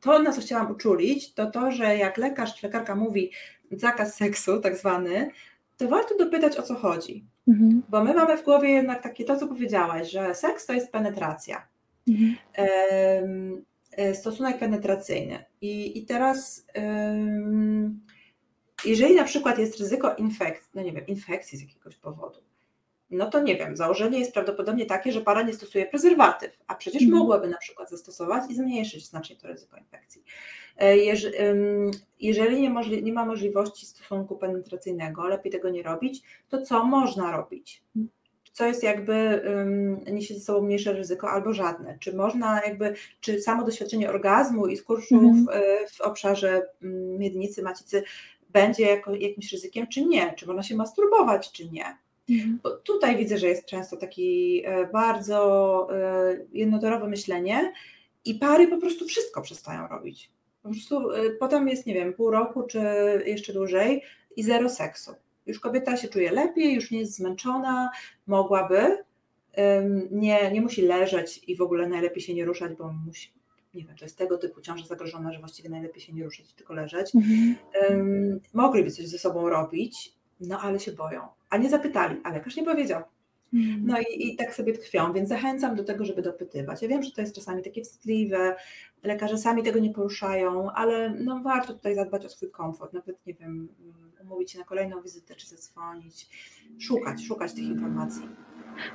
to, 0.00 0.18
na 0.18 0.32
co 0.32 0.40
chciałam 0.40 0.70
uczulić, 0.70 1.34
to 1.34 1.50
to, 1.50 1.72
że 1.72 1.96
jak 1.96 2.18
lekarz 2.18 2.54
czy 2.54 2.66
lekarka 2.66 2.94
mówi 2.94 3.30
zakaz 3.70 4.14
seksu, 4.14 4.60
tak 4.60 4.76
zwany, 4.76 5.30
to 5.76 5.88
warto 5.88 6.16
dopytać 6.16 6.56
o 6.56 6.62
co 6.62 6.74
chodzi. 6.74 7.24
Mhm. 7.48 7.82
Bo 7.88 8.04
my 8.04 8.14
mamy 8.14 8.36
w 8.36 8.44
głowie 8.44 8.70
jednak 8.70 9.02
takie 9.02 9.24
to, 9.24 9.36
co 9.36 9.48
powiedziałaś, 9.48 10.10
że 10.10 10.34
seks 10.34 10.66
to 10.66 10.72
jest 10.72 10.92
penetracja. 10.92 11.68
Mhm. 12.08 12.36
E, 13.96 14.14
stosunek 14.14 14.58
penetracyjny. 14.58 15.44
I, 15.60 15.98
i 15.98 16.06
teraz, 16.06 16.66
jeżeli 18.84 19.14
na 19.14 19.24
przykład 19.24 19.58
jest 19.58 19.80
ryzyko 19.80 20.14
infekcji, 20.14 20.70
no 20.74 20.82
nie 20.82 20.92
wiem, 20.92 21.06
infekcji 21.06 21.58
z 21.58 21.60
jakiegoś 21.60 21.96
powodu, 21.96 22.40
no 23.10 23.30
to 23.30 23.42
nie 23.42 23.56
wiem, 23.56 23.76
założenie 23.76 24.18
jest 24.18 24.32
prawdopodobnie 24.32 24.86
takie, 24.86 25.12
że 25.12 25.20
para 25.20 25.42
nie 25.42 25.52
stosuje 25.52 25.86
prezerwatyw, 25.86 26.58
a 26.66 26.74
przecież 26.74 27.02
mhm. 27.02 27.18
mogłaby 27.18 27.48
na 27.48 27.58
przykład 27.58 27.90
zastosować 27.90 28.50
i 28.50 28.54
zmniejszyć 28.54 29.08
znacznie 29.08 29.36
to 29.36 29.48
ryzyko 29.48 29.76
infekcji. 29.76 30.22
E, 30.78 30.96
jeżeli 32.20 32.60
nie, 32.60 32.70
możli, 32.70 33.02
nie 33.02 33.12
ma 33.12 33.24
możliwości 33.24 33.86
stosunku 33.86 34.36
penetracyjnego, 34.36 35.28
lepiej 35.28 35.52
tego 35.52 35.70
nie 35.70 35.82
robić, 35.82 36.22
to 36.48 36.62
co 36.62 36.84
można 36.84 37.36
robić? 37.36 37.82
co 38.58 38.66
jest 38.66 38.82
jakby 38.82 39.42
niesie 40.12 40.34
ze 40.34 40.40
sobą 40.40 40.62
mniejsze 40.62 40.92
ryzyko 40.92 41.30
albo 41.30 41.52
żadne. 41.52 41.98
Czy 42.00 42.16
można 42.16 42.62
jakby, 42.64 42.94
czy 43.20 43.40
samo 43.40 43.64
doświadczenie 43.64 44.08
orgazmu 44.08 44.66
i 44.66 44.76
skurczów 44.76 45.22
mhm. 45.22 45.46
E, 45.52 45.86
w 45.86 46.00
obszarze 46.00 46.66
miednicy, 47.18 47.62
macicy 47.62 48.02
będzie 48.50 48.84
jako, 48.84 49.14
jakimś 49.14 49.52
ryzykiem, 49.52 49.86
czy 49.86 50.06
nie? 50.06 50.34
Czy 50.36 50.46
można 50.46 50.62
się 50.62 50.76
masturbować, 50.76 51.52
czy 51.52 51.70
nie? 51.70 51.96
Mhm. 52.30 52.60
Bo 52.62 52.70
tutaj 52.70 53.16
widzę, 53.16 53.38
że 53.38 53.46
jest 53.46 53.66
często 53.66 53.96
taki 53.96 54.62
e, 54.64 54.86
bardzo 54.86 55.88
e, 55.92 56.36
jednotorowe 56.52 57.08
myślenie 57.08 57.72
i 58.24 58.34
pary 58.34 58.68
po 58.68 58.78
prostu 58.78 59.04
wszystko 59.04 59.42
przestają 59.42 59.88
robić. 59.88 60.30
Po 60.68 60.72
prostu 60.72 61.10
e, 61.10 61.30
potem 61.30 61.68
jest, 61.68 61.86
nie 61.86 61.94
wiem, 61.94 62.12
pół 62.12 62.30
roku 62.30 62.62
czy 62.62 62.80
jeszcze 63.26 63.52
dłużej 63.52 64.02
i 64.36 64.42
zero 64.42 64.68
seksu. 64.68 65.14
Już 65.46 65.60
kobieta 65.60 65.96
się 65.96 66.08
czuje 66.08 66.32
lepiej, 66.32 66.74
już 66.74 66.90
nie 66.90 66.98
jest 66.98 67.16
zmęczona, 67.16 67.90
mogłaby, 68.26 69.04
nie, 70.10 70.52
nie 70.52 70.60
musi 70.60 70.82
leżeć 70.82 71.40
i 71.46 71.56
w 71.56 71.60
ogóle 71.60 71.88
najlepiej 71.88 72.22
się 72.22 72.34
nie 72.34 72.44
ruszać, 72.44 72.74
bo 72.74 72.92
musi, 73.06 73.32
nie 73.74 73.84
wiem, 73.84 73.96
to 73.96 74.04
jest 74.04 74.18
tego 74.18 74.38
typu 74.38 74.60
ciąża 74.60 74.86
zagrożona, 74.86 75.32
że 75.32 75.38
właściwie 75.38 75.68
najlepiej 75.68 76.02
się 76.02 76.12
nie 76.12 76.24
ruszać, 76.24 76.52
tylko 76.52 76.74
leżeć. 76.74 77.12
Mhm. 77.14 78.40
mogliby 78.52 78.90
coś 78.90 79.08
ze 79.08 79.18
sobą 79.18 79.48
robić, 79.48 80.12
no 80.40 80.60
ale 80.60 80.80
się 80.80 80.92
boją. 80.92 81.20
A 81.50 81.56
nie 81.56 81.70
zapytali, 81.70 82.20
a 82.24 82.32
lekarz 82.32 82.56
nie 82.56 82.64
powiedział. 82.64 83.02
Mhm. 83.54 83.86
No 83.86 84.00
i, 84.00 84.28
i 84.28 84.36
tak 84.36 84.54
sobie 84.54 84.72
tkwią, 84.72 85.12
więc 85.12 85.28
zachęcam 85.28 85.76
do 85.76 85.84
tego, 85.84 86.04
żeby 86.04 86.22
dopytywać. 86.22 86.82
Ja 86.82 86.88
wiem, 86.88 87.02
że 87.02 87.10
to 87.10 87.20
jest 87.20 87.34
czasami 87.34 87.62
takie 87.62 87.82
wstydliwe, 87.82 88.56
lekarze 89.02 89.38
sami 89.38 89.62
tego 89.62 89.78
nie 89.78 89.90
poruszają, 89.90 90.70
ale 90.72 91.10
no 91.10 91.40
warto 91.40 91.72
tutaj 91.72 91.94
zadbać 91.94 92.26
o 92.26 92.28
swój 92.28 92.50
komfort, 92.50 92.92
nawet 92.92 93.26
nie 93.26 93.34
wiem, 93.34 93.68
umówić 94.22 94.50
się 94.50 94.58
na 94.58 94.64
kolejną 94.64 95.02
wizytę 95.02 95.34
czy 95.34 95.46
zadzwonić, 95.46 96.26
szukać, 96.78 97.24
szukać 97.26 97.54
tych 97.54 97.64
informacji. 97.64 98.22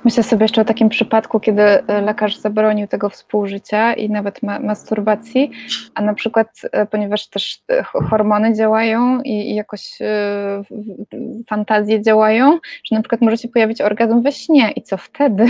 Myślę 0.04 0.22
sobie 0.22 0.44
jeszcze 0.44 0.60
o 0.60 0.64
takim 0.64 0.88
przypadku, 0.88 1.40
kiedy 1.40 1.62
e, 1.62 2.00
lekarz 2.00 2.38
zabronił 2.38 2.86
tego 2.86 3.10
współżycia 3.10 3.94
i 3.94 4.10
nawet 4.10 4.42
ma 4.42 4.58
masturbacji, 4.58 5.50
a 5.94 6.02
na 6.02 6.14
przykład, 6.14 6.48
e, 6.72 6.86
ponieważ 6.86 7.28
też 7.28 7.62
e, 7.70 7.82
hormony 7.82 8.54
działają 8.54 9.22
i 9.22 9.54
jakoś 9.54 9.98
fantazje 11.48 12.02
działają, 12.02 12.58
że 12.84 12.96
na 12.96 13.02
przykład 13.02 13.20
może 13.20 13.36
się 13.36 13.48
pojawić 13.48 13.80
orgazm 13.80 14.22
we 14.22 14.32
śnie 14.32 14.70
i 14.70 14.82
co 14.82 14.96
wtedy? 14.96 15.46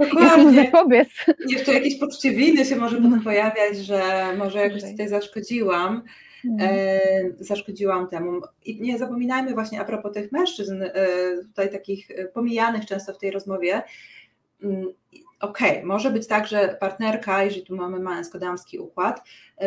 Dokładnie. 0.00 0.64
zapobiec? 0.64 1.08
Jeszcze 1.48 1.74
jakieś 1.74 1.98
poczucie 1.98 2.30
winy 2.30 2.64
się 2.64 2.76
może 2.76 2.96
potem 2.96 3.20
pojawiać, 3.20 3.76
że 3.78 4.02
może 4.38 4.58
jakoś 4.58 4.82
tutaj 4.90 5.08
zaszkodziłam. 5.08 6.02
E, 6.60 7.00
zaszkodziłam 7.40 8.08
temu. 8.08 8.40
I 8.64 8.80
nie 8.80 8.98
zapominajmy 8.98 9.54
właśnie 9.54 9.80
a 9.80 9.84
propos 9.84 10.12
tych 10.12 10.32
mężczyzn, 10.32 10.82
e, 10.82 11.06
tutaj 11.46 11.70
takich 11.70 12.08
pomijanych 12.34 12.86
często 12.86 13.12
w 13.12 13.18
tej 13.18 13.30
rozmowie. 13.30 13.82
Mm, 15.40 15.50
okej, 15.50 15.70
okay, 15.70 15.84
może 15.84 16.10
być 16.10 16.26
tak, 16.26 16.46
że 16.46 16.76
partnerka, 16.80 17.44
jeżeli 17.44 17.62
tu 17.62 17.76
mamy 17.76 17.98
męsko-damski 17.98 18.78
układ, 18.78 19.24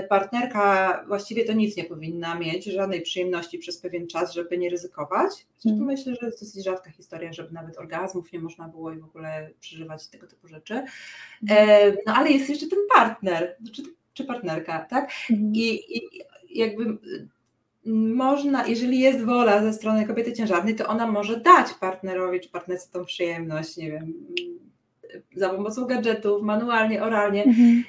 partnerka 0.09 1.03
właściwie 1.07 1.45
to 1.45 1.53
nic 1.53 1.77
nie 1.77 1.83
powinna 1.83 2.36
mieć, 2.36 2.65
żadnej 2.65 3.01
przyjemności 3.01 3.57
przez 3.57 3.77
pewien 3.77 4.07
czas, 4.07 4.33
żeby 4.33 4.57
nie 4.57 4.69
ryzykować. 4.69 5.45
Zresztą 5.57 5.75
mm. 5.75 5.86
myślę, 5.86 6.15
że 6.21 6.25
jest 6.25 6.39
dosyć 6.39 6.63
rzadka 6.63 6.91
historia, 6.91 7.33
żeby 7.33 7.53
nawet 7.53 7.77
orgazmów 7.77 8.31
nie 8.31 8.39
można 8.39 8.67
było 8.67 8.91
i 8.91 8.99
w 8.99 9.05
ogóle 9.05 9.49
przeżywać 9.59 10.07
tego 10.07 10.27
typu 10.27 10.47
rzeczy. 10.47 10.73
Mm. 10.73 11.95
No 12.05 12.13
ale 12.13 12.31
jest 12.31 12.49
jeszcze 12.49 12.67
ten 12.67 12.79
partner, 12.95 13.57
czy, 13.73 13.83
czy 14.13 14.25
partnerka, 14.25 14.79
tak? 14.89 15.12
Mm. 15.29 15.51
I, 15.55 15.97
I 15.97 16.01
jakby 16.49 16.83
y, 16.83 17.27
można, 17.93 18.67
jeżeli 18.67 18.99
jest 18.99 19.25
wola 19.25 19.63
ze 19.63 19.73
strony 19.73 20.07
kobiety 20.07 20.33
ciężarnej, 20.33 20.75
to 20.75 20.88
ona 20.88 21.07
może 21.07 21.39
dać 21.39 21.67
partnerowi 21.79 22.39
czy 22.39 22.49
partnerce 22.49 22.91
tą 22.91 23.05
przyjemność, 23.05 23.77
nie 23.77 23.91
wiem, 23.91 24.13
za 25.36 25.49
pomocą 25.49 25.86
gadżetów, 25.86 26.41
manualnie, 26.41 27.04
oralnie. 27.04 27.43
Mhm. 27.43 27.84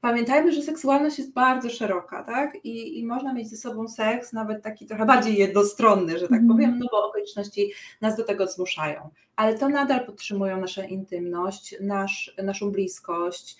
Pamiętajmy, 0.00 0.52
że 0.52 0.62
seksualność 0.62 1.18
jest 1.18 1.32
bardzo 1.32 1.70
szeroka, 1.70 2.22
tak? 2.22 2.64
I, 2.64 2.98
I 2.98 3.06
można 3.06 3.34
mieć 3.34 3.50
ze 3.50 3.56
sobą 3.56 3.88
seks, 3.88 4.32
nawet 4.32 4.62
taki 4.62 4.86
trochę 4.86 5.06
bardziej 5.06 5.36
jednostronny, 5.36 6.18
że 6.18 6.28
tak 6.28 6.40
mhm. 6.40 6.48
powiem, 6.48 6.78
no 6.78 6.86
bo 6.90 7.08
okoliczności 7.08 7.72
nas 8.00 8.16
do 8.16 8.24
tego 8.24 8.46
zmuszają. 8.46 9.10
Ale 9.36 9.58
to 9.58 9.68
nadal 9.68 10.06
podtrzymują 10.06 10.60
naszą 10.60 10.82
intymność, 10.82 11.76
nasz, 11.80 12.34
naszą 12.42 12.70
bliskość, 12.70 13.56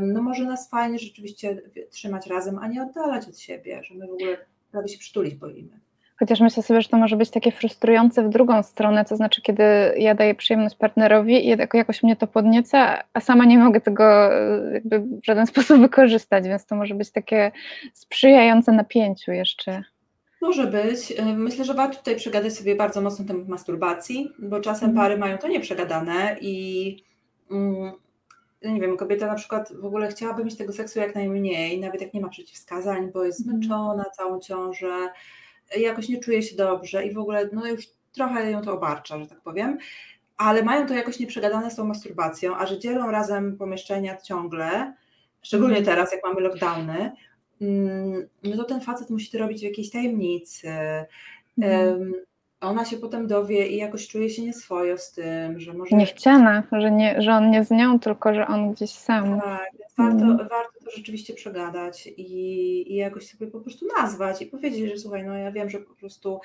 no 0.00 0.22
może 0.22 0.44
nas 0.44 0.70
fajnie 0.70 0.98
rzeczywiście 0.98 1.62
trzymać 1.90 2.26
razem, 2.26 2.58
a 2.58 2.68
nie 2.68 2.82
oddalać 2.82 3.28
od 3.28 3.38
siebie, 3.38 3.80
że 3.84 3.94
my 3.94 4.06
w 4.06 4.12
ogóle 4.12 4.36
prawie 4.70 4.88
się 4.88 4.98
przytulić 4.98 5.34
boimy. 5.34 5.80
Chociaż 6.18 6.40
myślę 6.40 6.62
sobie, 6.62 6.82
że 6.82 6.88
to 6.88 6.96
może 6.96 7.16
być 7.16 7.30
takie 7.30 7.52
frustrujące 7.52 8.22
w 8.22 8.28
drugą 8.28 8.62
stronę, 8.62 9.04
to 9.04 9.16
znaczy, 9.16 9.42
kiedy 9.42 9.62
ja 9.96 10.14
daję 10.14 10.34
przyjemność 10.34 10.76
partnerowi 10.76 11.48
i 11.48 11.56
jakoś 11.74 12.02
mnie 12.02 12.16
to 12.16 12.26
podnieca, 12.26 13.02
a 13.12 13.20
sama 13.20 13.44
nie 13.44 13.58
mogę 13.58 13.80
tego 13.80 14.04
jakby 14.72 15.00
w 15.00 15.26
żaden 15.26 15.46
sposób 15.52 15.80
wykorzystać, 15.80 16.44
więc 16.44 16.66
to 16.66 16.76
może 16.76 16.94
być 16.94 17.10
takie 17.10 17.52
sprzyjające 17.92 18.72
napięciu 18.72 19.32
jeszcze. 19.32 19.82
Może 20.40 20.66
być. 20.66 21.14
Myślę, 21.36 21.64
że 21.64 21.74
warto 21.74 21.96
tutaj 21.96 22.16
przegadać 22.16 22.52
sobie 22.52 22.76
bardzo 22.76 23.00
mocno 23.00 23.24
temat 23.24 23.48
masturbacji, 23.48 24.30
bo 24.38 24.60
czasem 24.60 24.90
mhm. 24.90 25.06
pary 25.06 25.20
mają 25.20 25.38
to 25.38 25.48
nieprzegadane 25.48 26.36
i 26.40 26.96
mm, 27.50 27.92
nie 28.62 28.80
wiem, 28.80 28.96
kobieta 28.96 29.26
na 29.26 29.34
przykład 29.34 29.72
w 29.72 29.84
ogóle 29.84 30.08
chciałaby 30.08 30.44
mieć 30.44 30.56
tego 30.56 30.72
seksu 30.72 30.98
jak 30.98 31.14
najmniej, 31.14 31.80
nawet 31.80 32.00
jak 32.00 32.14
nie 32.14 32.20
ma 32.20 32.28
przeciwwskazań, 32.28 33.12
bo 33.12 33.24
jest 33.24 33.40
mhm. 33.40 33.58
zmęczona 33.58 34.04
całą 34.04 34.40
ciążę, 34.40 35.08
jakoś 35.80 36.08
nie 36.08 36.20
czuje 36.20 36.42
się 36.42 36.56
dobrze 36.56 37.06
i 37.06 37.14
w 37.14 37.18
ogóle 37.18 37.48
no 37.52 37.66
już 37.66 37.86
trochę 38.12 38.50
ją 38.50 38.62
to 38.62 38.72
obarcza, 38.72 39.18
że 39.18 39.26
tak 39.26 39.40
powiem, 39.40 39.78
ale 40.36 40.62
mają 40.62 40.86
to 40.86 40.94
jakoś 40.94 41.18
nieprzegadane 41.18 41.70
z 41.70 41.76
tą 41.76 41.84
masturbacją, 41.84 42.56
a 42.56 42.66
że 42.66 42.78
dzielą 42.78 43.10
razem 43.10 43.56
pomieszczenia 43.56 44.16
ciągle, 44.16 44.94
szczególnie 45.42 45.78
mhm. 45.78 45.96
teraz, 45.96 46.12
jak 46.12 46.24
mamy 46.24 46.40
lockdowny, 46.40 47.12
mm, 47.60 48.28
no 48.44 48.56
to 48.56 48.64
ten 48.64 48.80
facet 48.80 49.10
musi 49.10 49.30
to 49.30 49.38
robić 49.38 49.60
w 49.60 49.64
jakiejś 49.64 49.90
tajemnicy. 49.90 50.68
Mhm. 51.58 52.12
ona 52.60 52.84
się 52.84 52.96
potem 52.96 53.26
dowie 53.26 53.66
i 53.66 53.76
jakoś 53.76 54.08
czuje 54.08 54.30
się 54.30 54.42
nieswojo 54.42 54.98
z 54.98 55.12
tym, 55.12 55.60
że 55.60 55.72
może... 55.74 55.96
Niechciana, 55.96 56.62
że, 56.72 56.90
nie, 56.90 57.22
że 57.22 57.32
on 57.32 57.50
nie 57.50 57.64
z 57.64 57.70
nią, 57.70 58.00
tylko 58.00 58.34
że 58.34 58.46
on 58.46 58.72
gdzieś 58.72 58.90
sam. 58.90 59.40
Tak, 59.40 59.70
więc 59.78 59.94
warto, 59.98 60.24
mm. 60.24 60.36
warto 60.36 60.73
to 60.84 60.90
rzeczywiście 60.90 61.34
przegadać 61.34 62.06
i, 62.06 62.92
i 62.92 62.96
jakoś 62.96 63.26
sobie 63.26 63.46
po 63.46 63.60
prostu 63.60 63.86
nazwać 63.98 64.42
i 64.42 64.46
powiedzieć, 64.46 64.90
że 64.90 64.98
słuchaj, 64.98 65.24
no 65.24 65.36
ja 65.36 65.52
wiem, 65.52 65.70
że 65.70 65.78
po 65.78 65.94
prostu 65.94 66.40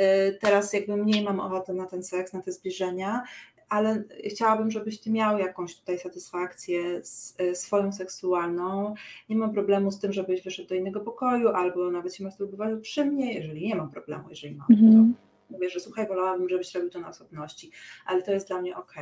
y, 0.00 0.38
teraz 0.40 0.72
jakby 0.72 0.96
mniej 0.96 1.24
mam 1.24 1.40
ochotę 1.40 1.74
na 1.74 1.86
ten 1.86 2.02
seks, 2.02 2.32
na 2.32 2.42
te 2.42 2.52
zbliżenia, 2.52 3.22
ale 3.68 4.04
chciałabym, 4.28 4.70
żebyś 4.70 5.00
ty 5.00 5.10
miał 5.10 5.38
jakąś 5.38 5.76
tutaj 5.76 5.98
satysfakcję 5.98 7.00
y, 7.40 7.54
swoją 7.54 7.92
seksualną. 7.92 8.94
Nie 9.28 9.36
mam 9.36 9.52
problemu 9.52 9.90
z 9.90 10.00
tym, 10.00 10.12
żebyś 10.12 10.42
wyszedł 10.42 10.68
do 10.68 10.74
innego 10.74 11.00
pokoju 11.00 11.48
albo 11.48 11.90
nawet 11.90 12.14
się 12.14 12.24
masturbował 12.24 12.80
przy 12.80 13.04
mnie, 13.04 13.34
jeżeli 13.34 13.68
nie 13.68 13.74
mam 13.74 13.90
problemu, 13.90 14.24
jeżeli 14.28 14.54
mam 14.54 14.66
to 14.66 14.74
mhm 14.74 15.14
mówię, 15.50 15.70
że 15.70 15.80
słuchaj, 15.80 16.06
wolałabym, 16.06 16.48
żebyś 16.48 16.74
robił 16.74 16.90
to 16.90 17.00
na 17.00 17.08
osobności, 17.08 17.70
ale 18.06 18.22
to 18.22 18.32
jest 18.32 18.48
dla 18.48 18.60
mnie 18.60 18.76
ok. 18.76 18.94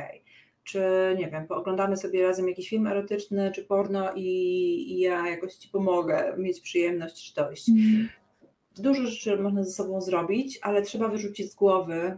Czy 0.63 0.81
nie 1.17 1.29
wiem, 1.29 1.47
pooglądamy 1.47 1.97
sobie 1.97 2.23
razem 2.23 2.47
jakiś 2.47 2.69
film 2.69 2.87
erotyczny, 2.87 3.51
czy 3.51 3.63
porno 3.63 4.13
i, 4.15 4.27
i 4.91 4.99
ja 4.99 5.29
jakoś 5.29 5.55
ci 5.55 5.69
pomogę 5.69 6.35
mieć 6.37 6.61
przyjemność 6.61 7.27
czy 7.27 7.35
dojść. 7.35 7.69
Mm. 7.69 8.09
Dużo 8.77 9.05
rzeczy 9.07 9.37
można 9.37 9.63
ze 9.63 9.71
sobą 9.71 10.01
zrobić, 10.01 10.59
ale 10.61 10.81
trzeba 10.81 11.07
wyrzucić 11.07 11.51
z 11.51 11.55
głowy 11.55 12.17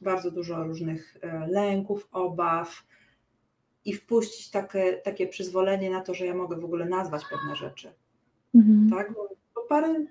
bardzo 0.00 0.30
dużo 0.30 0.64
różnych 0.64 1.16
e, 1.22 1.46
lęków, 1.48 2.08
obaw 2.12 2.82
i 3.84 3.92
wpuścić 3.92 4.50
takie, 4.50 4.92
takie 4.92 5.26
przyzwolenie 5.26 5.90
na 5.90 6.00
to, 6.00 6.14
że 6.14 6.26
ja 6.26 6.34
mogę 6.34 6.56
w 6.56 6.64
ogóle 6.64 6.84
nazwać 6.84 7.22
pewne 7.30 7.56
rzeczy. 7.56 7.92
Mm. 8.54 8.90
Tak? 8.90 9.12
Bo, 9.12 9.28
bo 9.54 9.62
parę 9.68 10.06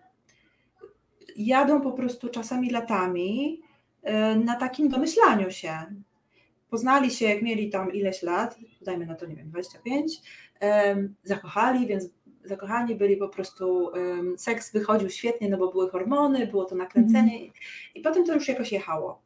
jadą 1.35 1.81
po 1.81 1.91
prostu 1.91 2.29
czasami 2.29 2.69
latami 2.69 3.61
e, 4.03 4.35
na 4.35 4.55
takim 4.55 4.89
domyślaniu 4.89 5.51
się. 5.51 5.71
Poznali 6.75 7.11
się, 7.11 7.25
jak 7.25 7.41
mieli 7.41 7.69
tam 7.69 7.93
ileś 7.93 8.23
lat, 8.23 8.57
dajmy 8.81 9.05
na 9.05 9.15
to, 9.15 9.25
nie 9.25 9.35
wiem, 9.35 9.49
25, 9.49 10.21
zakochali, 11.23 11.87
więc 11.87 12.09
zakochani 12.43 12.95
byli 12.95 13.17
po 13.17 13.29
prostu, 13.29 13.91
seks 14.37 14.71
wychodził 14.71 15.09
świetnie, 15.09 15.49
no 15.49 15.57
bo 15.57 15.71
były 15.71 15.89
hormony, 15.89 16.47
było 16.47 16.65
to 16.65 16.75
nakręcenie 16.75 17.37
mm. 17.37 17.51
i 17.95 18.01
potem 18.01 18.25
to 18.25 18.33
już 18.33 18.47
jakoś 18.47 18.71
jechało. 18.71 19.21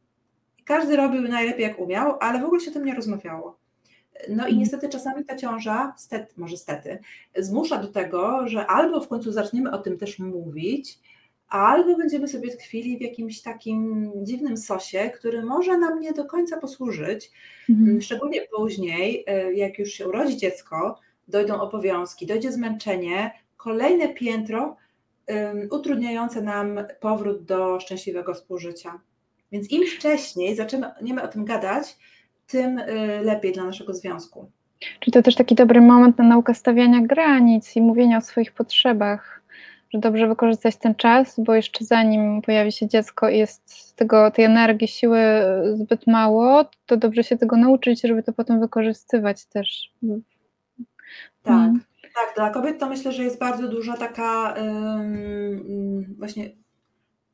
Każdy 0.64 0.96
robił 0.96 1.22
najlepiej 1.22 1.62
jak 1.62 1.78
umiał, 1.78 2.16
ale 2.20 2.40
w 2.40 2.44
ogóle 2.44 2.60
się 2.60 2.70
o 2.70 2.74
tym 2.74 2.84
nie 2.84 2.94
rozmawiało. 2.94 3.58
No 4.28 4.42
i 4.42 4.50
mhm. 4.50 4.58
niestety 4.58 4.88
czasami 4.88 5.24
ta 5.24 5.36
ciąża, 5.36 5.94
stety, 5.96 6.34
może 6.36 6.56
stety, 6.56 6.98
zmusza 7.36 7.78
do 7.78 7.88
tego, 7.88 8.48
że 8.48 8.66
albo 8.66 9.00
w 9.00 9.08
końcu 9.08 9.32
zaczniemy 9.32 9.70
o 9.70 9.78
tym 9.78 9.98
też 9.98 10.18
mówić, 10.18 10.98
albo 11.50 11.96
będziemy 11.96 12.28
sobie 12.28 12.50
tkwili 12.50 12.98
w 12.98 13.00
jakimś 13.00 13.42
takim 13.42 14.12
dziwnym 14.16 14.56
sosie, 14.56 15.10
który 15.14 15.44
może 15.44 15.78
nam 15.78 16.00
nie 16.00 16.12
do 16.12 16.24
końca 16.24 16.56
posłużyć, 16.56 17.30
mhm. 17.70 18.02
szczególnie 18.02 18.40
później, 18.56 19.24
e, 19.26 19.54
jak 19.54 19.78
już 19.78 19.90
się 19.90 20.08
urodzi 20.08 20.36
dziecko, 20.36 21.00
dojdą 21.28 21.60
obowiązki, 21.60 22.26
dojdzie 22.26 22.52
zmęczenie, 22.52 23.30
kolejne 23.56 24.08
piętro 24.08 24.76
um, 25.28 25.68
utrudniające 25.70 26.42
nam 26.42 26.80
powrót 27.00 27.44
do 27.44 27.80
szczęśliwego 27.80 28.34
współżycia. 28.34 29.00
Więc 29.52 29.70
im 29.70 29.86
wcześniej 29.86 30.56
zaczniemy 30.56 31.22
o 31.22 31.28
tym 31.28 31.44
gadać, 31.44 31.96
tym 32.46 32.78
y, 32.78 33.20
lepiej 33.22 33.52
dla 33.52 33.64
naszego 33.64 33.94
związku. 33.94 34.50
Czy 35.00 35.10
to 35.10 35.22
też 35.22 35.34
taki 35.34 35.54
dobry 35.54 35.80
moment 35.80 36.18
na 36.18 36.24
naukę 36.24 36.54
stawiania 36.54 37.00
granic 37.00 37.76
i 37.76 37.80
mówienia 37.80 38.18
o 38.18 38.20
swoich 38.20 38.52
potrzebach? 38.52 39.39
Że 39.90 39.98
dobrze 39.98 40.28
wykorzystać 40.28 40.76
ten 40.76 40.94
czas, 40.94 41.34
bo 41.38 41.54
jeszcze 41.54 41.84
zanim 41.84 42.42
pojawi 42.42 42.72
się 42.72 42.88
dziecko 42.88 43.28
i 43.28 43.38
jest 43.38 43.96
tego, 43.96 44.30
tej 44.30 44.44
energii, 44.44 44.88
siły 44.88 45.20
zbyt 45.74 46.06
mało, 46.06 46.64
to 46.86 46.96
dobrze 46.96 47.24
się 47.24 47.38
tego 47.38 47.56
nauczyć, 47.56 48.02
żeby 48.02 48.22
to 48.22 48.32
potem 48.32 48.60
wykorzystywać 48.60 49.46
też. 49.46 49.92
Tak. 51.42 51.54
Hmm. 51.54 51.80
Tak, 52.14 52.34
dla 52.36 52.50
kobiet 52.50 52.78
to 52.78 52.88
myślę, 52.88 53.12
że 53.12 53.24
jest 53.24 53.38
bardzo 53.38 53.68
duża 53.68 53.96
taka 53.96 54.54
właśnie, 56.18 56.50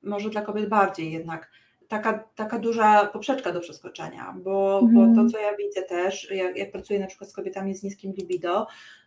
może 0.02 0.30
dla 0.30 0.42
kobiet 0.42 0.68
bardziej 0.68 1.12
jednak, 1.12 1.50
taka, 1.88 2.24
taka 2.34 2.58
duża 2.58 3.06
poprzeczka 3.06 3.52
do 3.52 3.60
przeskoczenia, 3.60 4.34
bo, 4.38 4.80
bo 4.92 5.00
to, 5.00 5.06
mhm. 5.06 5.28
co 5.28 5.38
ja 5.38 5.56
widzę 5.56 5.82
też, 5.82 6.30
jak, 6.30 6.56
jak 6.56 6.72
pracuję 6.72 7.00
na 7.00 7.06
przykład 7.06 7.30
z 7.30 7.32
kobietami 7.32 7.74
z 7.74 7.82
niskim 7.82 8.12
libido, 8.12 8.66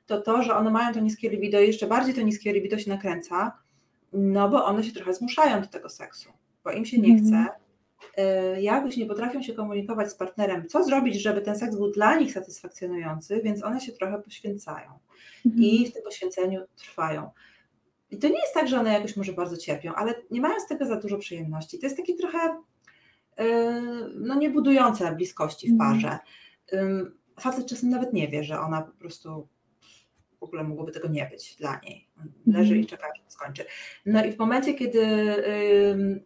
to 0.10 0.22
to, 0.22 0.44
że 0.44 0.56
one 0.56 0.72
mają 0.72 0.94
to 0.94 1.00
niskie 1.00 1.30
libido 1.30 1.62
i 1.62 1.68
jeszcze 1.68 1.88
bardziej 1.88 2.14
to 2.14 2.22
niskie 2.22 2.54
libido 2.54 2.78
się 2.78 2.90
nakręca, 2.90 3.58
no 4.14 4.50
bo 4.50 4.66
one 4.66 4.84
się 4.84 4.92
trochę 4.92 5.14
zmuszają 5.14 5.62
do 5.62 5.68
tego 5.68 5.90
seksu, 5.90 6.30
bo 6.64 6.72
im 6.72 6.86
się 6.86 6.98
nie 6.98 7.20
chce, 7.20 7.46
mm. 8.16 8.62
jakoś 8.62 8.98
nie 8.98 9.06
potrafią 9.06 9.42
się 9.42 9.54
komunikować 9.54 10.12
z 10.12 10.16
partnerem, 10.16 10.68
co 10.68 10.84
zrobić, 10.84 11.22
żeby 11.22 11.42
ten 11.42 11.60
seks 11.60 11.76
był 11.76 11.92
dla 11.92 12.16
nich 12.16 12.34
satysfakcjonujący, 12.34 13.42
więc 13.44 13.64
one 13.64 13.82
się 13.82 13.92
trochę 13.92 14.22
poświęcają 14.22 14.90
mm. 15.46 15.58
i 15.58 15.88
w 15.88 15.94
tym 15.94 16.04
poświęceniu 16.04 16.62
trwają. 16.76 17.30
I 18.12 18.18
to 18.18 18.28
nie 18.28 18.40
jest 18.40 18.54
tak, 18.54 18.68
że 18.68 18.80
one 18.80 18.94
jakoś 18.94 19.18
może 19.18 19.34
bardzo 19.34 19.58
cierpią, 19.58 19.94
ale 19.96 20.16
nie 20.32 20.42
mają 20.42 20.60
z 20.60 20.68
tego 20.68 20.86
za 20.86 20.96
dużo 20.96 21.18
przyjemności. 21.18 21.80
To 21.80 21.86
jest 21.86 21.98
taki 21.98 22.16
trochę 22.16 22.64
e, 23.38 23.82
no 24.16 24.36
nie 24.36 24.50
budujące 24.50 25.16
bliskości 25.16 25.68
w 25.70 25.72
mhm. 25.72 25.92
parze. 25.92 26.20
Facet 27.40 27.66
czasem 27.66 27.90
nawet 27.90 28.14
nie 28.14 28.28
wie, 28.28 28.44
że 28.44 28.60
ona 28.60 28.82
po 28.82 28.92
prostu 28.92 29.48
w 30.40 30.44
ogóle 30.44 30.64
mogłoby 30.64 30.92
tego 30.92 31.08
nie 31.08 31.30
być 31.32 31.56
dla 31.56 31.80
niej. 31.84 32.08
Leży 32.48 32.76
i 32.76 32.80
mhm. 32.80 32.86
czeka, 32.86 33.08
aż 33.14 33.34
skończy. 33.34 33.66
No 34.06 34.26
i 34.26 34.32
w 34.32 34.40
momencie, 34.40 34.74
kiedy 34.74 35.06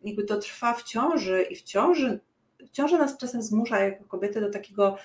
jakby 0.04 0.24
to 0.24 0.38
trwa 0.38 0.74
w 0.74 0.84
ciąży 0.84 1.42
i 1.42 1.56
w 1.56 1.64
ciąży, 1.64 2.20
ciąża 2.72 2.98
nas 2.98 3.18
czasem 3.18 3.42
zmusza 3.42 3.80
jako 3.80 4.04
kobiety 4.04 4.42
do 4.42 4.50
takiego 4.50 4.98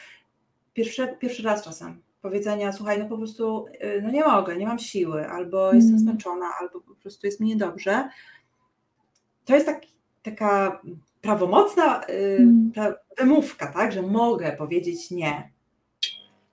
pierwszy, 0.74 1.16
pierwszy 1.20 1.42
raz 1.42 1.64
czasem 1.64 2.02
powiedzenia, 2.22 2.72
słuchaj, 2.72 2.98
no 2.98 3.08
po 3.08 3.18
prostu 3.18 3.66
y, 3.66 4.02
no 4.02 4.10
nie 4.10 4.24
mogę, 4.24 4.56
nie 4.56 4.66
mam 4.66 4.78
siły, 4.78 5.28
albo 5.28 5.64
mm. 5.64 5.76
jestem 5.76 5.98
zmęczona, 5.98 6.46
albo 6.60 6.80
po 6.80 6.94
prostu 6.94 7.26
jest 7.26 7.40
mi 7.40 7.48
niedobrze. 7.48 8.08
To 9.44 9.54
jest 9.54 9.66
tak, 9.66 9.82
taka 10.22 10.82
prawomocna 11.20 12.00
mm. 12.00 12.72
wymówka, 13.18 13.66
tak, 13.72 13.92
że 13.92 14.02
mogę 14.02 14.52
powiedzieć 14.52 15.10
nie. 15.10 15.52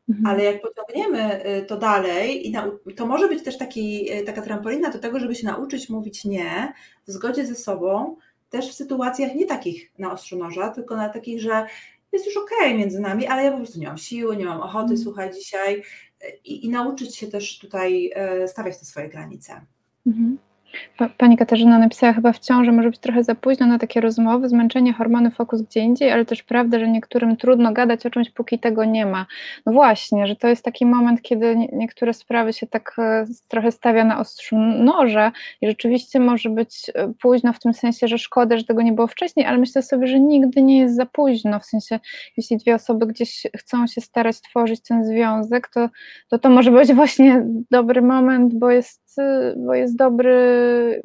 Mhm. 0.09 0.25
Ale 0.25 0.43
jak 0.43 0.61
pociągniemy 0.61 1.45
y, 1.45 1.65
to 1.65 1.77
dalej, 1.77 2.49
i 2.49 2.53
to 2.95 3.05
może 3.05 3.27
być 3.27 3.43
też 3.43 3.57
taki, 3.57 4.13
y, 4.13 4.23
taka 4.23 4.41
trampolina 4.41 4.89
do 4.89 4.99
tego, 4.99 5.19
żeby 5.19 5.35
się 5.35 5.47
nauczyć 5.47 5.89
mówić 5.89 6.25
nie 6.25 6.73
w 7.07 7.11
zgodzie 7.11 7.45
ze 7.45 7.55
sobą, 7.55 8.17
też 8.49 8.69
w 8.69 8.73
sytuacjach 8.73 9.35
nie 9.35 9.45
takich 9.45 9.91
na 9.99 10.11
ostrzu 10.11 10.37
noża, 10.37 10.69
tylko 10.69 10.95
na 10.95 11.09
takich, 11.09 11.41
że 11.41 11.65
jest 12.11 12.25
już 12.25 12.37
okej 12.37 12.57
okay 12.57 12.77
między 12.77 12.99
nami, 12.99 13.27
ale 13.27 13.43
ja 13.43 13.51
po 13.51 13.57
prostu 13.57 13.79
nie 13.79 13.87
mam 13.87 13.97
siły, 13.97 14.37
nie 14.37 14.45
mam 14.45 14.61
ochoty, 14.61 14.83
mhm. 14.83 14.97
słuchaj, 14.97 15.33
dzisiaj 15.33 15.83
i, 16.43 16.65
i 16.65 16.69
nauczyć 16.69 17.15
się 17.15 17.27
też 17.27 17.59
tutaj 17.59 18.11
y, 18.43 18.47
stawiać 18.47 18.79
te 18.79 18.85
swoje 18.85 19.09
granice. 19.09 19.65
Mhm. 20.07 20.37
Pani 21.17 21.37
Katarzyna 21.37 21.79
napisała 21.79 22.13
chyba 22.13 22.33
w 22.33 22.39
ciąży, 22.39 22.71
może 22.71 22.89
być 22.89 22.99
trochę 22.99 23.23
za 23.23 23.35
późno 23.35 23.65
na 23.65 23.79
takie 23.79 24.01
rozmowy, 24.01 24.49
zmęczenie, 24.49 24.93
hormony, 24.93 25.31
fokus 25.31 25.61
gdzie 25.61 25.79
indziej, 25.79 26.11
ale 26.11 26.25
też 26.25 26.43
prawda, 26.43 26.79
że 26.79 26.87
niektórym 26.87 27.37
trudno 27.37 27.73
gadać 27.73 28.05
o 28.05 28.09
czymś, 28.09 28.29
póki 28.29 28.59
tego 28.59 28.85
nie 28.85 29.05
ma. 29.05 29.25
No 29.65 29.73
właśnie, 29.73 30.27
że 30.27 30.35
to 30.35 30.47
jest 30.47 30.65
taki 30.65 30.85
moment, 30.85 31.21
kiedy 31.21 31.55
niektóre 31.73 32.13
sprawy 32.13 32.53
się 32.53 32.67
tak 32.67 32.95
e, 32.97 33.25
trochę 33.47 33.71
stawia 33.71 34.03
na 34.05 34.19
ostrzu 34.19 34.57
noża 34.79 35.31
i 35.61 35.67
rzeczywiście 35.67 36.19
może 36.19 36.49
być 36.49 36.91
e, 36.95 37.13
późno 37.21 37.53
w 37.53 37.59
tym 37.59 37.73
sensie, 37.73 38.07
że 38.07 38.17
szkoda, 38.17 38.57
że 38.57 38.63
tego 38.63 38.81
nie 38.81 38.93
było 38.93 39.07
wcześniej, 39.07 39.45
ale 39.45 39.57
myślę 39.57 39.81
sobie, 39.81 40.07
że 40.07 40.19
nigdy 40.19 40.61
nie 40.61 40.79
jest 40.79 40.95
za 40.95 41.05
późno, 41.05 41.59
w 41.59 41.65
sensie 41.65 41.99
jeśli 42.37 42.57
dwie 42.57 42.75
osoby 42.75 43.07
gdzieś 43.07 43.47
chcą 43.57 43.87
się 43.87 44.01
starać 44.01 44.41
tworzyć 44.41 44.81
ten 44.81 45.05
związek, 45.05 45.67
to 45.67 45.89
to, 46.29 46.39
to 46.39 46.49
może 46.49 46.71
być 46.71 46.93
właśnie 46.93 47.45
dobry 47.71 48.01
moment, 48.01 48.53
bo 48.53 48.71
jest, 48.71 49.01
e, 49.19 49.53
bo 49.57 49.75
jest 49.75 49.95
dobry 49.95 50.35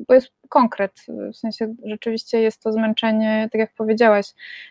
bo 0.09 0.14
jest 0.14 0.33
konkret, 0.49 0.92
w 1.33 1.37
sensie 1.37 1.75
rzeczywiście 1.85 2.40
jest 2.40 2.62
to 2.62 2.73
zmęczenie, 2.73 3.49
tak 3.53 3.59
jak 3.59 3.75
powiedziałaś, 3.75 4.27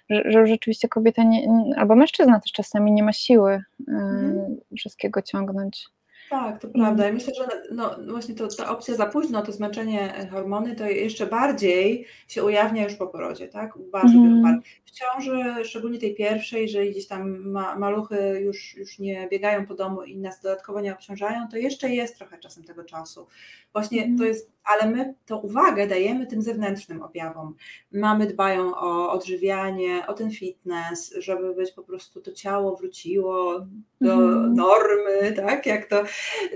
że, 0.10 0.32
że 0.32 0.47
rzeczywiście 0.47 0.88
kobieta, 0.88 1.23
nie, 1.23 1.47
albo 1.78 1.95
mężczyzna 1.95 2.39
też 2.39 2.52
czasami 2.52 2.91
nie 2.91 3.04
ma 3.04 3.13
siły 3.13 3.63
mm. 3.88 4.58
wszystkiego 4.78 5.21
ciągnąć. 5.21 5.89
Tak, 6.30 6.62
to 6.62 6.68
prawda. 6.68 7.06
Ja 7.06 7.13
myślę, 7.13 7.34
że 7.34 7.48
no, 7.72 7.96
właśnie 8.08 8.36
to, 8.36 8.48
ta 8.48 8.70
opcja 8.70 8.96
za 8.96 9.06
późno, 9.06 9.42
to 9.42 9.52
zmęczenie 9.52 10.15
e, 10.15 10.28
hormony, 10.28 10.76
to 10.76 10.86
jeszcze 10.86 11.26
bardziej 11.26 12.06
się 12.28 12.44
ujawnia 12.44 12.84
już 12.84 12.96
po 12.96 13.08
porodzie, 13.08 13.48
tak? 13.48 13.74
Bardzo 13.92 14.18
mm. 14.18 14.30
wielu 14.30 14.44
par. 14.44 14.60
W 14.86 14.92
ciąży, 14.92 15.65
szczególnie 15.65 16.00
tej 16.00 16.15
pierwszej, 16.15 16.62
jeżeli 16.62 16.92
gdzieś 16.92 17.08
tam 17.08 17.52
ma, 17.52 17.80
maluchy 17.80 18.42
już, 18.42 18.76
już 18.78 19.00
nie 19.00 19.28
biegają 19.32 19.65
po 19.65 19.76
domu 19.76 20.04
i 20.04 20.18
nas 20.18 20.42
dodatkowo 20.42 20.82
nie 20.82 20.94
obciążają, 20.94 21.48
to 21.52 21.58
jeszcze 21.58 21.89
jest 21.89 22.18
trochę 22.18 22.38
czasem 22.38 22.63
tego 22.63 22.84
czasu. 22.84 23.28
Właśnie 23.74 24.04
mm. 24.04 24.18
to 24.18 24.24
jest, 24.24 24.52
ale 24.63 24.91
my 24.91 25.13
to 25.26 25.39
uwagę 25.39 25.88
dajemy 25.88 26.28
tym 26.28 26.41
zewnętrznym 26.41 27.02
objawom. 27.02 27.56
Mamy 27.91 28.28
dbają 28.28 28.76
o 28.76 29.12
odżywianie, 29.12 30.08
o 30.08 30.13
ten 30.13 30.32
fitness, 30.32 31.13
żeby 31.17 31.56
być 31.56 31.72
po 31.72 31.84
prostu 31.84 32.22
to 32.22 32.32
ciało 32.32 32.76
wróciło 32.76 33.60
do 34.02 34.13
mm. 34.13 34.54
normy, 34.54 35.34
tak? 35.36 35.65
Jak 35.65 35.86
to 35.86 36.04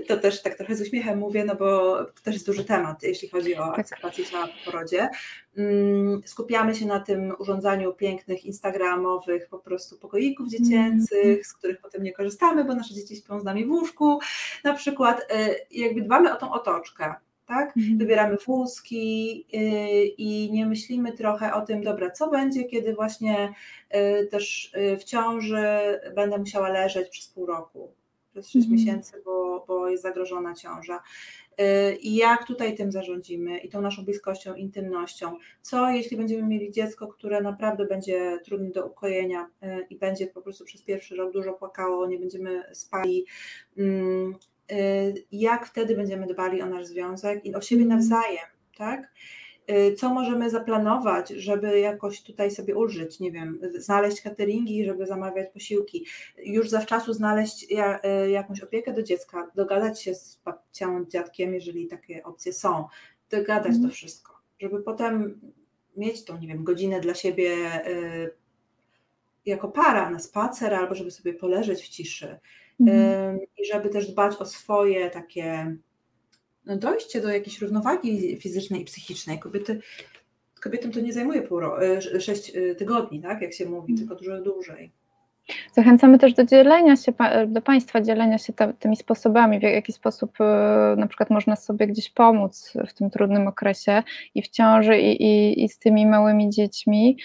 to 0.08 0.16
też 0.16 0.42
tak 0.42 0.56
trochę 0.56 0.76
z 0.76 0.80
uśmiechem 0.80 1.18
mówię, 1.18 1.44
no 1.44 1.54
bo 1.54 1.96
to 2.04 2.22
też 2.22 2.34
jest 2.34 2.46
duży 2.46 2.64
temat, 2.64 3.02
jeśli 3.02 3.28
chodzi 3.28 3.56
o 3.56 3.66
tak. 3.66 3.78
akceptację 3.78 4.24
ciała 4.24 4.46
po 4.46 4.70
porodzie. 4.70 5.08
Mm, 5.56 6.22
skupiamy 6.24 6.74
się 6.74 6.86
na 6.86 7.00
tym 7.00 7.34
urządzaniu 7.38 7.92
pięknych, 7.92 8.44
instagramowych 8.44 9.48
po 9.48 9.58
prostu 9.58 9.98
pokoików 9.98 10.48
dziecięcych, 10.48 11.24
mm. 11.24 11.44
z 11.44 11.52
których 11.52 11.80
potem 11.80 12.02
nie 12.02 12.12
korzystamy, 12.12 12.64
bo 12.64 12.74
nasze 12.74 12.94
dzieci 12.94 13.16
śpią 13.16 13.40
z 13.40 13.44
nami 13.44 13.66
w 13.66 13.70
łóżku 13.70 14.18
na 14.64 14.74
przykład. 14.74 15.20
Y, 15.20 15.56
jakby 15.70 16.02
dbamy 16.02 16.32
o 16.32 16.36
tą 16.36 16.52
otoczkę, 16.52 17.14
tak? 17.46 17.76
Mhm. 17.76 17.98
Wybieramy 17.98 18.36
wózki 18.46 19.46
y, 19.54 19.58
i 20.06 20.52
nie 20.52 20.66
myślimy 20.66 21.12
trochę 21.12 21.54
o 21.54 21.60
tym, 21.60 21.82
dobra, 21.82 22.10
co 22.10 22.30
będzie, 22.30 22.64
kiedy 22.64 22.94
właśnie 22.94 23.52
y, 23.94 24.26
też 24.26 24.72
w 25.00 25.04
ciąży 25.04 25.66
będę 26.14 26.38
musiała 26.38 26.68
leżeć 26.68 27.08
przez 27.08 27.28
pół 27.28 27.46
roku, 27.46 27.92
przez 28.32 28.46
6 28.50 28.56
mhm. 28.56 28.72
miesięcy, 28.72 29.22
bo, 29.24 29.64
bo 29.68 29.88
jest 29.88 30.02
zagrożona 30.02 30.54
ciąża. 30.54 31.02
I 32.00 32.16
jak 32.16 32.46
tutaj 32.46 32.76
tym 32.76 32.92
zarządzimy 32.92 33.58
i 33.58 33.68
tą 33.68 33.80
naszą 33.80 34.04
bliskością, 34.04 34.54
intymnością? 34.54 35.36
Co 35.62 35.90
jeśli 35.90 36.16
będziemy 36.16 36.48
mieli 36.48 36.72
dziecko, 36.72 37.08
które 37.08 37.40
naprawdę 37.40 37.86
będzie 37.86 38.38
trudne 38.44 38.70
do 38.70 38.86
ukojenia 38.86 39.50
i 39.90 39.96
będzie 39.96 40.26
po 40.26 40.42
prostu 40.42 40.64
przez 40.64 40.82
pierwszy 40.82 41.16
rok 41.16 41.32
dużo 41.32 41.52
płakało, 41.52 42.06
nie 42.06 42.18
będziemy 42.18 42.62
spali? 42.72 43.26
Mm, 44.68 45.14
jak 45.32 45.66
wtedy 45.66 45.96
będziemy 45.96 46.26
dbali 46.26 46.62
o 46.62 46.66
nasz 46.66 46.86
związek 46.86 47.46
i 47.46 47.54
o 47.54 47.60
siebie 47.60 47.82
mhm. 47.82 48.00
nawzajem, 48.00 48.46
tak? 48.78 49.12
Y, 49.70 49.94
co 49.94 50.14
możemy 50.14 50.50
zaplanować, 50.50 51.28
żeby 51.28 51.80
jakoś 51.80 52.22
tutaj 52.22 52.50
sobie 52.50 52.76
ulżyć, 52.76 53.20
nie 53.20 53.32
wiem, 53.32 53.60
znaleźć 53.78 54.20
cateringi, 54.20 54.84
żeby 54.84 55.06
zamawiać 55.06 55.52
posiłki, 55.52 56.06
już 56.38 56.68
zawczasu 56.68 57.12
znaleźć 57.12 57.66
y, 58.26 58.30
jakąś 58.30 58.60
opiekę 58.60 58.92
do 58.92 59.02
dziecka, 59.02 59.50
dogadać 59.54 60.02
się 60.02 60.14
z 60.14 60.40
babcią, 60.44 61.04
dziadkiem, 61.08 61.54
jeżeli 61.54 61.86
takie 61.86 62.22
opcje 62.22 62.52
są, 62.52 62.86
dogadać 63.30 63.72
mm. 63.72 63.82
to 63.82 63.94
wszystko, 63.94 64.38
żeby 64.60 64.82
potem 64.82 65.40
mieć 65.96 66.24
tą, 66.24 66.38
nie 66.38 66.48
wiem, 66.48 66.64
godzinę 66.64 67.00
dla 67.00 67.14
siebie 67.14 67.50
y, 67.88 68.30
jako 69.46 69.68
para 69.68 70.10
na 70.10 70.18
spacer, 70.18 70.74
albo 70.74 70.94
żeby 70.94 71.10
sobie 71.10 71.34
poleżeć 71.34 71.82
w 71.82 71.88
ciszy 71.88 72.38
mm. 72.80 73.38
i 73.58 73.66
żeby 73.72 73.88
też 73.88 74.10
dbać 74.10 74.36
o 74.36 74.44
swoje 74.44 75.10
takie 75.10 75.76
no 76.66 76.76
dojście 76.76 77.20
do 77.20 77.28
jakiejś 77.28 77.60
równowagi 77.60 78.36
fizycznej 78.40 78.82
i 78.82 78.84
psychicznej. 78.84 79.38
Kobiety, 79.38 79.80
kobietom 80.60 80.90
to 80.90 81.00
nie 81.00 81.12
zajmuje 81.12 81.42
pół 81.42 81.60
roku, 81.60 81.76
e, 81.82 82.20
sześć 82.20 82.56
e, 82.56 82.74
tygodni, 82.74 83.22
tak, 83.22 83.42
jak 83.42 83.52
się 83.52 83.66
mówi, 83.66 83.92
mm. 83.92 83.98
tylko 83.98 84.14
dużo 84.14 84.42
dłużej. 84.42 84.92
Zachęcamy 85.72 86.18
też 86.18 86.34
do 86.34 86.44
dzielenia 86.44 86.96
się, 86.96 87.12
do 87.46 87.62
Państwa 87.62 88.00
dzielenia 88.00 88.38
się 88.38 88.52
tymi 88.78 88.96
sposobami, 88.96 89.58
w 89.58 89.62
jaki 89.62 89.92
sposób 89.92 90.40
e, 90.40 90.44
na 90.98 91.06
przykład 91.06 91.30
można 91.30 91.56
sobie 91.56 91.86
gdzieś 91.86 92.10
pomóc 92.10 92.72
w 92.88 92.92
tym 92.92 93.10
trudnym 93.10 93.46
okresie 93.46 94.02
i 94.34 94.42
w 94.42 94.48
ciąży 94.48 94.98
i, 94.98 95.22
i, 95.22 95.64
i 95.64 95.68
z 95.68 95.78
tymi 95.78 96.06
małymi 96.06 96.50
dziećmi. 96.50 97.18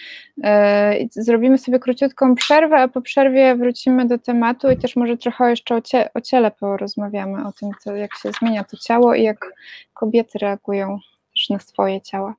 Zrobimy 1.11 1.57
sobie 1.57 1.79
króciutką 1.79 2.35
przerwę, 2.35 2.75
a 2.75 2.87
po 2.87 3.01
przerwie 3.01 3.55
wrócimy 3.55 4.05
do 4.05 4.17
tematu 4.17 4.71
i 4.71 4.77
też 4.77 4.95
może 4.95 5.17
trochę 5.17 5.49
jeszcze 5.49 5.75
o, 5.75 5.81
cie, 5.81 6.09
o 6.13 6.21
ciele 6.21 6.51
porozmawiamy, 6.51 7.47
o 7.47 7.51
tym, 7.51 7.69
co, 7.83 7.95
jak 7.95 8.15
się 8.15 8.31
zmienia 8.39 8.63
to 8.63 8.77
ciało 8.77 9.15
i 9.15 9.23
jak 9.23 9.53
kobiety 9.93 10.39
reagują 10.39 10.99
też 11.33 11.49
na 11.49 11.59
swoje 11.59 12.01
ciała. 12.01 12.35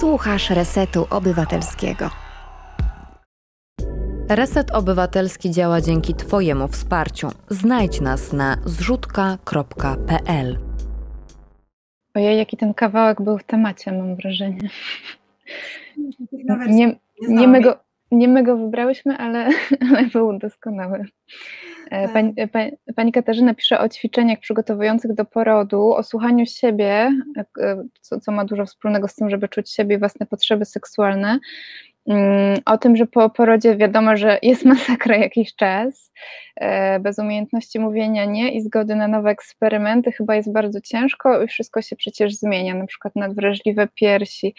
Słuchasz 0.00 0.50
Resetu 0.50 1.06
Obywatelskiego. 1.10 2.21
Reset 4.34 4.70
Obywatelski 4.70 5.50
działa 5.50 5.80
dzięki 5.80 6.14
Twojemu 6.14 6.68
wsparciu. 6.68 7.28
Znajdź 7.48 8.00
nas 8.00 8.32
na 8.32 8.56
zrzutka.pl. 8.64 10.58
Ojej, 12.14 12.38
jaki 12.38 12.56
ten 12.56 12.74
kawałek 12.74 13.22
był 13.22 13.38
w 13.38 13.44
temacie, 13.44 13.92
mam 13.92 14.16
wrażenie. 14.16 14.58
Nie, 16.68 16.96
nie, 17.28 17.48
my, 17.48 17.60
go, 17.60 17.78
nie 18.10 18.28
my 18.28 18.42
go 18.42 18.56
wybrałyśmy, 18.56 19.16
ale, 19.16 19.48
ale 19.90 20.06
był 20.06 20.38
doskonały. 20.38 21.04
E, 21.90 22.02
tak. 22.02 22.12
Pani, 22.12 22.34
pani, 22.52 22.72
pani 22.96 23.12
Katarzyna 23.12 23.54
pisze 23.54 23.80
o 23.80 23.88
ćwiczeniach 23.88 24.38
przygotowujących 24.38 25.14
do 25.14 25.24
porodu, 25.24 25.92
o 25.92 26.02
słuchaniu 26.02 26.46
siebie, 26.46 27.10
e, 27.60 27.84
co, 28.00 28.20
co 28.20 28.32
ma 28.32 28.44
dużo 28.44 28.66
wspólnego 28.66 29.08
z 29.08 29.14
tym, 29.14 29.30
żeby 29.30 29.48
czuć 29.48 29.70
siebie 29.70 29.96
i 29.96 29.98
własne 29.98 30.26
potrzeby 30.26 30.64
seksualne 30.64 31.38
o 32.66 32.78
tym, 32.78 32.96
że 32.96 33.06
po 33.06 33.30
porodzie 33.30 33.76
wiadomo, 33.76 34.16
że 34.16 34.38
jest 34.42 34.64
masakra 34.64 35.16
jakiś 35.16 35.54
czas, 35.54 36.12
e, 36.56 37.00
bez 37.00 37.18
umiejętności 37.18 37.78
mówienia 37.78 38.24
nie 38.24 38.52
i 38.52 38.60
zgody 38.60 38.96
na 38.96 39.08
nowe 39.08 39.30
eksperymenty 39.30 40.12
chyba 40.12 40.34
jest 40.34 40.52
bardzo 40.52 40.80
ciężko 40.80 41.42
i 41.42 41.48
wszystko 41.48 41.82
się 41.82 41.96
przecież 41.96 42.34
zmienia, 42.34 42.74
na 42.74 42.86
przykład 42.86 43.16
nadwrażliwe 43.16 43.88
piersi, 43.94 44.54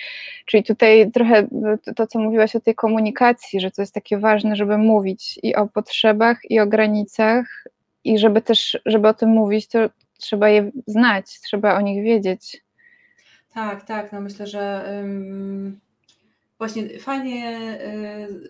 czyli 0.45 0.63
tutaj 0.63 1.12
trochę 1.12 1.47
to, 1.95 2.08
co 2.08 2.19
mówiłaś 2.19 2.56
o 2.56 2.60
tej 2.60 2.75
komunikacji, 2.75 3.60
że 3.60 3.71
to 3.71 3.82
jest 3.82 3.93
takie 3.93 4.17
ważne, 4.17 4.56
żeby 4.56 4.77
mówić 4.77 5.39
i 5.43 5.56
o 5.56 5.67
potrzebach, 5.67 6.39
i 6.49 6.60
o 6.60 6.67
granicach 6.67 7.63
i 8.03 8.19
żeby 8.19 8.41
też, 8.41 8.79
żeby 8.86 9.08
o 9.08 9.13
tym 9.13 9.29
mówić, 9.29 9.67
to 9.67 9.79
trzeba 10.17 10.49
je 10.49 10.71
znać, 10.88 11.39
trzeba 11.41 11.77
o 11.77 11.82
nich 11.82 12.03
wiedzieć. 12.03 12.63
Tak, 13.53 13.84
tak, 13.84 14.12
no 14.12 14.21
myślę, 14.21 14.47
że... 14.47 14.84
Właśnie 16.63 16.99
fajnie 16.99 17.60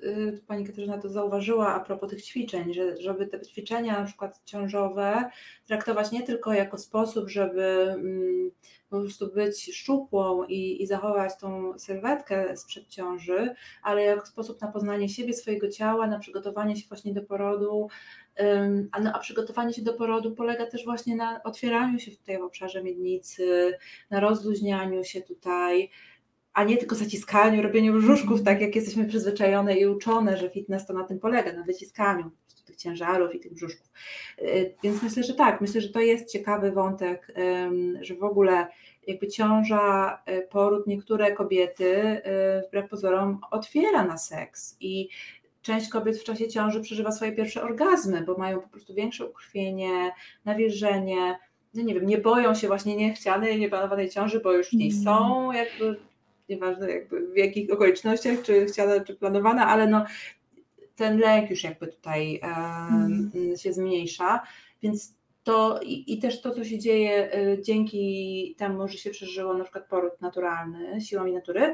y, 0.04 0.08
y, 0.08 0.42
Pani 0.48 0.66
Katarzyna 0.66 0.98
to 0.98 1.10
zauważyła 1.10 1.76
a 1.76 1.80
propos 1.80 2.10
tych 2.10 2.24
ćwiczeń, 2.24 2.74
że, 2.74 2.98
żeby 2.98 3.28
te 3.28 3.42
ćwiczenia 3.42 4.00
na 4.00 4.06
przykład 4.06 4.42
ciążowe 4.46 5.30
traktować 5.68 6.12
nie 6.12 6.24
tylko 6.24 6.54
jako 6.54 6.78
sposób, 6.78 7.30
żeby 7.30 7.64
mm, 7.64 8.52
po 8.90 9.00
prostu 9.00 9.34
być 9.34 9.76
szczupłą 9.76 10.44
i, 10.44 10.84
i 10.84 10.88
zachować 10.88 11.32
tą 11.40 11.80
sylwetkę 11.80 12.58
sprzed 12.58 12.88
ciąży, 12.88 13.56
ale 13.84 14.04
jako 14.04 14.26
sposób 14.26 14.62
na 14.62 14.68
poznanie 14.68 15.10
siebie, 15.10 15.34
swojego 15.34 15.70
ciała, 15.70 16.08
na 16.08 16.20
przygotowanie 16.20 16.76
się 16.76 16.88
właśnie 16.88 17.14
do 17.14 17.22
porodu, 17.22 17.88
a, 18.92 19.00
no, 19.00 19.12
a 19.14 19.20
przygotowanie 19.20 19.74
się 19.74 19.82
do 19.82 19.94
porodu 19.94 20.36
polega 20.36 20.66
też 20.66 20.86
właśnie 20.86 21.16
na 21.16 21.44
otwieraniu 21.44 22.00
się 22.00 22.12
w 22.12 22.18
tej 22.18 22.42
obszarze 22.42 22.84
miednicy, 22.84 23.74
na 24.10 24.20
rozluźnianiu 24.20 25.04
się 25.04 25.22
tutaj, 25.22 25.90
a 26.54 26.64
nie 26.64 26.78
tylko 26.78 26.96
zaciskaniu, 26.96 27.62
robieniu 27.62 27.94
brzuszków, 27.94 28.44
tak 28.44 28.62
jak 28.62 28.76
jesteśmy 28.76 29.06
przyzwyczajone 29.06 29.78
i 29.78 29.86
uczone, 29.86 30.38
że 30.38 30.50
fitness 30.50 30.86
to 30.86 30.94
na 30.94 31.04
tym 31.04 31.20
polega, 31.20 31.54
na 31.54 31.64
wyciskaniu 31.64 32.32
tych 32.66 32.76
ciężarów 32.76 33.36
i 33.36 33.40
tych 33.40 33.54
brzuszków. 33.54 33.92
Y, 34.42 34.76
więc 34.84 35.04
myślę, 35.04 35.24
że 35.24 35.34
tak, 35.34 35.62
myślę, 35.62 35.82
że 35.82 35.90
to 35.90 36.00
jest 36.00 36.32
ciekawy 36.32 36.72
wątek, 36.72 37.34
że 38.02 38.16
w 38.16 38.24
ogóle 38.24 38.68
jakby 39.08 39.28
ciąża, 39.28 40.20
y, 40.30 40.48
poród 40.52 40.88
niektóre 40.88 41.32
kobiety 41.32 41.86
y, 41.86 42.22
wbrew 42.68 42.90
pozorom 42.90 43.40
otwiera 43.52 44.04
na 44.06 44.18
seks 44.18 44.78
i 44.80 45.10
część 45.62 45.90
kobiet 45.90 46.18
w 46.18 46.24
czasie 46.24 46.48
ciąży 46.48 46.82
przeżywa 46.82 47.12
swoje 47.12 47.32
pierwsze 47.32 47.64
orgazmy, 47.64 48.22
bo 48.22 48.38
mają 48.38 48.62
po 48.62 48.68
prostu 48.68 48.94
większe 48.94 49.26
ukrwienie, 49.26 50.12
nawilżenie, 50.46 51.40
no 51.74 51.84
nie 51.84 51.94
wiem, 51.94 52.06
nie 52.06 52.18
boją 52.18 52.56
się 52.56 52.68
właśnie 52.68 52.96
niechcianej, 52.96 53.60
nieplanowanej 53.60 54.10
ciąży, 54.10 54.40
bo 54.40 54.54
już 54.54 54.70
w 54.70 54.74
niej 54.74 54.92
mm. 54.92 55.04
są, 55.04 55.52
jakby 55.52 56.00
nieważne 56.54 56.92
jakby 56.92 57.28
w 57.28 57.38
jakich 57.38 57.72
okolicznościach, 57.72 58.42
czy 58.42 58.66
chciana, 58.66 59.00
czy 59.00 59.16
planowana, 59.16 59.68
ale 59.68 59.88
no 59.88 60.06
ten 60.96 61.18
lek 61.18 61.50
już 61.50 61.64
jakby 61.64 61.88
tutaj 61.88 62.40
um, 62.44 63.32
się 63.58 63.74
zmniejsza, 63.74 64.42
więc 64.82 65.16
to 65.44 65.80
i, 65.84 66.14
i, 66.14 66.20
też 66.20 66.42
to, 66.42 66.52
co 66.52 66.64
się 66.64 66.80
dzieje 66.80 67.38
y, 67.38 67.62
dzięki 67.62 68.56
temu, 68.58 68.88
że 68.88 68.98
się 68.98 69.10
przeżyło 69.10 69.54
na 69.54 69.64
przykład 69.64 69.88
poród 69.88 70.22
naturalny 70.22 71.02
siłami 71.02 71.34
natury, 71.34 71.74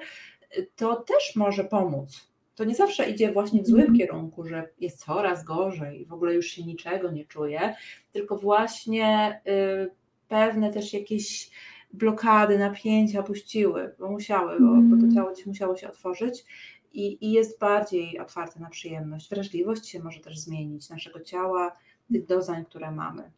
to 0.75 0.95
też 0.95 1.35
może 1.35 1.63
pomóc. 1.63 2.29
To 2.55 2.63
nie 2.63 2.75
zawsze 2.75 3.09
idzie 3.09 3.31
właśnie 3.31 3.63
w 3.63 3.67
złym 3.67 3.81
mm. 3.81 3.97
kierunku, 3.97 4.47
że 4.47 4.69
jest 4.79 5.05
coraz 5.05 5.43
gorzej 5.43 6.01
i 6.01 6.05
w 6.05 6.13
ogóle 6.13 6.33
już 6.33 6.47
się 6.47 6.63
niczego 6.63 7.11
nie 7.11 7.25
czuje, 7.25 7.75
tylko 8.11 8.37
właśnie 8.37 9.41
y, 9.47 9.91
pewne 10.27 10.73
też 10.73 10.93
jakieś 10.93 11.49
blokady, 11.93 12.57
napięcia 12.57 13.23
puściły, 13.23 13.95
bo 13.99 14.11
musiały, 14.11 14.59
bo, 14.59 14.67
bo 14.67 14.95
to 14.97 15.03
mm. 15.03 15.15
ciało 15.15 15.31
gdzieś 15.31 15.45
musiało 15.45 15.77
się 15.77 15.89
otworzyć 15.89 16.45
i, 16.93 17.25
i 17.25 17.31
jest 17.31 17.59
bardziej 17.59 18.19
otwarte 18.19 18.59
na 18.59 18.69
przyjemność. 18.69 19.29
Wrażliwość 19.29 19.87
się 19.87 19.99
może 20.03 20.19
też 20.19 20.39
zmienić 20.39 20.89
naszego 20.89 21.19
ciała, 21.19 21.71
tych 22.11 22.25
doznań, 22.25 22.65
które 22.65 22.91
mamy. 22.91 23.31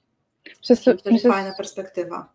Myślę, 0.69 0.95
to 0.97 1.09
jest 1.09 1.27
fajna 1.27 1.53
perspektywa. 1.57 2.33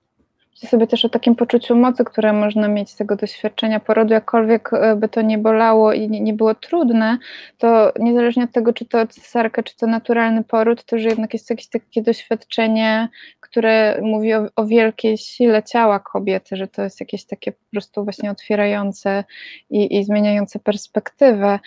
Myślę 0.57 0.69
sobie 0.69 0.87
też 0.87 1.05
o 1.05 1.09
takim 1.09 1.35
poczuciu 1.37 1.77
mocy, 1.77 2.05
które 2.05 2.33
można 2.33 2.69
mieć 2.69 2.91
z 2.91 2.97
tego 2.97 3.17
doświadczenia 3.17 3.81
porodu, 3.81 4.13
jakkolwiek 4.13 4.73
e, 4.73 4.97
by 4.97 5.09
to 5.09 5.23
nie 5.23 5.39
bolało 5.39 5.93
i 5.93 6.11
nie, 6.11 6.33
było 6.33 6.55
trudne, 6.55 7.19
to 7.59 7.93
niezależnie 7.99 8.45
od 8.45 8.53
tego, 8.53 8.73
czy 8.73 8.85
to 8.85 9.07
cesarka, 9.07 9.63
czy 9.63 9.77
to 9.77 9.87
naturalny 9.87 10.45
poród, 10.45 10.85
to 10.85 10.99
że 10.99 11.09
jednak 11.09 11.33
jest 11.33 11.51
jakieś 11.51 11.69
takie 11.69 12.03
doświadczenie, 12.03 13.09
które 13.41 14.01
mówi 14.03 14.35
o, 14.35 14.47
o, 14.57 14.67
wielkiej 14.67 15.19
sile 15.19 15.63
ciała 15.63 16.01
kobiety, 16.01 16.57
że 16.57 16.69
to 16.69 16.83
jest 16.83 17.01
jakieś 17.01 17.25
takie 17.25 17.53
po 17.53 17.65
prostu 17.73 18.05
właśnie 18.05 18.31
otwierające 18.31 19.25
i, 19.71 19.99
i 19.99 20.05
zmieniające 20.05 20.59
perspektywę. 20.59 21.59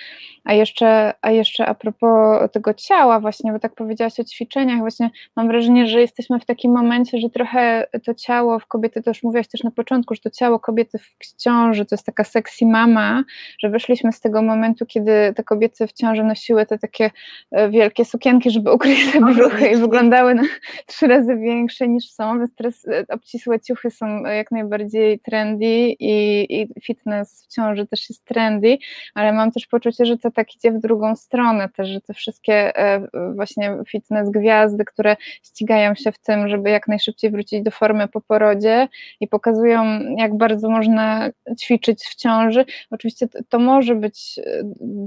A 0.43 0.53
jeszcze, 0.53 1.13
a 1.21 1.31
jeszcze 1.31 1.65
a 1.65 1.73
propos 1.73 2.51
tego 2.51 2.73
ciała, 2.73 3.19
właśnie, 3.19 3.51
bo 3.51 3.59
tak 3.59 3.75
powiedziałaś 3.75 4.19
o 4.19 4.23
ćwiczeniach, 4.23 4.79
właśnie 4.79 5.09
mam 5.35 5.47
wrażenie, 5.47 5.87
że 5.87 6.01
jesteśmy 6.01 6.39
w 6.39 6.45
takim 6.45 6.71
momencie, 6.71 7.17
że 7.17 7.29
trochę 7.29 7.87
to 8.05 8.13
ciało 8.13 8.59
w 8.59 8.67
kobiety, 8.79 9.03
to 9.03 9.09
już 9.09 9.23
mówiłaś 9.23 9.47
też 9.47 9.63
na 9.63 9.71
początku, 9.71 10.15
że 10.15 10.21
to 10.21 10.29
ciało 10.29 10.59
kobiety 10.59 10.97
w 10.97 11.35
ciąży 11.37 11.85
to 11.85 11.95
jest 11.95 12.05
taka 12.05 12.23
sexy 12.23 12.65
mama, 12.65 13.23
że 13.59 13.69
wyszliśmy 13.69 14.11
z 14.11 14.19
tego 14.19 14.41
momentu, 14.41 14.85
kiedy 14.85 15.33
te 15.35 15.43
kobiety 15.43 15.87
w 15.87 15.93
ciąży 15.93 16.23
nosiły 16.23 16.65
te 16.65 16.77
takie 16.77 17.11
e, 17.51 17.69
wielkie 17.69 18.05
sukienki, 18.05 18.51
żeby 18.51 18.71
ukryć 18.71 19.11
te 19.11 19.21
brzuchy 19.21 19.67
i 19.67 19.75
wyglądały 19.75 20.35
na 20.35 20.43
trzy 20.87 21.07
razy 21.07 21.37
większe 21.37 21.87
niż 21.87 22.11
są, 22.11 22.39
więc 22.39 22.55
teraz 22.55 22.87
e, 22.87 23.05
obcisłe 23.09 23.59
ciuchy 23.59 23.91
są 23.91 24.23
jak 24.23 24.51
najbardziej 24.51 25.19
trendy 25.19 25.65
i, 25.99 26.45
i 26.61 26.67
fitness 26.83 27.45
w 27.45 27.53
ciąży 27.53 27.87
też 27.87 28.09
jest 28.09 28.25
trendy, 28.25 28.77
ale 29.15 29.33
mam 29.33 29.51
też 29.51 29.67
poczucie, 29.67 30.05
że 30.05 30.17
to 30.17 30.31
tak 30.31 30.55
idzie 30.55 30.71
w 30.71 30.79
drugą 30.79 31.15
stronę 31.15 31.69
też, 31.69 31.89
że 31.89 32.01
te 32.01 32.13
wszystkie 32.13 32.77
e, 32.77 33.07
właśnie 33.35 33.77
fitness 33.87 34.29
gwiazdy, 34.29 34.85
które 34.85 35.15
ścigają 35.43 35.95
się 35.95 36.11
w 36.11 36.19
tym, 36.19 36.49
żeby 36.49 36.69
jak 36.69 36.87
najszybciej 36.87 37.31
wrócić 37.31 37.61
do 37.61 37.71
formy 37.71 38.07
po 38.07 38.21
porodzie 38.21 38.68
i 39.19 39.27
pokazują, 39.27 39.83
jak 40.17 40.37
bardzo 40.37 40.69
można 40.69 41.29
ćwiczyć 41.59 42.03
w 42.03 42.15
ciąży. 42.15 42.65
Oczywiście 42.91 43.27
to, 43.27 43.39
to 43.49 43.59
może 43.59 43.95
być 43.95 44.39
e, 44.45 44.61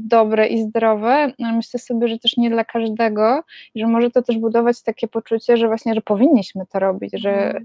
dobre 0.05 0.47
i 0.47 0.63
zdrowe, 0.63 1.33
ale 1.43 1.53
myślę 1.53 1.81
sobie, 1.81 2.09
że 2.09 2.19
też 2.19 2.37
nie 2.37 2.51
dla 2.51 2.65
każdego 2.65 3.43
i 3.75 3.81
że 3.81 3.87
może 3.87 4.11
to 4.11 4.23
też 4.23 4.39
budować 4.39 4.83
takie 4.83 5.09
poczucie, 5.09 5.57
że 5.57 5.67
właśnie, 5.67 5.95
że 5.95 6.01
powinniśmy 6.01 6.67
to 6.67 6.79
robić, 6.79 7.13
że 7.15 7.33
mhm 7.33 7.65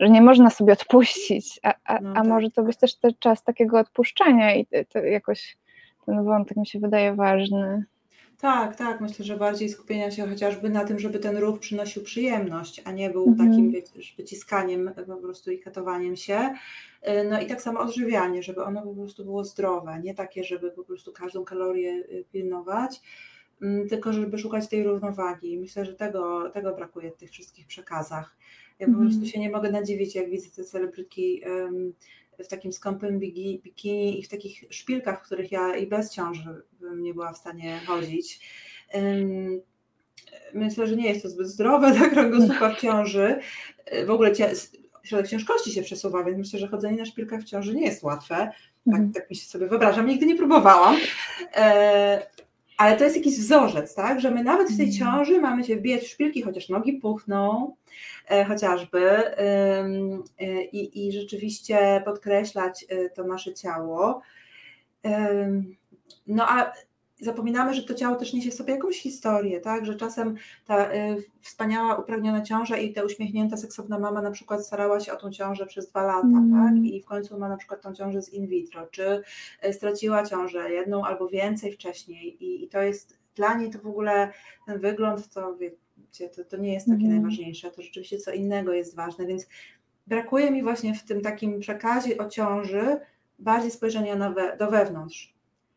że 0.00 0.10
nie 0.10 0.20
można 0.20 0.50
sobie 0.50 0.72
odpuścić, 0.72 1.60
a, 1.62 1.74
a, 1.84 2.00
no, 2.00 2.10
a 2.10 2.14
tak. 2.14 2.26
może 2.26 2.50
to 2.50 2.62
być 2.62 2.76
też 2.76 2.94
ten 2.94 3.12
czas 3.18 3.44
takiego 3.44 3.78
odpuszczania 3.78 4.54
i 4.54 4.66
to 4.88 4.98
jakoś 4.98 5.56
ten 6.06 6.24
wątek 6.24 6.56
mi 6.56 6.66
się 6.66 6.80
wydaje 6.80 7.14
ważny. 7.14 7.84
Tak, 8.42 8.76
tak. 8.76 9.00
Myślę, 9.00 9.24
że 9.24 9.36
bardziej 9.36 9.68
skupienia 9.68 10.10
się 10.10 10.28
chociażby 10.28 10.70
na 10.70 10.84
tym, 10.84 10.98
żeby 10.98 11.18
ten 11.18 11.36
ruch 11.36 11.58
przynosił 11.58 12.02
przyjemność, 12.02 12.82
a 12.84 12.92
nie 12.92 13.10
był 13.10 13.28
mhm. 13.28 13.48
takim 13.48 13.72
wyciskaniem 14.16 14.90
po 15.06 15.16
prostu 15.16 15.50
i 15.50 15.58
katowaniem 15.58 16.16
się. 16.16 16.54
Y, 17.08 17.28
no 17.30 17.40
i 17.40 17.46
tak 17.46 17.62
samo 17.62 17.80
odżywianie, 17.80 18.42
żeby 18.42 18.64
ono 18.64 18.82
po 18.82 18.94
prostu 18.94 19.24
było 19.24 19.44
zdrowe, 19.44 20.00
nie 20.02 20.14
takie, 20.14 20.44
żeby 20.44 20.70
po 20.70 20.84
prostu 20.84 21.12
każdą 21.12 21.44
kalorię 21.44 21.92
y, 21.92 22.24
pilnować, 22.32 23.00
mm, 23.62 23.88
tylko 23.88 24.12
żeby 24.12 24.38
szukać 24.38 24.68
tej 24.68 24.84
równowagi. 24.84 25.58
Myślę, 25.58 25.84
że 25.84 25.94
tego, 25.94 26.50
tego 26.50 26.74
brakuje 26.74 27.10
w 27.10 27.16
tych 27.16 27.30
wszystkich 27.30 27.66
przekazach. 27.66 28.36
Ja 28.78 28.86
po 28.86 28.92
prostu 28.92 29.18
mhm. 29.18 29.26
się 29.26 29.40
nie 29.40 29.50
mogę 29.50 29.70
nadziwić, 29.70 30.14
jak 30.14 30.30
widzę 30.30 30.50
te 30.56 30.64
celebrytki 30.64 31.42
w 32.38 32.48
takim 32.48 32.72
skąpym 32.72 33.18
bikini 33.18 34.20
i 34.20 34.22
w 34.22 34.28
takich 34.28 34.64
szpilkach, 34.70 35.20
w 35.20 35.26
których 35.26 35.52
ja 35.52 35.76
i 35.76 35.86
bez 35.86 36.10
ciąży 36.10 36.62
bym 36.80 37.02
nie 37.02 37.14
była 37.14 37.32
w 37.32 37.38
stanie 37.38 37.80
chodzić. 37.86 38.40
Myślę, 40.54 40.86
że 40.86 40.96
nie 40.96 41.08
jest 41.08 41.22
to 41.22 41.28
zbyt 41.28 41.46
zdrowe 41.46 41.92
dla 41.98 42.08
kręgosłupa 42.08 42.74
w 42.74 42.80
ciąży. 42.80 43.40
W 44.06 44.10
ogóle 44.10 44.32
środek 45.02 45.28
ciężkości 45.28 45.72
się 45.72 45.82
przesuwa, 45.82 46.24
więc 46.24 46.38
myślę, 46.38 46.58
że 46.58 46.68
chodzenie 46.68 46.98
na 46.98 47.04
szpilkach 47.04 47.40
w 47.40 47.44
ciąży 47.44 47.74
nie 47.74 47.84
jest 47.84 48.02
łatwe. 48.02 48.34
Tak, 48.36 48.54
mhm. 48.86 49.12
tak 49.12 49.30
mi 49.30 49.36
się 49.36 49.46
sobie 49.46 49.66
wyobrażam. 49.66 50.06
Nigdy 50.06 50.26
nie 50.26 50.36
próbowałam. 50.36 50.96
Ale 52.82 52.96
to 52.96 53.04
jest 53.04 53.16
jakiś 53.16 53.38
wzorzec, 53.38 53.94
tak? 53.94 54.20
Że 54.20 54.30
my 54.30 54.44
nawet 54.44 54.68
w 54.70 54.76
tej 54.76 54.86
mhm. 54.86 54.98
ciąży 54.98 55.40
mamy 55.40 55.64
się 55.64 55.76
wbijać 55.76 56.02
w 56.02 56.08
szpilki, 56.08 56.42
chociaż 56.42 56.68
nogi 56.68 56.92
puchną, 56.92 57.74
e, 58.28 58.44
chociażby 58.44 59.08
e, 59.38 59.88
i, 60.72 61.06
i 61.08 61.12
rzeczywiście 61.12 62.02
podkreślać 62.04 62.84
e, 62.88 63.10
to 63.10 63.24
nasze 63.24 63.54
ciało. 63.54 64.22
No 66.26 66.48
a 66.48 66.72
zapominamy, 67.22 67.74
że 67.74 67.82
to 67.82 67.94
ciało 67.94 68.16
też 68.16 68.32
niesie 68.32 68.50
w 68.50 68.54
sobie 68.54 68.74
jakąś 68.74 69.00
historię, 69.00 69.60
tak? 69.60 69.86
Że 69.86 69.94
czasem 69.94 70.36
ta 70.66 70.92
y, 70.92 71.24
wspaniała, 71.40 71.96
upragniona 71.96 72.42
ciąża 72.42 72.76
i 72.76 72.92
ta 72.92 73.04
uśmiechnięta, 73.04 73.56
seksowna 73.56 73.98
mama 73.98 74.22
na 74.22 74.30
przykład 74.30 74.66
starała 74.66 75.00
się 75.00 75.12
o 75.12 75.16
tą 75.16 75.30
ciążę 75.30 75.66
przez 75.66 75.88
dwa 75.88 76.02
lata, 76.02 76.26
mm. 76.26 76.52
tak? 76.52 76.84
I 76.84 77.02
w 77.02 77.04
końcu 77.04 77.38
ma 77.38 77.48
na 77.48 77.56
przykład 77.56 77.82
tą 77.82 77.94
ciążę 77.94 78.22
z 78.22 78.32
in 78.32 78.46
vitro, 78.46 78.86
czy 78.86 79.22
y, 79.66 79.72
straciła 79.72 80.26
ciążę 80.26 80.70
jedną 80.70 81.04
albo 81.04 81.28
więcej 81.28 81.72
wcześniej 81.72 82.44
i, 82.44 82.64
i 82.64 82.68
to 82.68 82.82
jest 82.82 83.18
dla 83.34 83.54
niej 83.54 83.70
to 83.70 83.78
w 83.78 83.86
ogóle 83.86 84.32
ten 84.66 84.80
wygląd, 84.80 85.28
to 85.28 85.56
wiecie, 85.56 86.28
to, 86.28 86.44
to 86.44 86.56
nie 86.56 86.72
jest 86.72 86.86
takie 86.86 87.04
mm. 87.04 87.12
najważniejsze, 87.12 87.70
to 87.70 87.82
rzeczywiście 87.82 88.18
co 88.18 88.32
innego 88.32 88.72
jest 88.72 88.96
ważne, 88.96 89.26
więc 89.26 89.46
brakuje 90.06 90.50
mi 90.50 90.62
właśnie 90.62 90.94
w 90.94 91.04
tym 91.04 91.20
takim 91.20 91.60
przekazie 91.60 92.18
o 92.18 92.28
ciąży 92.28 93.00
bardziej 93.38 93.70
spojrzenia 93.70 94.30
we, 94.30 94.56
do 94.56 94.70
wewnątrz, 94.70 95.31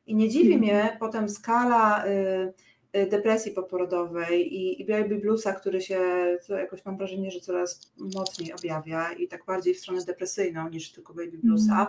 i 0.06 0.16
nie 0.16 0.30
dziwi 0.30 0.58
mnie 0.58 0.82
mhm. 0.82 0.99
potem 0.99 1.30
skala 1.30 2.06
y, 2.06 2.53
y, 2.97 3.08
depresji 3.08 3.51
poporodowej 3.51 4.53
i, 4.53 4.82
i 4.82 4.86
baby 4.86 5.16
bluesa, 5.16 5.53
który 5.53 5.82
się, 5.82 5.99
co 6.41 6.56
jakoś 6.56 6.86
mam 6.86 6.97
wrażenie, 6.97 7.32
że 7.32 7.39
coraz 7.39 7.93
mocniej 8.16 8.53
objawia 8.53 9.14
i 9.14 9.28
tak 9.28 9.45
bardziej 9.45 9.74
w 9.74 9.80
stronę 9.80 10.06
depresyjną 10.06 10.70
niż 10.70 10.91
tylko 10.91 11.14
baby 11.14 11.38
bluesa 11.38 11.88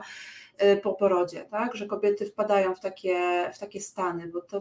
mm. 0.58 0.80
po 0.80 0.94
porodzie, 0.94 1.46
tak, 1.50 1.74
że 1.74 1.86
kobiety 1.86 2.26
wpadają 2.26 2.74
w 2.74 2.80
takie, 2.80 3.50
w 3.54 3.58
takie 3.58 3.80
stany, 3.80 4.28
bo 4.28 4.40
to 4.40 4.60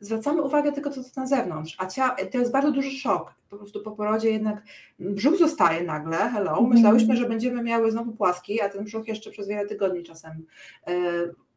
zwracamy 0.00 0.42
uwagę 0.42 0.72
tylko 0.72 0.90
to, 0.90 1.00
na 1.16 1.26
zewnątrz, 1.26 1.76
a 1.78 1.86
cia, 1.86 2.16
to 2.32 2.38
jest 2.38 2.52
bardzo 2.52 2.70
duży 2.70 2.90
szok, 2.90 3.34
po 3.50 3.56
prostu 3.56 3.82
po 3.82 3.90
porodzie 3.90 4.30
jednak 4.30 4.62
brzuch 4.98 5.38
zostaje 5.38 5.84
nagle, 5.84 6.16
hello, 6.16 6.50
mhm. 6.50 6.68
myślałyśmy, 6.68 7.16
że 7.16 7.28
będziemy 7.28 7.62
miały 7.62 7.90
znowu 7.90 8.12
płaski, 8.12 8.60
a 8.60 8.68
ten 8.68 8.84
brzuch 8.84 9.08
jeszcze 9.08 9.30
przez 9.30 9.48
wiele 9.48 9.66
tygodni 9.66 10.02
czasem 10.02 10.46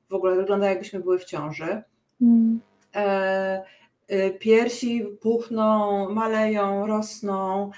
w 0.10 0.14
ogóle 0.14 0.36
wygląda 0.36 0.70
jakbyśmy 0.70 0.99
były 0.99 1.20
w 1.20 1.26
ciąży. 1.26 1.84
Mm. 2.22 2.60
E, 2.95 3.64
e, 4.08 4.32
piersi 4.32 5.06
puchną, 5.22 6.10
maleją, 6.10 6.88
rosną. 6.88 7.72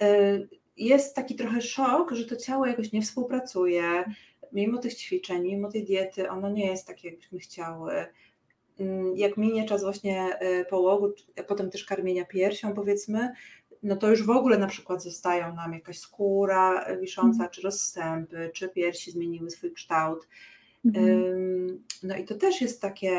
E, 0.00 0.38
jest 0.76 1.16
taki 1.16 1.34
trochę 1.34 1.62
szok, 1.62 2.12
że 2.12 2.24
to 2.24 2.36
ciało 2.36 2.66
jakoś 2.66 2.92
nie 2.92 3.02
współpracuje. 3.02 4.04
Mimo 4.52 4.78
tych 4.78 4.94
ćwiczeń, 4.94 5.42
mimo 5.42 5.70
tej 5.70 5.84
diety, 5.84 6.30
ono 6.30 6.50
nie 6.50 6.66
jest 6.66 6.86
takie, 6.86 7.08
jakbyśmy 7.08 7.38
chciały. 7.38 7.92
Mm, 8.80 9.16
jak 9.16 9.36
minie 9.36 9.64
czas 9.64 9.82
właśnie 9.82 10.38
połogu, 10.70 11.12
a 11.40 11.42
potem 11.42 11.70
też 11.70 11.84
karmienia 11.84 12.24
piersią, 12.24 12.74
powiedzmy, 12.74 13.32
no 13.82 13.96
to 13.96 14.10
już 14.10 14.22
w 14.26 14.30
ogóle 14.30 14.58
na 14.58 14.66
przykład 14.66 15.02
zostają 15.02 15.54
nam 15.54 15.72
jakaś 15.72 15.98
skóra 15.98 16.86
wisząca, 17.00 17.38
mm. 17.38 17.50
czy 17.50 17.62
rozstępy, 17.62 18.50
czy 18.54 18.68
piersi 18.68 19.10
zmieniły 19.10 19.50
swój 19.50 19.72
kształt. 19.72 20.28
Mhm. 20.84 21.84
No 22.02 22.16
i 22.16 22.24
to 22.24 22.34
też 22.34 22.60
jest 22.60 22.80
takie, 22.80 23.10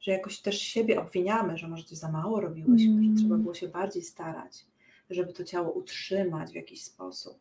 że 0.00 0.12
jakoś 0.12 0.40
też 0.40 0.58
siebie 0.58 1.00
obwiniamy, 1.00 1.58
że 1.58 1.68
może 1.68 1.84
coś 1.84 1.98
za 1.98 2.12
mało 2.12 2.40
robiłyśmy, 2.40 2.92
mm. 2.92 3.04
że 3.04 3.10
trzeba 3.22 3.34
mm. 3.34 3.42
było 3.42 3.54
się 3.54 3.68
bardziej 3.68 4.02
starać, 4.02 4.66
żeby 5.10 5.32
to 5.32 5.44
ciało 5.44 5.72
utrzymać 5.72 6.52
w 6.52 6.54
jakiś 6.54 6.84
sposób. 6.84 7.38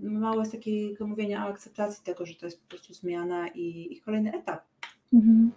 Mało 0.00 0.40
jest 0.40 0.52
takiego 0.52 1.06
mówienia 1.06 1.46
o 1.46 1.48
akceptacji 1.48 2.04
tego, 2.04 2.26
że 2.26 2.34
to 2.34 2.46
jest 2.46 2.60
po 2.60 2.68
prostu 2.68 2.94
zmiana 2.94 3.48
i, 3.48 3.88
i 3.92 4.00
kolejny 4.00 4.32
etap. 4.32 4.64
Mm. 5.12 5.52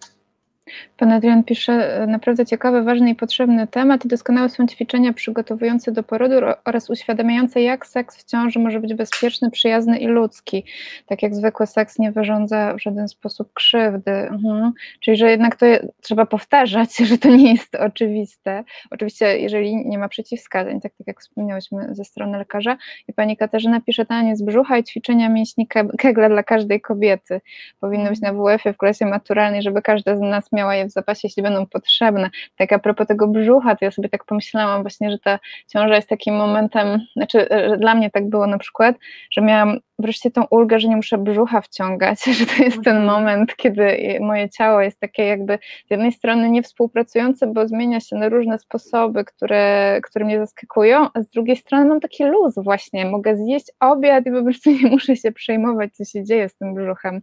Pan 0.97 1.11
Adrian 1.11 1.43
pisze, 1.43 1.73
e, 1.73 2.07
naprawdę 2.07 2.45
ciekawy, 2.45 2.83
ważny 2.83 3.09
i 3.09 3.15
potrzebny 3.15 3.67
temat 3.67 4.05
i 4.05 4.07
doskonałe 4.07 4.49
są 4.49 4.67
ćwiczenia 4.67 5.13
przygotowujące 5.13 5.91
do 5.91 6.03
porodu 6.03 6.35
oraz 6.65 6.89
uświadamiające, 6.89 7.61
jak 7.61 7.87
seks 7.87 8.17
w 8.17 8.23
ciąży 8.23 8.59
może 8.59 8.79
być 8.79 8.93
bezpieczny, 8.93 9.51
przyjazny 9.51 9.97
i 9.97 10.07
ludzki. 10.07 10.63
Tak 11.05 11.23
jak 11.23 11.35
zwykły 11.35 11.67
seks 11.67 11.99
nie 11.99 12.11
wyrządza 12.11 12.73
w 12.73 12.81
żaden 12.81 13.07
sposób 13.07 13.53
krzywdy. 13.53 14.11
Mhm. 14.11 14.71
Czyli, 14.99 15.17
że 15.17 15.29
jednak 15.29 15.55
to 15.55 15.65
trzeba 16.01 16.25
powtarzać, 16.25 16.97
że 17.09 17.17
to 17.17 17.29
nie 17.29 17.53
jest 17.53 17.75
oczywiste. 17.75 18.63
Oczywiście, 18.91 19.39
jeżeli 19.39 19.75
nie 19.75 19.97
ma 19.97 20.09
przeciwwskazań, 20.09 20.81
tak, 20.81 20.91
tak 20.97 21.07
jak 21.07 21.21
wspomniałyśmy 21.21 21.87
ze 21.91 22.05
strony 22.05 22.37
lekarza. 22.37 22.77
I 23.07 23.13
pani 23.13 23.37
Katarzyna 23.37 23.81
pisze, 23.81 24.05
taniec 24.05 24.41
brzucha 24.41 24.77
i 24.77 24.83
ćwiczenia 24.83 25.29
mięśni 25.29 25.67
Kegla 25.97 26.29
dla 26.29 26.43
każdej 26.43 26.81
kobiety. 26.81 27.41
Powinno 27.79 28.09
być 28.09 28.21
na 28.21 28.33
WF-ie 28.33 28.73
w 28.73 28.77
klasie 28.77 29.05
maturalnej, 29.05 29.61
żeby 29.61 29.81
każda 29.81 30.17
z 30.17 30.21
nas 30.21 30.54
miała 30.55 30.75
je 30.75 30.85
w 30.85 30.91
zapasie, 30.91 31.21
jeśli 31.23 31.43
będą 31.43 31.65
potrzebne. 31.65 32.29
Tak 32.55 32.73
a 32.73 32.79
propos 32.79 33.07
tego 33.07 33.27
brzucha, 33.27 33.75
to 33.75 33.85
ja 33.85 33.91
sobie 33.91 34.09
tak 34.09 34.25
pomyślałam 34.25 34.81
właśnie, 34.81 35.11
że 35.11 35.19
ta 35.19 35.39
ciąża 35.67 35.95
jest 35.95 36.09
takim 36.09 36.35
momentem, 36.35 36.99
znaczy 37.15 37.47
że 37.69 37.77
dla 37.77 37.95
mnie 37.95 38.11
tak 38.11 38.29
było 38.29 38.47
na 38.47 38.57
przykład, 38.57 38.95
że 39.31 39.41
miałam 39.41 39.79
wreszcie 39.99 40.31
tą 40.31 40.43
ulgę, 40.49 40.79
że 40.79 40.87
nie 40.87 40.95
muszę 40.95 41.17
brzucha 41.17 41.61
wciągać, 41.61 42.23
że 42.39 42.45
to 42.45 42.63
jest 42.63 42.83
ten 42.83 42.97
mhm. 42.97 43.05
moment, 43.05 43.55
kiedy 43.55 44.17
moje 44.21 44.49
ciało 44.49 44.81
jest 44.81 44.99
takie 44.99 45.25
jakby 45.25 45.59
z 45.87 45.91
jednej 45.91 46.11
strony 46.11 46.49
niewspółpracujące, 46.49 47.47
bo 47.47 47.67
zmienia 47.67 47.99
się 47.99 48.15
na 48.15 48.29
różne 48.29 48.59
sposoby, 48.59 49.25
które, 49.25 49.99
które 50.03 50.25
mnie 50.25 50.39
zaskakują, 50.39 51.07
a 51.13 51.21
z 51.21 51.29
drugiej 51.29 51.55
strony 51.55 51.85
mam 51.85 51.99
taki 51.99 52.23
luz 52.23 52.53
właśnie, 52.57 53.05
mogę 53.05 53.37
zjeść 53.37 53.71
obiad 53.79 54.25
i 54.25 54.31
po 54.31 54.43
prostu 54.43 54.71
nie 54.83 54.89
muszę 54.89 55.15
się 55.15 55.31
przejmować, 55.31 55.95
co 55.95 56.05
się 56.05 56.23
dzieje 56.23 56.49
z 56.49 56.55
tym 56.55 56.73
brzuchem, 56.73 57.21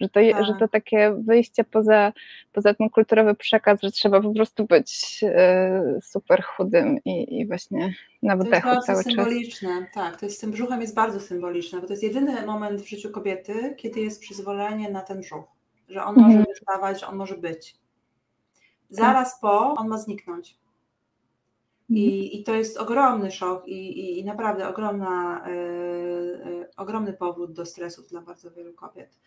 że 0.00 0.08
to, 0.08 0.20
że 0.44 0.52
to 0.52 0.58
tak. 0.58 0.70
takie 0.70 1.14
wyjście 1.26 1.64
poza, 1.64 2.12
poza 2.52 2.67
ten 2.74 2.90
kulturowy 2.90 3.34
przekaz, 3.34 3.80
że 3.82 3.90
trzeba 3.90 4.20
po 4.20 4.34
prostu 4.34 4.66
być 4.66 5.20
y, 5.22 6.00
super 6.02 6.42
chudym 6.44 6.98
i, 7.04 7.40
i 7.40 7.46
właśnie 7.46 7.94
na 8.22 8.36
wdechu 8.36 8.68
to 8.68 8.80
cały 8.80 9.04
czas. 9.04 9.14
symboliczne, 9.14 9.86
tak, 9.94 10.20
to 10.20 10.26
jest 10.26 10.38
z 10.38 10.40
tym 10.40 10.50
brzuchem 10.50 10.80
jest 10.80 10.94
bardzo 10.94 11.20
symboliczne, 11.20 11.80
bo 11.80 11.86
to 11.86 11.92
jest 11.92 12.02
jedyny 12.02 12.46
moment 12.46 12.80
w 12.80 12.88
życiu 12.88 13.10
kobiety, 13.10 13.74
kiedy 13.76 14.00
jest 14.00 14.20
przyzwolenie 14.20 14.90
na 14.90 15.00
ten 15.00 15.20
brzuch, 15.20 15.44
że 15.88 16.04
on 16.04 16.14
Mhm. 16.14 16.26
może 16.36 16.44
wystawać, 16.48 17.00
że 17.00 17.06
on 17.06 17.16
może 17.16 17.36
być. 17.36 17.76
Zaraz 18.90 19.40
po 19.40 19.74
on 19.74 19.88
ma 19.88 19.98
zniknąć. 19.98 20.58
I, 21.88 22.40
I 22.40 22.44
to 22.44 22.54
jest 22.54 22.76
ogromny 22.76 23.30
szok 23.30 23.68
i, 23.68 24.00
i, 24.00 24.18
i 24.18 24.24
naprawdę 24.24 24.68
ogromna, 24.68 25.44
y, 25.48 25.50
y, 25.50 26.68
ogromny 26.76 27.12
powód 27.12 27.52
do 27.52 27.66
stresów 27.66 28.08
dla 28.08 28.20
bardzo 28.20 28.50
wielu 28.50 28.74
kobiet. 28.74 29.18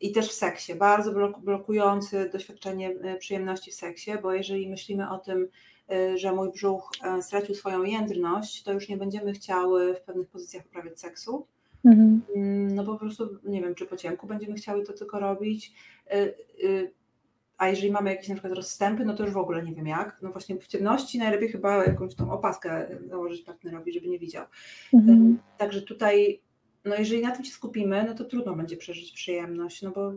I 0.00 0.12
też 0.12 0.28
w 0.28 0.32
seksie, 0.32 0.74
bardzo 0.74 1.12
blok, 1.12 1.38
blokujący 1.40 2.30
doświadczenie 2.32 2.90
y, 2.90 3.16
przyjemności 3.18 3.70
w 3.70 3.74
seksie, 3.74 4.10
bo 4.22 4.32
jeżeli 4.32 4.68
myślimy 4.70 5.10
o 5.10 5.18
tym, 5.18 5.48
y, 5.92 6.18
że 6.18 6.32
mój 6.32 6.52
brzuch 6.52 6.90
y, 7.18 7.22
stracił 7.22 7.54
swoją 7.54 7.82
jędrność, 7.84 8.62
to 8.62 8.72
już 8.72 8.88
nie 8.88 8.96
będziemy 8.96 9.32
chciały 9.32 9.94
w 9.94 10.00
pewnych 10.00 10.28
pozycjach 10.28 10.66
uprawiać 10.66 11.00
seksu. 11.00 11.46
Mhm. 11.84 12.20
Mm, 12.36 12.74
No 12.74 12.84
po 12.84 12.96
prostu 12.96 13.28
nie 13.44 13.62
wiem, 13.62 13.74
czy 13.74 13.86
po 13.86 13.96
ciemku 13.96 14.26
będziemy 14.26 14.54
chciały 14.54 14.84
to 14.84 14.92
tylko 14.92 15.18
robić. 15.20 15.72
Y, 16.14 16.92
A 17.58 17.68
jeżeli 17.68 17.92
mamy 17.92 18.10
jakieś 18.10 18.28
na 18.28 18.34
przykład 18.34 18.52
rozstępy, 18.52 19.04
no 19.04 19.14
to 19.14 19.24
już 19.24 19.32
w 19.32 19.36
ogóle 19.36 19.62
nie 19.62 19.74
wiem 19.74 19.86
jak. 19.86 20.18
No 20.22 20.30
właśnie 20.32 20.56
w 20.56 20.66
ciemności 20.66 21.18
najlepiej 21.18 21.48
chyba 21.48 21.84
jakąś 21.84 22.14
tą 22.14 22.32
opaskę 22.32 22.88
założyć 23.08 23.42
partnerowi, 23.42 23.92
żeby 23.92 24.08
nie 24.08 24.18
widział. 24.18 24.44
Mhm. 24.94 25.38
Także 25.58 25.82
tutaj, 25.82 26.40
no 26.88 26.96
jeżeli 26.96 27.22
na 27.22 27.30
tym 27.30 27.44
się 27.44 27.52
skupimy, 27.52 28.04
no 28.08 28.14
to 28.14 28.24
trudno 28.24 28.54
będzie 28.56 28.76
przeżyć 28.76 29.12
przyjemność, 29.12 29.82
no 29.82 29.90
bo 29.90 30.12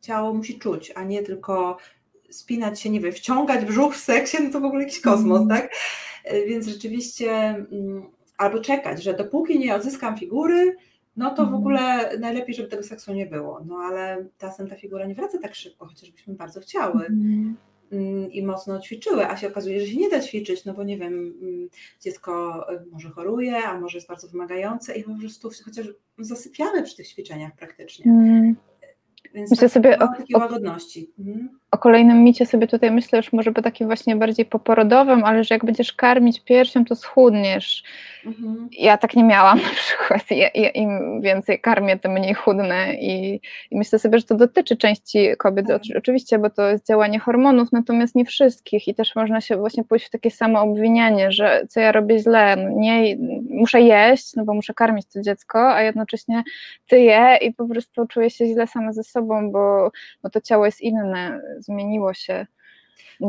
ciało 0.00 0.34
musi 0.34 0.58
czuć, 0.58 0.92
a 0.94 1.04
nie 1.04 1.22
tylko 1.22 1.76
spinać 2.30 2.80
się, 2.80 2.90
nie 2.90 3.00
wiem, 3.00 3.12
wciągać 3.12 3.64
brzuch 3.64 3.94
w 3.94 4.00
seksie, 4.00 4.36
no 4.42 4.50
to 4.50 4.60
w 4.60 4.64
ogóle 4.64 4.82
jakiś 4.82 5.00
kosmos, 5.00 5.40
Mhm. 5.40 5.60
tak? 5.60 5.70
Więc 6.48 6.66
rzeczywiście 6.66 7.30
mm, 7.32 8.06
albo 8.38 8.60
czekać, 8.60 9.02
że 9.02 9.14
dopóki 9.14 9.58
nie 9.58 9.74
odzyskam 9.74 10.16
figury, 10.18 10.76
no 11.16 11.30
to 11.30 11.36
w 11.36 11.40
Mhm. 11.40 11.54
ogóle 11.58 12.10
najlepiej, 12.18 12.54
żeby 12.54 12.68
tego 12.68 12.82
seksu 12.82 13.14
nie 13.14 13.26
było. 13.26 13.60
No 13.66 13.76
ale 13.76 14.26
czasem 14.38 14.68
ta 14.68 14.76
figura 14.76 15.06
nie 15.06 15.14
wraca 15.14 15.38
tak 15.38 15.54
szybko, 15.54 15.86
chociażbyśmy 15.86 16.34
bardzo 16.34 16.60
chciały 16.60 17.06
mm, 17.06 17.56
i 18.30 18.42
mocno 18.42 18.80
ćwiczyły, 18.80 19.26
a 19.28 19.36
się 19.36 19.46
okazuje, 19.48 19.80
że 19.80 19.86
się 19.86 19.96
nie 19.96 20.08
da 20.10 20.20
ćwiczyć, 20.20 20.64
no 20.64 20.74
bo 20.74 20.84
nie 20.84 20.98
wiem, 20.98 21.34
mm, 21.42 21.68
dziecko 22.00 22.66
y, 22.74 22.86
może 22.92 23.08
choruje, 23.10 23.56
a 23.56 23.80
może 23.80 23.98
jest 23.98 24.08
bardzo 24.08 24.28
wymagające 24.28 24.96
i 24.96 25.04
po 25.04 25.10
prostu 25.20 25.50
chociaż 25.64 25.86
zasypiamy 26.18 26.82
przy 26.82 26.96
tych 26.96 27.08
ćwiczeniach 27.08 27.52
praktycznie. 27.56 28.12
Mhm. 28.12 28.56
Więc 29.34 29.50
Myślę 29.50 29.68
tak, 29.68 29.72
sobie 29.74 29.96
mało 29.96 30.10
o- 30.12 30.36
o- 30.36 30.40
łagodności. 30.40 31.10
Mhm. 31.18 31.58
O 31.76 31.78
kolejnym 31.78 32.24
micie 32.24 32.46
sobie 32.46 32.66
tutaj 32.66 32.90
myślę 32.90 33.16
już 33.16 33.32
może 33.32 33.52
po 33.52 33.62
takim 33.62 33.86
właśnie 33.86 34.16
bardziej 34.16 34.46
poporodowym, 34.46 35.24
ale 35.24 35.44
że 35.44 35.54
jak 35.54 35.64
będziesz 35.64 35.92
karmić 35.92 36.40
piersią, 36.40 36.84
to 36.84 36.96
schudniesz. 36.96 37.82
Mhm. 38.26 38.68
Ja 38.72 38.96
tak 38.96 39.14
nie 39.16 39.24
miałam 39.24 39.58
na 39.68 39.68
przykład. 39.70 40.30
Ja, 40.30 40.48
ja, 40.54 40.70
Im 40.70 41.20
więcej 41.20 41.60
karmię, 41.60 41.98
tym 41.98 42.12
mniej 42.12 42.34
chudnę 42.34 42.94
i, 42.94 43.40
i 43.70 43.78
myślę 43.78 43.98
sobie, 43.98 44.18
że 44.18 44.24
to 44.24 44.34
dotyczy 44.34 44.76
części 44.76 45.28
kobiet, 45.38 45.66
Tak. 45.66 45.76
oczy- 45.76 45.98
oczywiście, 45.98 46.38
bo 46.38 46.50
to 46.50 46.68
jest 46.68 46.86
działanie 46.86 47.18
hormonów, 47.18 47.72
natomiast 47.72 48.14
nie 48.14 48.24
wszystkich 48.24 48.88
i 48.88 48.94
też 48.94 49.16
można 49.16 49.40
się 49.40 49.56
właśnie 49.56 49.84
pójść 49.84 50.06
w 50.06 50.10
takie 50.10 50.30
samo 50.30 50.60
obwinianie, 50.60 51.32
że 51.32 51.66
co 51.68 51.80
ja 51.80 51.92
robię 51.92 52.18
źle, 52.18 52.56
nie, 52.76 53.16
muszę 53.50 53.80
jeść, 53.80 54.36
no 54.36 54.44
bo 54.44 54.54
muszę 54.54 54.74
karmić 54.74 55.06
to 55.12 55.20
dziecko, 55.20 55.74
a 55.74 55.82
jednocześnie 55.82 56.42
ty 56.88 57.00
je 57.00 57.36
i 57.42 57.52
po 57.52 57.68
prostu 57.68 58.06
czuję 58.06 58.30
się 58.30 58.46
źle 58.46 58.66
sama 58.66 58.92
ze 58.92 59.02
sobą, 59.04 59.50
bo, 59.52 59.90
bo 60.22 60.30
to 60.30 60.40
ciało 60.40 60.66
jest 60.66 60.80
inne, 60.80 61.40
zmieniło 61.66 62.14
się. 62.14 62.46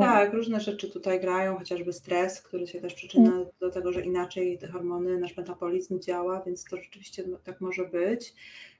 Tak, 0.01 0.33
różne 0.33 0.59
rzeczy 0.59 0.89
tutaj 0.91 1.19
grają, 1.19 1.57
chociażby 1.57 1.93
stres, 1.93 2.41
który 2.41 2.67
się 2.67 2.81
też 2.81 2.93
przyczynia 2.93 3.31
Mm. 3.31 3.45
do 3.59 3.69
tego, 3.71 3.91
że 3.93 4.01
inaczej 4.01 4.57
te 4.57 4.67
hormony, 4.67 5.17
nasz 5.19 5.37
metabolizm 5.37 5.99
działa, 5.99 6.41
więc 6.45 6.63
to 6.63 6.77
rzeczywiście 6.77 7.23
tak 7.43 7.61
może 7.61 7.85
być. 7.85 8.33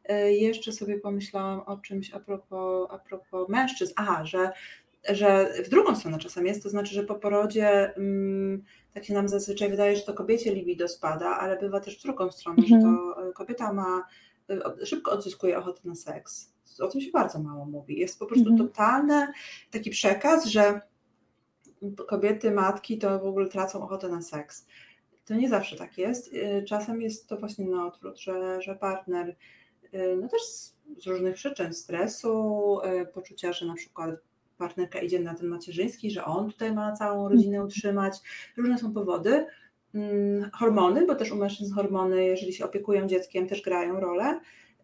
E, 0.05 0.31
Jeszcze 0.33 0.71
sobie 0.71 0.99
pomyślałam 0.99 1.59
o 1.59 1.77
czymś 1.77 2.13
a 2.13 2.19
propos, 2.19 2.87
a 2.91 2.97
propos 2.99 3.49
mężczyzn. 3.49 3.93
Aha, 3.95 4.25
że, 4.25 4.51
że 5.09 5.53
w 5.65 5.69
drugą 5.69 5.95
stronę 5.95 6.17
czasem 6.17 6.45
jest, 6.45 6.63
to 6.63 6.69
znaczy, 6.69 6.93
że 6.93 7.03
po 7.03 7.15
porodzie 7.15 7.95
mm, 7.95 8.63
tak 8.93 9.05
się 9.05 9.13
nam 9.13 9.27
zazwyczaj 9.29 9.69
wydaje, 9.69 9.95
że 9.95 10.01
to 10.01 10.13
kobiecie 10.13 10.55
libido 10.55 10.87
spada, 10.87 11.25
ale 11.29 11.57
bywa 11.59 11.79
też 11.79 11.99
w 11.99 12.03
drugą 12.03 12.31
stronę, 12.31 12.63
że 12.67 12.75
Mhm. 12.75 12.97
to 12.97 13.29
e, 13.29 13.33
kobieta 13.33 13.73
ma, 13.73 14.03
e, 14.49 14.85
szybko 14.85 15.11
odzyskuje 15.11 15.57
ochotę 15.57 15.81
na 15.85 15.95
seks. 15.95 16.56
O 16.81 16.87
tym 16.87 17.01
się 17.01 17.11
bardzo 17.11 17.39
mało 17.39 17.65
mówi. 17.65 17.99
Jest 17.99 18.19
po 18.19 18.25
prostu 18.25 18.49
Mhm. 18.49 18.69
totalny 18.69 19.27
taki 19.71 19.89
przekaz, 19.89 20.45
że 20.45 20.81
kobiety, 22.07 22.51
matki 22.51 22.97
to 22.97 23.19
w 23.19 23.25
ogóle 23.25 23.47
tracą 23.49 23.83
ochotę 23.83 24.09
na 24.09 24.21
seks. 24.21 24.67
To 25.25 25.33
nie 25.35 25.49
zawsze 25.49 25.75
tak 25.75 25.97
jest. 25.97 26.33
Y, 26.33 26.63
Czasem 26.67 27.01
jest 27.01 27.27
to 27.27 27.37
właśnie 27.37 27.65
na 27.65 27.87
odwrót, 27.87 28.19
że, 28.19 28.61
że 28.61 28.75
partner, 28.75 29.35
y, 29.93 30.17
no 30.21 30.27
też 30.27 30.41
z, 30.41 30.75
z 30.97 31.07
różnych 31.07 31.35
przyczyn, 31.35 31.73
stresu, 31.73 32.77
y, 33.01 33.05
poczucia, 33.05 33.53
że 33.53 33.65
na 33.65 33.73
przykład 33.73 34.09
partnerka 34.57 34.99
idzie 34.99 35.19
na 35.19 35.35
ten 35.35 35.47
macierzyński, 35.47 36.11
że 36.11 36.25
on 36.25 36.51
tutaj 36.51 36.73
ma 36.73 36.91
całą 36.91 37.29
rodzinę 37.29 37.63
utrzymać. 37.63 38.17
Różne 38.57 38.77
są 38.77 38.93
powody. 38.93 39.45
Mm, 39.95 40.49
Hormony, 40.53 41.05
bo 41.05 41.15
też 41.15 41.31
u 41.31 41.35
mężczyzn 41.35 41.73
hormony, 41.73 42.25
jeżeli 42.25 42.53
się 42.53 42.65
opiekują 42.65 43.07
dzieckiem, 43.07 43.47
też 43.47 43.61
grają 43.61 43.99
rolę. 43.99 44.39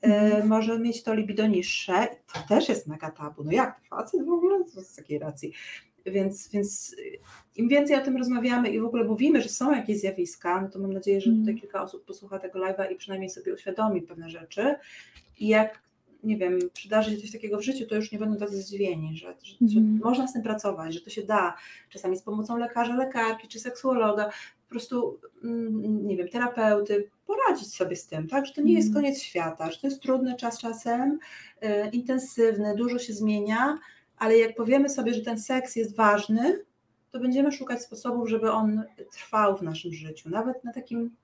Y, 0.05 0.09
Mhm. 0.09 0.47
Może 0.47 0.79
mieć 0.79 1.03
to 1.03 1.13
libido 1.13 1.47
niższe. 1.47 2.07
To 2.33 2.39
też 2.49 2.69
jest 2.69 2.87
mega 2.87 3.11
tabu. 3.11 3.43
No 3.43 3.51
jak 3.51 3.79
to 3.79 3.95
facet 3.95 4.25
w 4.25 4.29
ogóle? 4.29 4.63
Z 4.67 4.95
takiej 4.95 5.19
racji. 5.19 5.53
Więc, 6.05 6.49
więc 6.49 6.95
im 7.55 7.67
więcej 7.67 7.95
o 7.95 8.01
tym 8.01 8.17
rozmawiamy 8.17 8.69
i 8.69 8.79
w 8.79 8.85
ogóle 8.85 9.03
mówimy, 9.03 9.41
że 9.41 9.49
są 9.49 9.71
jakieś 9.71 9.99
zjawiska, 9.99 10.61
no 10.61 10.69
to 10.69 10.79
mam 10.79 10.93
nadzieję, 10.93 11.21
że 11.21 11.31
tutaj 11.31 11.43
Mm. 11.43 11.57
kilka 11.57 11.83
osób 11.83 12.05
posłucha 12.05 12.39
tego 12.39 12.59
live'a 12.59 12.91
i 12.91 12.95
przynajmniej 12.95 13.29
sobie 13.29 13.53
uświadomi 13.53 14.01
pewne 14.01 14.29
rzeczy. 14.29 14.75
I 15.39 15.47
jak, 15.47 15.81
nie 16.23 16.37
wiem, 16.37 16.59
przydarzy 16.73 17.11
się 17.11 17.17
coś 17.21 17.31
takiego 17.31 17.57
w 17.57 17.61
życiu, 17.61 17.85
to 17.87 17.95
już 17.95 18.11
nie 18.11 18.19
będą 18.19 18.37
tacy 18.37 18.61
zdziwieni, 18.61 19.17
że, 19.17 19.35
że, 19.43 19.55
że 19.67 19.79
Mhm. 19.79 19.99
można 20.03 20.27
z 20.27 20.33
tym 20.33 20.41
pracować, 20.43 20.93
że 20.93 21.01
to 21.01 21.09
się 21.09 21.23
da, 21.23 21.55
czasami 21.89 22.17
z 22.17 22.21
pomocą 22.21 22.57
lekarza, 22.57 22.95
lekarki 22.95 23.47
czy 23.47 23.59
seksuologa, 23.59 24.29
prostu, 24.73 25.19
mm, 25.43 26.07
nie 26.07 26.17
wiem, 26.17 26.29
terapeuty, 26.29 27.09
poradzić 27.27 27.75
sobie 27.75 27.95
z 27.95 28.07
tym, 28.07 28.27
tak, 28.27 28.45
że 28.45 28.53
to 28.53 28.61
nie 28.61 28.73
jest 28.73 28.87
Mhm. 28.87 29.03
koniec 29.05 29.21
świata, 29.21 29.71
że 29.71 29.79
to 29.79 29.87
jest 29.87 30.01
trudny 30.01 30.35
czas 30.35 30.59
czasem, 30.59 31.19
y, 31.63 31.89
intensywny, 31.91 32.75
dużo 32.75 32.99
się 32.99 33.13
zmienia, 33.13 33.79
ale 34.17 34.37
jak 34.37 34.55
powiemy 34.55 34.89
sobie, 34.89 35.13
że 35.13 35.21
ten 35.21 35.39
seks 35.39 35.75
jest 35.75 35.95
ważny, 35.95 36.63
to 37.11 37.19
będziemy 37.19 37.51
szukać 37.51 37.81
sposobów, 37.81 38.29
żeby 38.29 38.51
on 38.51 38.83
trwał 39.11 39.57
w 39.57 39.61
naszym 39.61 39.93
życiu. 39.93 40.29
Nawet 40.29 40.63
na 40.63 40.73
takim, 40.73 41.15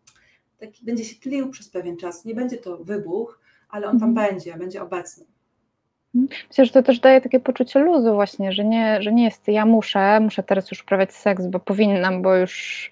taki, 0.59 0.85
będzie 0.85 1.05
się 1.05 1.19
tlił 1.19 1.49
przez 1.49 1.69
pewien 1.69 1.97
czas. 1.97 2.25
Nie 2.25 2.35
będzie 2.35 2.57
to 2.57 2.77
wybuch, 2.77 3.39
ale 3.69 3.87
on 3.87 3.99
tam 3.99 4.09
Mhm. 4.09 4.29
będzie, 4.29 4.57
będzie 4.57 4.83
obecny. 4.83 5.25
Myślę, 6.13 6.65
że 6.65 6.71
to 6.71 6.83
też 6.83 6.99
daje 6.99 7.21
takie 7.21 7.39
poczucie 7.39 7.79
luzu 7.79 8.13
właśnie, 8.13 8.51
że 8.51 8.63
nie, 8.65 9.01
że 9.01 9.11
nie 9.11 9.23
jest 9.23 9.47
ja 9.47 9.65
muszę, 9.65 10.19
muszę 10.19 10.43
teraz 10.43 10.71
już 10.71 10.81
uprawiać 10.81 11.13
seks, 11.13 11.47
bo 11.47 11.59
powinnam, 11.59 12.21
bo 12.21 12.35
już 12.35 12.91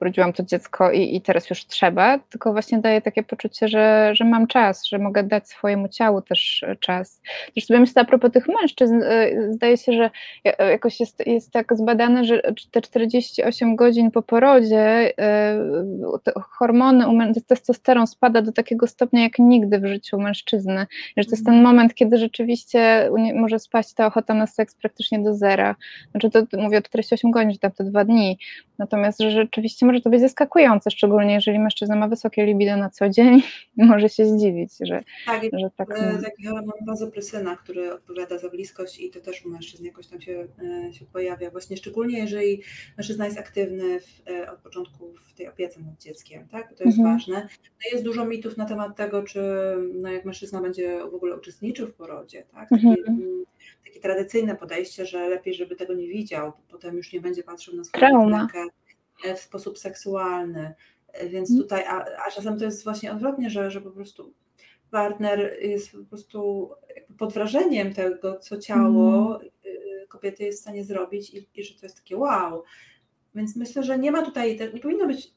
urodziłam 0.00 0.32
to 0.32 0.42
dziecko 0.42 0.90
i, 0.92 1.16
i 1.16 1.20
teraz 1.20 1.50
już 1.50 1.66
trzeba, 1.66 2.18
tylko 2.18 2.52
właśnie 2.52 2.78
daje 2.78 3.00
takie 3.00 3.22
poczucie, 3.22 3.68
że, 3.68 4.10
że 4.14 4.24
mam 4.24 4.46
czas, 4.46 4.86
że 4.86 4.98
mogę 4.98 5.22
dać 5.22 5.48
swojemu 5.48 5.88
ciału 5.88 6.22
też 6.22 6.62
e, 6.62 6.76
czas. 6.76 7.20
Też 7.54 7.64
sobie 7.64 7.80
myślę 7.80 8.02
a 8.02 8.04
propos 8.04 8.32
tych 8.32 8.48
mężczyzn, 8.48 9.02
y, 9.02 9.52
zdaje 9.52 9.76
się, 9.76 9.92
że 9.92 10.10
ja- 10.44 10.70
jakoś 10.70 11.00
jest, 11.00 11.26
jest 11.26 11.52
tak 11.52 11.76
zbadane, 11.76 12.24
że 12.24 12.42
te 12.70 12.80
48 12.80 13.76
godzin 13.76 14.10
po 14.10 14.22
porodzie 14.22 15.12
hormony, 16.50 17.32
testosteron 17.48 18.06
spada 18.06 18.42
do 18.42 18.52
takiego 18.52 18.86
stopnia 18.86 19.22
jak 19.22 19.38
nigdy 19.38 19.78
w 19.78 19.86
życiu 19.86 20.18
mężczyzny, 20.18 20.86
że 21.16 21.24
to 21.24 21.30
jest 21.30 21.46
ten 21.46 21.62
moment, 21.62 21.94
kiedy 21.94 22.18
rzeczywiście 22.18 22.53
nie- 23.18 23.34
może 23.34 23.58
spaść 23.58 23.94
ta 23.94 24.06
ochota 24.06 24.34
na 24.34 24.46
seks 24.46 24.74
praktycznie 24.74 25.18
do 25.22 25.34
zera. 25.34 25.76
Znaczy 26.10 26.30
to 26.30 26.42
mówię 26.58 26.78
o 26.78 26.82
48 26.82 27.30
godzin, 27.30 27.52
że 27.52 27.58
tam 27.58 27.72
to 27.72 27.84
dwa 27.84 28.04
dni. 28.04 28.38
Natomiast 28.78 29.20
że 29.20 29.30
rzeczywiście 29.30 29.86
może 29.86 30.00
to 30.00 30.10
być 30.10 30.20
zaskakujące, 30.20 30.90
szczególnie 30.90 31.34
jeżeli 31.34 31.58
mężczyzna 31.58 31.96
ma 31.96 32.08
wysokie 32.08 32.46
libido 32.46 32.76
na 32.76 32.90
co 32.90 33.08
dzień 33.08 33.42
może 33.76 34.08
się 34.08 34.26
zdziwić, 34.26 34.70
że, 34.80 35.04
Tak, 35.26 35.42
że 35.52 35.70
tak. 35.76 35.88
taki 36.24 36.46
hormon 36.46 36.78
wazopresyna, 36.86 37.56
który 37.56 37.92
odpowiada 37.92 38.38
za 38.38 38.48
bliskość 38.48 39.00
i 39.00 39.10
to 39.10 39.20
też 39.20 39.46
u 39.46 39.50
mężczyzn 39.50 39.84
jakoś 39.84 40.06
tam 40.06 40.20
się, 40.20 40.46
e, 40.88 40.92
się 40.92 41.04
pojawia. 41.04 41.50
Właśnie 41.50 41.76
szczególnie 41.76 42.18
jeżeli 42.18 42.62
mężczyzna 42.98 43.24
jest 43.26 43.38
aktywny 43.38 44.00
w, 44.00 44.22
e, 44.30 44.52
od 44.52 44.58
początku 44.58 45.14
w 45.30 45.34
tej 45.34 45.48
opiece 45.48 45.80
nad 45.80 46.00
dzieckiem, 46.02 46.48
tak? 46.48 46.74
To 46.74 46.84
jest 46.84 46.98
Mhm. 46.98 47.16
ważne. 47.16 47.34
No 47.62 47.90
jest 47.92 48.04
dużo 48.04 48.24
mitów 48.24 48.56
na 48.56 48.64
temat 48.64 48.96
tego, 48.96 49.22
czy 49.22 49.40
no 49.94 50.08
jak 50.12 50.24
mężczyzna 50.24 50.60
będzie 50.60 50.98
w 51.10 51.14
ogóle 51.14 51.36
uczestniczył 51.36 51.86
w 51.88 51.94
porodzie, 51.94 52.43
tak? 52.52 52.68
Takie, 52.68 52.88
Mhm. 52.88 53.44
takie 53.84 54.00
tradycyjne 54.00 54.56
podejście, 54.56 55.06
że 55.06 55.28
lepiej, 55.28 55.54
żeby 55.54 55.76
tego 55.76 55.94
nie 55.94 56.08
widział, 56.08 56.46
bo 56.46 56.58
potem 56.70 56.96
już 56.96 57.12
nie 57.12 57.20
będzie 57.20 57.42
patrzył 57.42 57.76
na 57.76 57.84
swoją 57.84 58.00
Trauma. 58.00 58.48
e, 59.24 59.34
w 59.34 59.38
sposób 59.40 59.78
seksualny. 59.78 60.74
E, 61.12 61.28
Więc 61.28 61.50
Mhm. 61.50 61.62
tutaj, 61.64 61.84
a, 61.84 62.04
a 62.26 62.30
czasem 62.30 62.58
to 62.58 62.64
jest 62.64 62.84
właśnie 62.84 63.12
odwrotnie, 63.12 63.50
że, 63.50 63.70
że 63.70 63.80
po 63.80 63.90
prostu 63.90 64.32
partner 64.90 65.56
jest 65.62 65.92
po 65.92 66.04
prostu 66.04 66.70
pod 67.18 67.32
wrażeniem 67.32 67.94
tego, 67.94 68.38
co 68.38 68.58
ciało 68.58 69.40
y, 69.42 70.06
kobiety 70.08 70.44
jest 70.44 70.58
w 70.58 70.62
stanie 70.62 70.84
zrobić 70.84 71.34
i, 71.34 71.48
i 71.54 71.64
że 71.64 71.74
to 71.74 71.86
jest 71.86 71.96
takie 71.96 72.16
wow. 72.16 72.62
Więc 73.34 73.56
myślę, 73.56 73.82
że 73.82 73.98
nie 73.98 74.12
ma 74.12 74.22
tutaj, 74.22 74.58
nie 74.74 74.80
powinno 74.80 75.06
być 75.06 75.30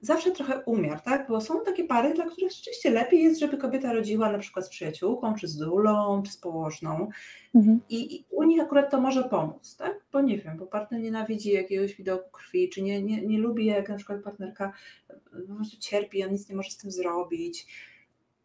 zawsze 0.00 0.30
trochę 0.30 0.62
umiar, 0.64 1.00
tak? 1.00 1.28
Bo 1.28 1.40
są 1.40 1.64
takie 1.64 1.84
pary, 1.84 2.14
dla 2.14 2.24
których 2.24 2.52
rzeczywiście 2.52 2.90
lepiej 2.90 3.22
jest, 3.22 3.40
żeby 3.40 3.56
kobieta 3.56 3.92
rodziła 3.92 4.32
na 4.32 4.38
przykład 4.38 4.66
z 4.66 4.68
przyjaciółką, 4.68 5.34
czy 5.34 5.48
z 5.48 5.56
dulą, 5.56 6.22
czy 6.26 6.32
z 6.32 6.36
położną. 6.36 7.08
Mhm. 7.54 7.80
I, 7.88 8.16
I, 8.16 8.24
u 8.30 8.42
nich 8.42 8.60
akurat 8.60 8.90
to 8.90 9.00
może 9.00 9.24
pomóc, 9.24 9.76
tak? 9.76 10.00
Bo 10.12 10.20
nie 10.20 10.38
wiem, 10.38 10.56
bo 10.56 10.66
partner 10.66 11.00
nienawidzi 11.00 11.52
jakiegoś 11.52 11.94
widoku 11.94 12.30
krwi, 12.30 12.68
czy 12.68 12.82
nie, 12.82 13.02
nie, 13.02 13.26
nie 13.26 13.38
lubi, 13.38 13.66
jak 13.66 13.88
na 13.88 13.96
przykład 13.96 14.22
partnerka 14.22 14.72
po 15.48 15.54
prostu 15.54 15.76
cierpi, 15.80 16.24
on 16.24 16.32
nic 16.32 16.48
nie 16.48 16.56
może 16.56 16.70
z 16.70 16.76
tym 16.76 16.90
zrobić. 16.90 17.66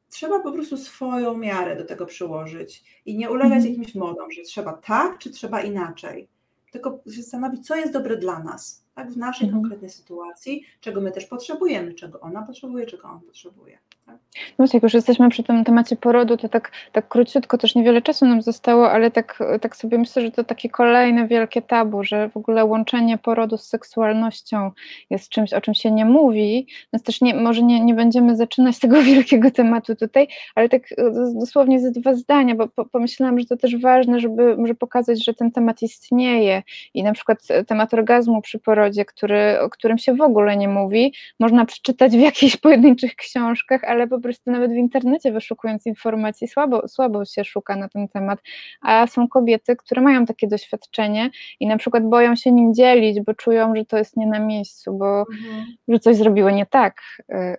Trzeba 0.10 0.39
po 0.39 0.51
prostu 0.51 0.78
swoją 0.78 1.38
miarę 1.38 1.76
do 1.76 1.86
tego 1.86 2.06
przyłożyć 2.06 3.01
i 3.06 3.18
nie 3.18 3.32
ulegać 3.32 3.58
mhm. 3.58 3.74
jakimś 3.74 3.95
modom, 3.95 4.32
że 4.32 4.41
trzeba 4.41 4.74
tak, 4.74 5.18
czy 5.18 5.30
trzeba 5.30 5.62
inaczej. 5.62 6.28
Tylko 6.72 6.99
się 7.06 7.22
zastanowić, 7.22 7.68
co 7.68 7.76
jest 7.76 7.93
dobre 7.93 8.18
dla 8.18 8.43
nas 8.43 8.83
tak, 8.96 9.12
w 9.12 9.18
naszej 9.18 9.48
mhm. 9.48 9.64
konkretnej 9.64 9.91
sytuacji, 9.91 10.64
czego 10.82 11.02
my 11.02 11.12
też 11.12 11.26
potrzebujemy, 11.26 11.94
czego 11.94 12.20
ona 12.20 12.41
potrzebuje, 12.41 12.86
czego 12.86 13.08
on 13.08 13.22
potrzebuje. 13.22 13.78
Tak? 14.06 14.18
No 14.60 14.66
jak 14.74 14.84
już 14.84 14.94
jesteśmy 14.94 15.30
przy 15.30 15.44
tym 15.44 15.64
temacie 15.64 15.96
porodu, 15.96 16.38
to 16.38 16.50
tak, 16.50 16.72
tak 16.91 17.08
króciutko, 17.08 17.58
też 17.58 17.76
niewiele 17.76 18.02
czasu 18.02 18.26
nam 18.26 18.41
zostało, 18.41 18.91
ale 18.91 19.12
tak, 19.12 19.39
tak 19.62 19.76
sobie 19.76 19.98
myślę, 19.98 20.22
że 20.22 20.32
to 20.32 20.44
takie 20.44 20.70
kolejne 20.70 21.28
wielkie 21.28 21.62
tabu, 21.62 22.04
że 22.04 22.30
w 22.30 22.38
ogóle 22.38 22.66
łączenie 22.66 23.18
porodu 23.18 23.58
z 23.58 23.68
seksualnością 23.68 24.72
jest 25.10 25.30
czymś, 25.30 25.54
o 25.54 25.62
czym 25.62 25.74
się 25.74 25.91
nie 25.91 26.06
mówi, 26.06 26.68
więc 26.94 27.04
też 27.04 27.22
nie, 27.22 27.36
może 27.36 27.62
nie, 27.62 27.80
nie 27.80 27.94
będziemy 27.94 28.36
zaczynać 28.36 28.80
tego 28.84 29.02
wielkiego 29.02 29.52
tematu 29.52 29.96
tutaj, 29.96 30.28
ale 30.56 30.70
tak 30.70 30.82
e, 30.91 30.96
dosłownie 31.39 31.80
ze 31.80 31.91
dwa 31.91 32.14
zdania, 32.14 32.56
bo 32.56 32.68
po, 32.68 32.86
pomyślałam, 32.86 33.39
że 33.39 33.46
to 33.46 33.58
też 33.58 33.78
ważne, 33.78 34.20
żeby, 34.20 34.56
żeby 34.60 34.76
pokazać, 34.76 35.26
że 35.26 35.34
ten 35.34 35.52
temat 35.52 35.82
istnieje 35.82 36.64
i 36.94 37.04
na 37.04 37.14
przykład 37.14 37.39
temat 37.68 37.94
orgazmu 37.94 38.41
przy 38.41 38.60
porodzie, 38.60 38.83
który, 39.06 39.60
o 39.60 39.70
którym 39.70 39.98
się 39.98 40.16
w 40.16 40.22
ogóle 40.22 40.58
nie 40.58 40.68
mówi, 40.68 41.14
można 41.40 41.66
przeczytać 41.66 42.12
w 42.12 42.20
jakichś 42.20 42.58
pojedynczych 42.66 43.16
książkach, 43.16 43.84
ale 43.84 44.08
po 44.08 44.20
prostu 44.20 44.52
nawet 44.52 44.72
w 44.72 44.76
internecie 44.76 45.32
wyszukując 45.32 45.86
informacji 45.86 46.48
słabo, 46.48 46.88
słabo 46.88 47.26
się 47.26 47.44
szuka 47.44 47.76
na 47.76 47.90
ten 47.90 48.08
temat, 48.08 48.40
a 48.82 49.08
są 49.08 49.28
kobiety, 49.28 49.76
które 49.76 50.02
mają 50.02 50.26
takie 50.26 50.48
doświadczenie 50.48 51.30
i 51.60 51.68
na 51.68 51.78
przykład 51.78 52.10
boją 52.10 52.36
się 52.36 52.52
nim 52.52 52.74
dzielić, 52.74 53.22
bo 53.22 53.34
czują, 53.34 53.76
że 53.76 53.86
to 53.86 53.98
jest 53.98 54.18
nie 54.18 54.28
na 54.28 54.40
miejscu, 54.40 54.94
bo 54.94 55.20
mhm. 55.20 55.66
że 55.88 56.00
coś 56.00 56.16
zrobiły 56.16 56.54
nie 56.54 56.66
tak. 56.66 57.02
Y. 57.32 57.58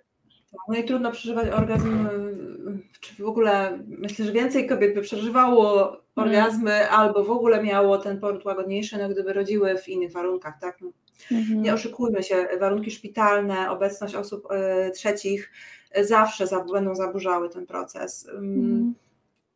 No 0.67 0.75
i 0.75 0.83
trudno 0.83 1.11
przeżywać 1.11 1.49
orgazm, 1.49 2.07
y, 2.07 2.09
czy 3.01 3.23
w 3.23 3.27
ogóle 3.27 3.79
myślę, 3.87 4.25
że 4.25 4.31
więcej 4.31 4.67
kobiet 4.67 4.95
by 4.95 5.01
przeżywało 5.01 5.89
mhm. 5.89 6.01
orgazmy 6.15 6.89
albo 6.89 7.23
w 7.23 7.31
ogóle 7.31 7.63
miało 7.63 7.97
ten 7.97 8.19
poród 8.19 8.45
łagodniejszy, 8.45 8.97
no 8.97 9.09
gdyby 9.09 9.33
rodziły 9.33 9.77
w 9.77 9.89
innych 9.89 10.11
warunkach, 10.11 10.59
tak? 10.61 10.79
Mhm. 11.31 11.61
Nie 11.61 11.73
oszukujmy 11.73 12.23
się, 12.23 12.47
warunki 12.59 12.91
szpitalne, 12.91 13.71
obecność 13.71 14.15
osób 14.15 14.47
y, 14.87 14.91
trzecich 14.91 15.51
zawsze 16.01 16.47
będą 16.73 16.95
zaburzały 16.95 17.49
ten 17.49 17.65
proces. 17.65 18.29
Mm. 18.29 18.95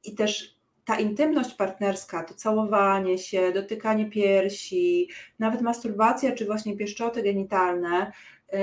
I 0.04 0.16
też 0.16 0.60
ta 0.86 1.00
intymność 1.00 1.54
partnerska, 1.54 2.24
to 2.24 2.34
całowanie 2.34 3.18
się, 3.18 3.52
dotykanie 3.52 4.10
piersi, 4.10 5.10
nawet 5.40 5.62
masturbacja 5.62 6.36
czy 6.36 6.46
właśnie 6.46 6.78
pieszczoty 6.78 7.24
genitalne, 7.24 8.12
y, 8.54 8.58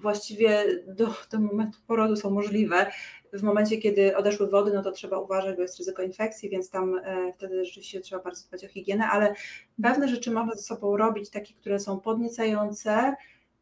właściwie 0.00 0.64
do, 0.86 1.06
do 1.30 1.40
momentu 1.40 1.78
porodu 1.86 2.16
są 2.16 2.30
możliwe. 2.30 2.90
W 3.32 3.42
momencie, 3.42 3.78
kiedy 3.78 4.16
odeszły 4.16 4.50
wody, 4.50 4.72
no 4.74 4.82
to 4.82 4.92
trzeba 4.92 5.18
uważać, 5.18 5.56
bo 5.56 5.62
jest 5.62 5.78
ryzyko 5.78 6.02
infekcji, 6.02 6.50
więc 6.50 6.70
tam 6.70 7.00
e, 7.04 7.32
wtedy 7.36 7.64
rzeczywiście 7.64 8.00
trzeba 8.00 8.22
bardzo 8.22 8.48
dbać 8.48 8.64
o 8.64 8.68
higienę, 8.68 9.08
ale 9.08 9.34
pewne 9.82 10.08
rzeczy 10.08 10.30
można 10.30 10.54
ze 10.54 10.62
sobą 10.62 10.96
robić, 10.96 11.30
takie, 11.30 11.54
które 11.54 11.78
są 11.78 12.00
podniecające, 12.00 13.14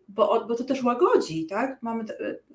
bo, 0.08 0.44
bo 0.48 0.54
to 0.54 0.64
też 0.64 0.82
łagodzi, 0.82 1.46
tak? 1.46 1.82
Mamy, 1.82 2.04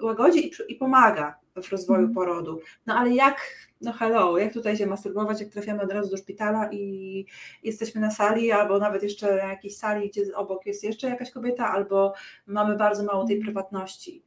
łagodzi 0.02 0.48
i, 0.48 0.52
i 0.74 0.76
pomaga 0.76 1.43
w 1.62 1.72
rozwoju 1.72 2.00
mm. 2.00 2.14
porodu. 2.14 2.60
No 2.86 2.96
ale 2.96 3.10
jak, 3.10 3.42
no 3.82 3.94
hello, 3.94 4.38
jak 4.38 4.54
tutaj 4.54 4.78
się 4.78 4.86
masturbować, 4.86 5.42
jak 5.42 5.50
trafiamy 5.50 5.82
od 5.82 5.92
razu 5.92 6.12
do 6.12 6.18
szpitala 6.18 6.72
i 6.72 7.26
jesteśmy 7.64 8.02
na 8.02 8.12
sali, 8.12 8.52
albo 8.52 8.80
nawet 8.80 9.04
jeszcze 9.04 9.36
na 9.36 9.50
jakiejś 9.50 9.78
sali, 9.78 10.10
gdzie 10.10 10.36
obok 10.36 10.66
jest 10.66 10.84
jeszcze 10.84 11.10
jakaś 11.10 11.32
kobieta, 11.32 11.72
albo 11.72 12.14
mamy 12.48 12.76
bardzo 12.76 13.04
mało 13.04 13.26
tej 13.26 13.36
mhm. 13.36 13.46
prywatności. 13.46 14.24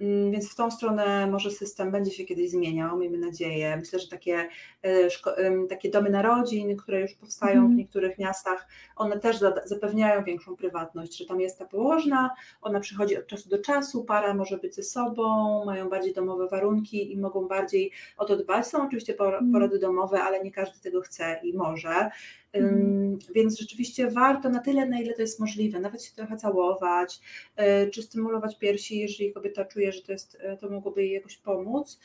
Mm, 0.00 0.32
więc 0.32 0.52
w 0.52 0.54
tą 0.54 0.70
stronę 0.70 1.26
może 1.26 1.50
system 1.50 1.90
będzie 1.90 2.10
się 2.10 2.24
kiedyś 2.24 2.50
zmieniał, 2.50 2.98
miejmy 2.98 3.18
nadzieję. 3.18 3.76
Myślę, 3.76 3.98
że 3.98 4.08
takie, 4.08 4.48
e, 4.82 5.66
takie 5.68 5.90
domy 5.90 6.10
narodzin, 6.10 6.76
które 6.76 7.00
już 7.00 7.14
powstają 7.14 7.52
mm. 7.52 7.62
w 7.62 7.66
mhm. 7.66 7.78
niektórych 7.78 8.18
miastach, 8.18 8.66
one 8.96 9.20
też 9.20 9.38
zapewniają 9.64 10.24
większą 10.24 10.56
prywatność, 10.56 11.18
że 11.18 11.26
tam 11.26 11.40
jest 11.40 11.58
ta 11.58 11.66
położna, 11.66 12.30
ona 12.62 12.80
przychodzi 12.80 13.18
od 13.18 13.26
czasu 13.26 13.48
do 13.48 13.58
czasu, 13.58 14.04
para 14.04 14.34
może 14.34 14.58
być 14.58 14.74
ze 14.74 14.82
sobą, 14.82 15.64
mają 15.64 15.88
bardziej 15.88 16.14
domowe 16.14 16.48
warunki 16.48 17.12
i 17.12 17.18
mogą 17.18 17.48
bardziej 17.48 17.92
o 18.16 18.24
to 18.24 18.36
dbać. 18.36 18.66
Są 18.66 18.86
oczywiście 18.86 19.12
mhm. 19.18 19.52
porody 19.52 19.78
domowe, 19.78 20.22
ale 20.22 20.42
nie 20.42 20.52
każdy 20.52 20.80
tego 20.80 21.00
chce 21.00 21.40
i 21.42 21.54
może. 21.54 22.10
Mhm. 22.52 23.18
Więc 23.34 23.58
rzeczywiście 23.58 24.10
warto 24.10 24.48
na 24.48 24.58
tyle, 24.58 24.86
na 24.86 25.00
ile 25.00 25.14
to 25.14 25.22
jest 25.22 25.40
możliwe, 25.40 25.80
nawet 25.80 26.04
się 26.04 26.14
trochę 26.14 26.36
całować, 26.36 27.20
e, 27.56 27.90
czy 27.90 28.02
stymulować 28.02 28.58
piersi, 28.58 28.98
jeżeli 28.98 29.32
kobieta 29.32 29.64
czuje, 29.64 29.92
że 29.92 30.02
to, 30.02 30.12
jest, 30.12 30.36
e, 30.40 30.56
to 30.56 30.70
mogłoby 30.70 31.02
jej 31.02 31.12
jakoś 31.12 31.36
pomóc, 31.36 32.00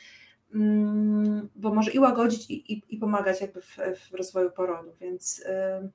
bo 1.56 1.74
może 1.74 1.90
i 1.90 1.98
łagodzić, 1.98 2.50
i, 2.50 2.72
i, 2.72 2.82
i 2.88 2.98
pomagać 2.98 3.40
jakby 3.40 3.60
w, 3.60 3.76
w, 3.96 4.14
rozwoju 4.14 4.50
porodu, 4.50 4.90
więc 5.00 5.42
e, 5.46 5.88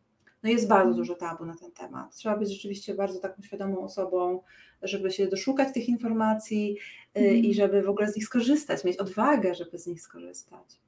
no 0.44 0.50
jest 0.50 0.68
bardzo 0.68 0.94
dużo 0.94 1.16
tabu 1.16 1.46
na 1.46 1.56
ten 1.56 1.72
temat. 1.72 2.16
Trzeba 2.16 2.38
być 2.38 2.50
rzeczywiście 2.54 2.94
bardzo 2.94 3.20
taką 3.20 3.42
świadomą 3.42 3.84
osobą, 3.84 4.42
żeby 4.82 5.12
się 5.12 5.28
doszukać 5.28 5.74
tych 5.74 5.90
informacji 5.90 6.78
i 7.16 7.20
mhm. 7.20 7.54
żeby 7.54 7.82
w 7.82 7.90
ogóle 7.90 8.12
z 8.12 8.16
nich 8.16 8.26
skorzystać, 8.26 8.84
mieć 8.84 8.98
odwagę, 8.98 9.56
żeby 9.56 9.78
z 9.78 9.88
nich 9.88 10.02
skorzystać. 10.02 10.80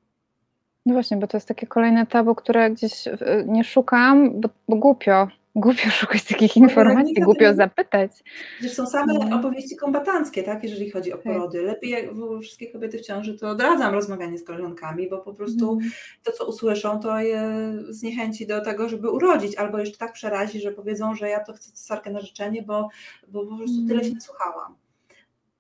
No 0.86 0.94
właśnie, 0.94 1.18
bo 1.18 1.28
to 1.28 1.38
jest 1.38 1.48
takie 1.48 1.68
kolejne 1.68 2.06
tabu, 2.06 2.36
które 2.36 2.72
gdzieś 2.72 3.08
e, 3.08 3.18
nie 3.48 3.64
szukam, 3.64 4.42
bo, 4.42 4.50
bo 4.70 4.76
głupio, 4.76 5.28
głupio 5.56 5.90
szukać 6.00 6.24
takich 6.24 6.58
informacji, 6.58 7.16
no, 7.20 7.26
głupio 7.26 7.54
zapytać. 7.54 8.12
Przecież 8.58 8.76
są 8.76 8.88
same 8.88 9.14
no. 9.14 9.40
opowieści 9.40 9.76
kombatanckie, 9.76 10.44
tak, 10.44 10.64
jeżeli 10.64 10.92
chodzi 10.92 11.14
o 11.14 11.18
tak. 11.18 11.24
porody. 11.24 11.62
Lepiej 11.62 11.92
jak 11.92 12.06
wszystkie 12.42 12.72
kobiety 12.72 12.98
w 12.98 13.02
ciąży, 13.02 13.38
to 13.38 13.50
odradzam 13.50 13.94
rozmawianie 13.94 14.38
z 14.38 14.44
koleżankami, 14.44 15.10
bo 15.10 15.18
po 15.18 15.34
prostu 15.34 15.74
mm. 15.74 15.92
to, 16.24 16.32
co 16.32 16.46
usłyszą, 16.46 17.00
to 17.00 17.20
je 17.20 17.54
zniechęci 17.90 18.48
do 18.48 18.62
tego, 18.62 18.90
żeby 18.90 19.10
urodzić, 19.10 19.56
albo 19.56 19.80
jeszcze 19.80 19.98
tak 19.98 20.14
przerazi, 20.14 20.62
że 20.62 20.72
powiedzą, 20.72 21.16
że 21.16 21.30
ja 21.30 21.40
to 21.40 21.54
chcę 21.54 21.72
cesarkę 21.72 22.12
na 22.12 22.22
życzenie, 22.22 22.64
bo, 22.64 22.90
bo 23.28 23.46
po 23.46 23.58
prostu 23.58 23.78
mm. 23.78 23.88
tyle 23.88 24.04
się 24.04 24.22
słuchałam. 24.22 24.76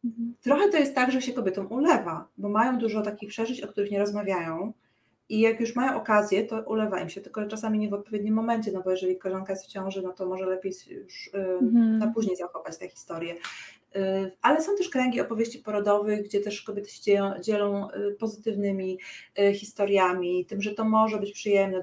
Mhm. 0.05 0.33
Trochę 0.41 0.69
to 0.69 0.77
jest 0.77 0.95
tak, 0.95 1.11
że 1.11 1.21
się 1.21 1.33
kobietom 1.33 1.71
ulewa, 1.71 2.27
bo 2.37 2.49
mają 2.49 2.77
dużo 2.77 3.01
takich 3.01 3.29
przeżyć, 3.29 3.61
o 3.61 3.67
których 3.67 3.91
nie 3.91 3.99
rozmawiają, 3.99 4.73
i 5.31 5.39
jak 5.39 5.59
już 5.59 5.75
mają 5.75 5.97
okazję, 5.97 6.45
to 6.45 6.61
ulewa 6.61 6.99
im 6.99 7.09
się, 7.09 7.21
tylko 7.21 7.45
czasami 7.45 7.79
nie 7.79 7.89
w 7.89 7.93
odpowiednim 7.93 8.33
momencie, 8.33 8.71
no 8.71 8.81
bo 8.81 8.91
jeżeli 8.91 9.17
koleżanka 9.17 9.53
jest 9.53 9.65
w 9.65 9.67
ciąży, 9.67 10.01
no 10.01 10.13
to 10.13 10.25
może 10.25 10.45
lepiej 10.45 10.73
już 10.89 11.27
y, 11.27 11.31
mhm. 11.37 11.99
na 11.99 12.07
później 12.07 12.35
zachować 12.35 12.77
tę 12.77 12.89
historię. 12.89 13.35
Y, 13.95 14.31
ale 14.41 14.61
są 14.61 14.75
też 14.75 14.89
kręgi 14.89 15.21
opowieści 15.21 15.59
porodowych, 15.59 16.23
gdzie 16.23 16.39
też 16.39 16.61
kobiety 16.61 16.89
się 16.89 17.33
dzielą, 17.41 17.91
y, 17.91 18.15
pozytywnymi 18.19 18.99
historiami, 19.53 20.45
tym, 20.45 20.61
że 20.61 20.71
to 20.71 20.83
może 20.83 21.19
być 21.19 21.31
przyjemne 21.31 21.81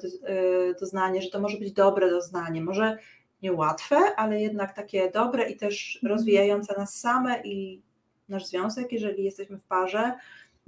doznanie, 0.81 1.23
że 1.23 1.31
to 1.31 1.41
może 1.41 1.59
być 1.59 1.73
dobre 1.73 2.11
doznanie, 2.11 2.63
może 2.63 2.99
niełatwe, 3.43 3.97
ale 4.17 4.41
jednak 4.41 4.75
takie 4.75 5.11
dobre 5.11 5.51
i 5.51 5.57
też 5.57 5.97
mhm. 5.97 6.13
rozwijające 6.13 6.75
nas 6.79 6.95
same 6.95 7.43
i 7.45 7.83
nasz 8.29 8.47
związek, 8.47 8.93
jeżeli 8.93 9.25
jesteśmy 9.25 9.59
w 9.59 9.65
parze, 9.65 10.13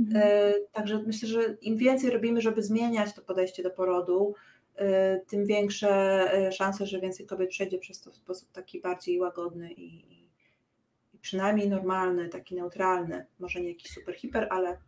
Mhm. 0.01 0.22
E, 0.24 0.53
także 0.72 1.03
myślę, 1.07 1.28
że 1.28 1.57
im 1.62 1.76
więcej 1.76 2.11
robimy, 2.11 2.40
żeby 2.40 2.62
zmieniać 2.62 3.14
to 3.14 3.22
podejście 3.22 3.62
do 3.62 3.70
porodu, 3.70 4.34
e, 4.76 5.20
tym 5.20 5.46
większe 5.46 5.90
e, 6.32 6.53
szanse, 6.53 6.86
że 6.86 7.01
więcej 7.01 7.26
kobiet 7.26 7.51
przejdzie 7.51 7.78
przez 7.78 8.01
to 8.01 8.11
w 8.11 8.14
sposób 8.14 8.53
taki 8.53 8.80
bardziej 8.80 9.20
łagodny 9.20 9.72
i, 9.72 9.96
i 11.14 11.18
przynajmniej 11.20 11.68
normalny, 11.68 12.28
taki 12.28 12.55
neutralny. 12.55 13.26
Może 13.38 13.61
nie 13.61 13.68
jakiś 13.68 13.92
super 13.92 14.14
hiper, 14.14 14.46
ale 14.51 14.78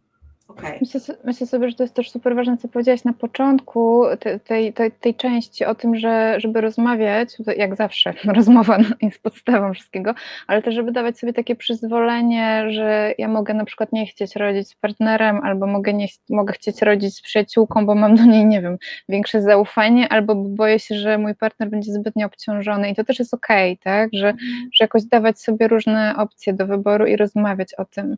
Okay. 0.49 0.78
Myślę, 0.80 1.01
myślę, 1.24 1.47
sobie, 1.47 1.70
że 1.70 1.76
to 1.76 1.82
jest 1.82 1.95
też 1.95 2.11
super 2.11 2.36
ważne, 2.36 2.57
co 2.57 2.68
powiedziałaś 2.68 3.05
na 3.05 3.12
początku 3.12 4.05
tej, 4.45 4.72
tej, 4.72 4.93
tej 4.93 5.14
części 5.14 5.64
o 5.64 5.74
tym, 5.74 5.97
że 5.97 6.40
żeby 6.40 6.61
rozmawiać, 6.61 7.36
jak 7.57 7.76
zawsze, 7.76 8.14
rozmowa 8.36 8.78
jest 9.03 9.22
podstawą 9.22 9.74
wszystkiego, 9.74 10.14
ale 10.47 10.62
też 10.62 10.74
żeby 10.74 10.93
dawać 10.93 11.18
sobie 11.18 11.32
takie 11.32 11.57
przyzwolenie, 11.57 12.64
że 12.70 13.14
ja 13.18 13.28
mogę 13.28 13.55
na 13.55 13.64
przykład 13.64 13.93
nie 13.93 14.07
chcieć 14.07 14.36
rodzić 14.36 14.68
z 14.68 14.74
partnerem, 14.74 15.40
albo 15.43 15.66
mogę, 15.66 15.95
nie, 15.95 16.07
mogę 16.30 16.53
chcieć 16.53 16.82
rodzić 16.82 17.16
z 17.16 17.22
przyjaciółką, 17.22 17.86
bo 17.86 17.95
mam 17.95 18.16
do 18.16 18.24
niej, 18.24 18.47
nie 18.47 18.62
wiem, 18.62 18.78
większe 19.09 19.43
zaufanie, 19.43 20.09
albo 20.09 20.34
boję 20.34 20.78
się, 20.78 20.95
że 20.95 21.18
mój 21.18 21.34
partner 21.34 21.70
będzie 21.70 21.93
zbytnio 21.93 22.26
obciążony 22.26 22.90
i 22.90 22.95
to 22.95 23.05
też 23.05 23.18
jest 23.18 23.34
okej, 23.34 23.72
okay, 23.72 23.82
tak, 23.84 24.11
że, 24.12 24.28
mhm. 24.28 24.70
że 24.74 24.84
jakoś 24.84 25.05
dawać 25.05 25.40
sobie 25.40 25.68
różne 25.68 26.14
opcje 26.16 26.53
do 26.53 26.66
wyboru 26.66 27.07
i 27.07 27.16
rozmawiać 27.16 27.74
o 27.74 27.84
tym. 27.84 28.16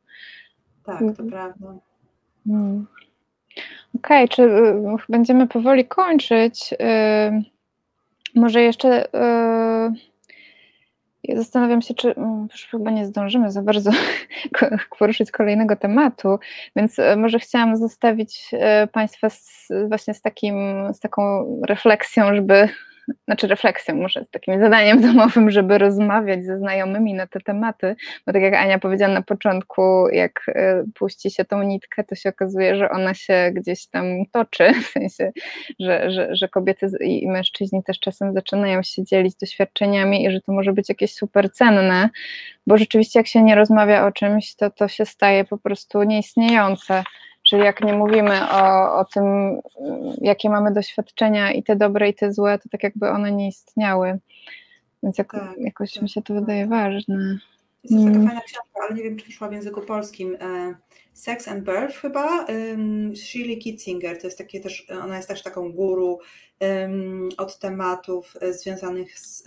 Tak, 0.85 1.01
to 1.17 1.25
prawda. 1.25 1.75
Hmm. 2.47 2.87
Okej, 3.97 4.25
okay, 4.25 4.29
czy 4.29 4.43
y, 4.43 4.83
będziemy 5.09 5.47
powoli 5.47 5.85
kończyć? 5.85 6.73
Y, 6.73 6.77
może 8.35 8.63
jeszcze 8.63 9.07
y, 11.29 11.37
zastanawiam 11.37 11.83
się, 11.83 11.95
czy 11.95 12.15
mm, 12.15 12.49
już 12.53 12.65
chyba 12.65 12.91
nie 12.91 13.07
zdążymy 13.07 13.53
za 13.53 13.63
bardzo 13.63 13.91
poruszyć 14.99 15.31
kolejnego 15.31 15.77
tematu, 15.77 16.39
więc 16.77 16.97
może 17.17 17.39
chciałam 17.39 17.77
zostawić 17.77 18.51
Państwa 18.93 19.31
z, 19.31 19.69
właśnie 19.89 20.15
z, 20.15 20.23
takim, 20.23 20.55
z 20.95 21.01
taką 21.01 21.23
refleksją, 21.69 22.35
żeby 22.35 22.69
znaczy 23.25 23.47
refleksją, 23.47 23.95
może 23.95 24.25
z 24.25 24.31
takim 24.31 24.61
zadaniem 24.61 25.01
domowym, 25.13 25.51
żeby 25.51 25.79
rozmawiać 25.79 26.45
ze 26.45 26.59
znajomymi 26.59 27.15
na 27.15 27.27
te 27.27 27.41
tematy, 27.41 27.97
bo 28.27 28.33
tak 28.33 28.43
jak 28.43 28.55
Ania 28.55 28.79
powiedziała 28.79 29.15
na 29.15 29.23
początku, 29.23 30.09
jak 30.09 30.43
e, 30.49 30.85
puści 30.95 31.31
się 31.31 31.45
tą 31.45 31.63
nitkę, 31.63 32.05
to 32.05 32.15
się 32.15 32.29
okazuje, 32.29 32.77
że 32.77 32.91
ona 32.91 33.15
się 33.15 33.51
gdzieś 33.55 33.87
tam 33.87 34.05
toczy, 34.33 34.73
w 34.85 34.87
sensie, 34.87 35.33
że, 35.81 36.11
że, 36.11 36.37
że 36.37 36.49
kobiety 36.49 36.87
i 37.01 37.29
mężczyźni 37.29 37.83
też 37.83 38.01
czasem 38.01 38.35
zaczynają 38.35 38.83
się 38.83 39.05
dzielić 39.05 39.35
doświadczeniami 39.37 40.25
i 40.25 40.31
że 40.31 40.41
to 40.41 40.53
może 40.53 40.73
być 40.73 40.89
jakieś 40.89 41.15
super 41.15 41.53
cenne, 41.53 42.09
bo 42.67 42.77
rzeczywiście 42.77 43.19
jak 43.19 43.27
się 43.27 43.43
nie 43.43 43.55
rozmawia 43.55 44.07
o 44.07 44.13
czymś, 44.13 44.55
to 44.55 44.71
to 44.71 44.89
się 44.89 45.07
staje 45.07 45.45
po 45.45 45.59
prostu 45.59 46.03
nieistniejące. 46.03 47.03
Czyli 47.49 47.63
jak 47.63 47.81
nie 47.81 47.93
mówimy 47.93 48.51
o, 48.51 48.95
o 48.99 49.05
tym, 49.05 49.25
jakie 50.21 50.51
mamy 50.51 50.73
doświadczenia 50.73 51.53
i 51.53 51.63
te 51.63 51.77
dobre, 51.77 52.09
i 52.09 52.15
te 52.15 52.33
złe, 52.33 52.59
to 52.59 52.69
tak 52.69 52.83
jakby 52.83 53.11
one 53.11 53.33
nie 53.33 53.49
istniały. 53.49 54.19
Więc 55.03 55.19
jak, 55.19 55.33
tak, 55.33 55.59
jakoś 55.59 55.93
tak, 55.93 56.03
mi 56.03 56.09
się 56.09 56.23
to 56.23 56.35
tak. 56.35 56.43
wydaje 56.43 56.67
ważne. 56.67 57.39
Jest 57.85 57.95
mm. 57.95 58.13
taka 58.13 58.27
fajna 58.27 58.41
książka, 58.41 58.81
ale 58.89 58.97
nie 58.97 59.03
wiem, 59.03 59.17
czy 59.17 59.27
wyszła 59.27 59.49
w 59.49 59.53
języku 59.53 59.81
polskim. 59.81 60.37
E, 60.41 60.75
Sex 61.13 61.49
and 61.49 61.65
Birth 61.65 61.97
chyba, 61.97 62.47
Shirley 63.15 63.59
Kitzinger, 63.59 64.21
to 64.21 64.27
jest 64.27 64.39
takie 64.39 64.61
też, 64.61 64.87
ona 65.03 65.17
jest 65.17 65.29
też 65.29 65.43
taką 65.43 65.73
guru 65.73 66.19
od 67.37 67.59
tematów 67.59 68.37
e, 68.41 68.53
związanych 68.53 69.19
z, 69.19 69.45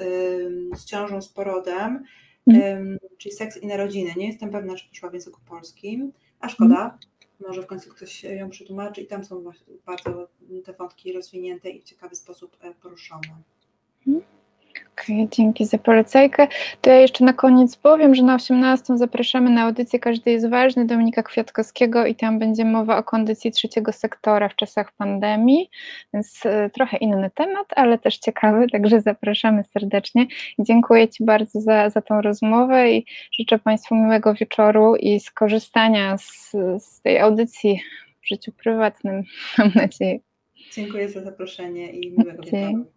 z 0.76 0.86
ciążą, 0.86 1.22
z 1.22 1.30
porodem, 1.30 2.04
mm. 2.48 2.98
czyli 3.18 3.36
seks 3.36 3.58
i 3.58 3.68
narodziny. 3.68 4.14
Nie 4.18 4.28
jestem 4.28 4.50
pewna, 4.50 4.76
czy 4.76 4.90
wyszła 4.90 5.10
w 5.10 5.14
języku 5.14 5.42
polskim, 5.50 6.12
a 6.40 6.50
szkoda. 6.50 6.82
Mm 6.82 6.98
może 7.40 7.62
w 7.62 7.68
końcu 7.68 7.90
ktoś 7.90 8.24
ją 8.24 8.50
przetłumaczy 8.50 9.02
i 9.02 9.08
tam 9.08 9.26
są 9.26 9.44
bardzo 9.86 10.28
te 10.66 10.74
wątki 10.74 11.14
rozwinięte 11.14 11.70
i 11.70 11.82
w 11.82 11.84
ciekawy 11.84 12.16
sposób 12.16 12.58
e, 12.62 12.74
poruszone. 12.74 13.44
Okay, 14.94 15.28
dzięki 15.32 15.66
za 15.66 15.78
polecajkę. 15.78 16.48
To 16.82 16.90
ja 16.90 16.96
jeszcze 16.96 17.26
na 17.26 17.34
koniec 17.34 17.76
powiem, 17.76 18.16
że 18.16 18.24
na 18.24 18.36
18 18.36 18.98
zapraszamy 18.98 19.50
na 19.50 19.62
audycję 19.62 20.00
Każdy 20.00 20.32
jest 20.32 20.50
ważny 20.50 20.86
Dominika 20.86 21.24
Kwiatkowskiego 21.24 22.06
i 22.06 22.16
tam 22.16 22.40
będzie 22.40 22.66
mowa 22.66 22.98
o 22.98 23.04
kondycji 23.04 23.52
trzeciego 23.52 23.92
sektora 23.92 24.50
w 24.50 24.56
czasach 24.56 24.92
pandemii, 24.92 25.70
więc 26.14 26.46
y, 26.46 26.70
trochę 26.74 26.98
inny 26.98 27.32
temat, 27.36 27.68
ale 27.76 27.98
też 27.98 28.18
ciekawy, 28.18 28.68
także 28.72 29.02
zapraszamy 29.02 29.64
serdecznie. 29.64 30.28
Dziękuję 30.60 31.08
Ci 31.08 31.26
bardzo 31.26 31.62
za, 31.62 31.90
za 31.90 32.02
tą 32.02 32.22
rozmowę 32.22 32.92
i 32.92 33.06
życzę 33.40 33.60
Państwu 33.60 33.96
miłego 33.96 34.34
wieczoru 34.34 34.96
i 34.96 35.20
skorzystania 35.20 36.18
z, 36.18 36.52
z 36.80 37.02
tej 37.02 37.20
audycji 37.20 37.82
w 38.22 38.28
życiu 38.28 38.52
prywatnym, 38.52 39.24
mam 39.58 39.72
nadzieję. 39.76 40.20
Dziękuję 40.74 41.10
za 41.10 41.22
zaproszenie 41.22 41.92
i 41.92 42.12
miłego 42.12 42.44
wieczoru. 42.44 42.97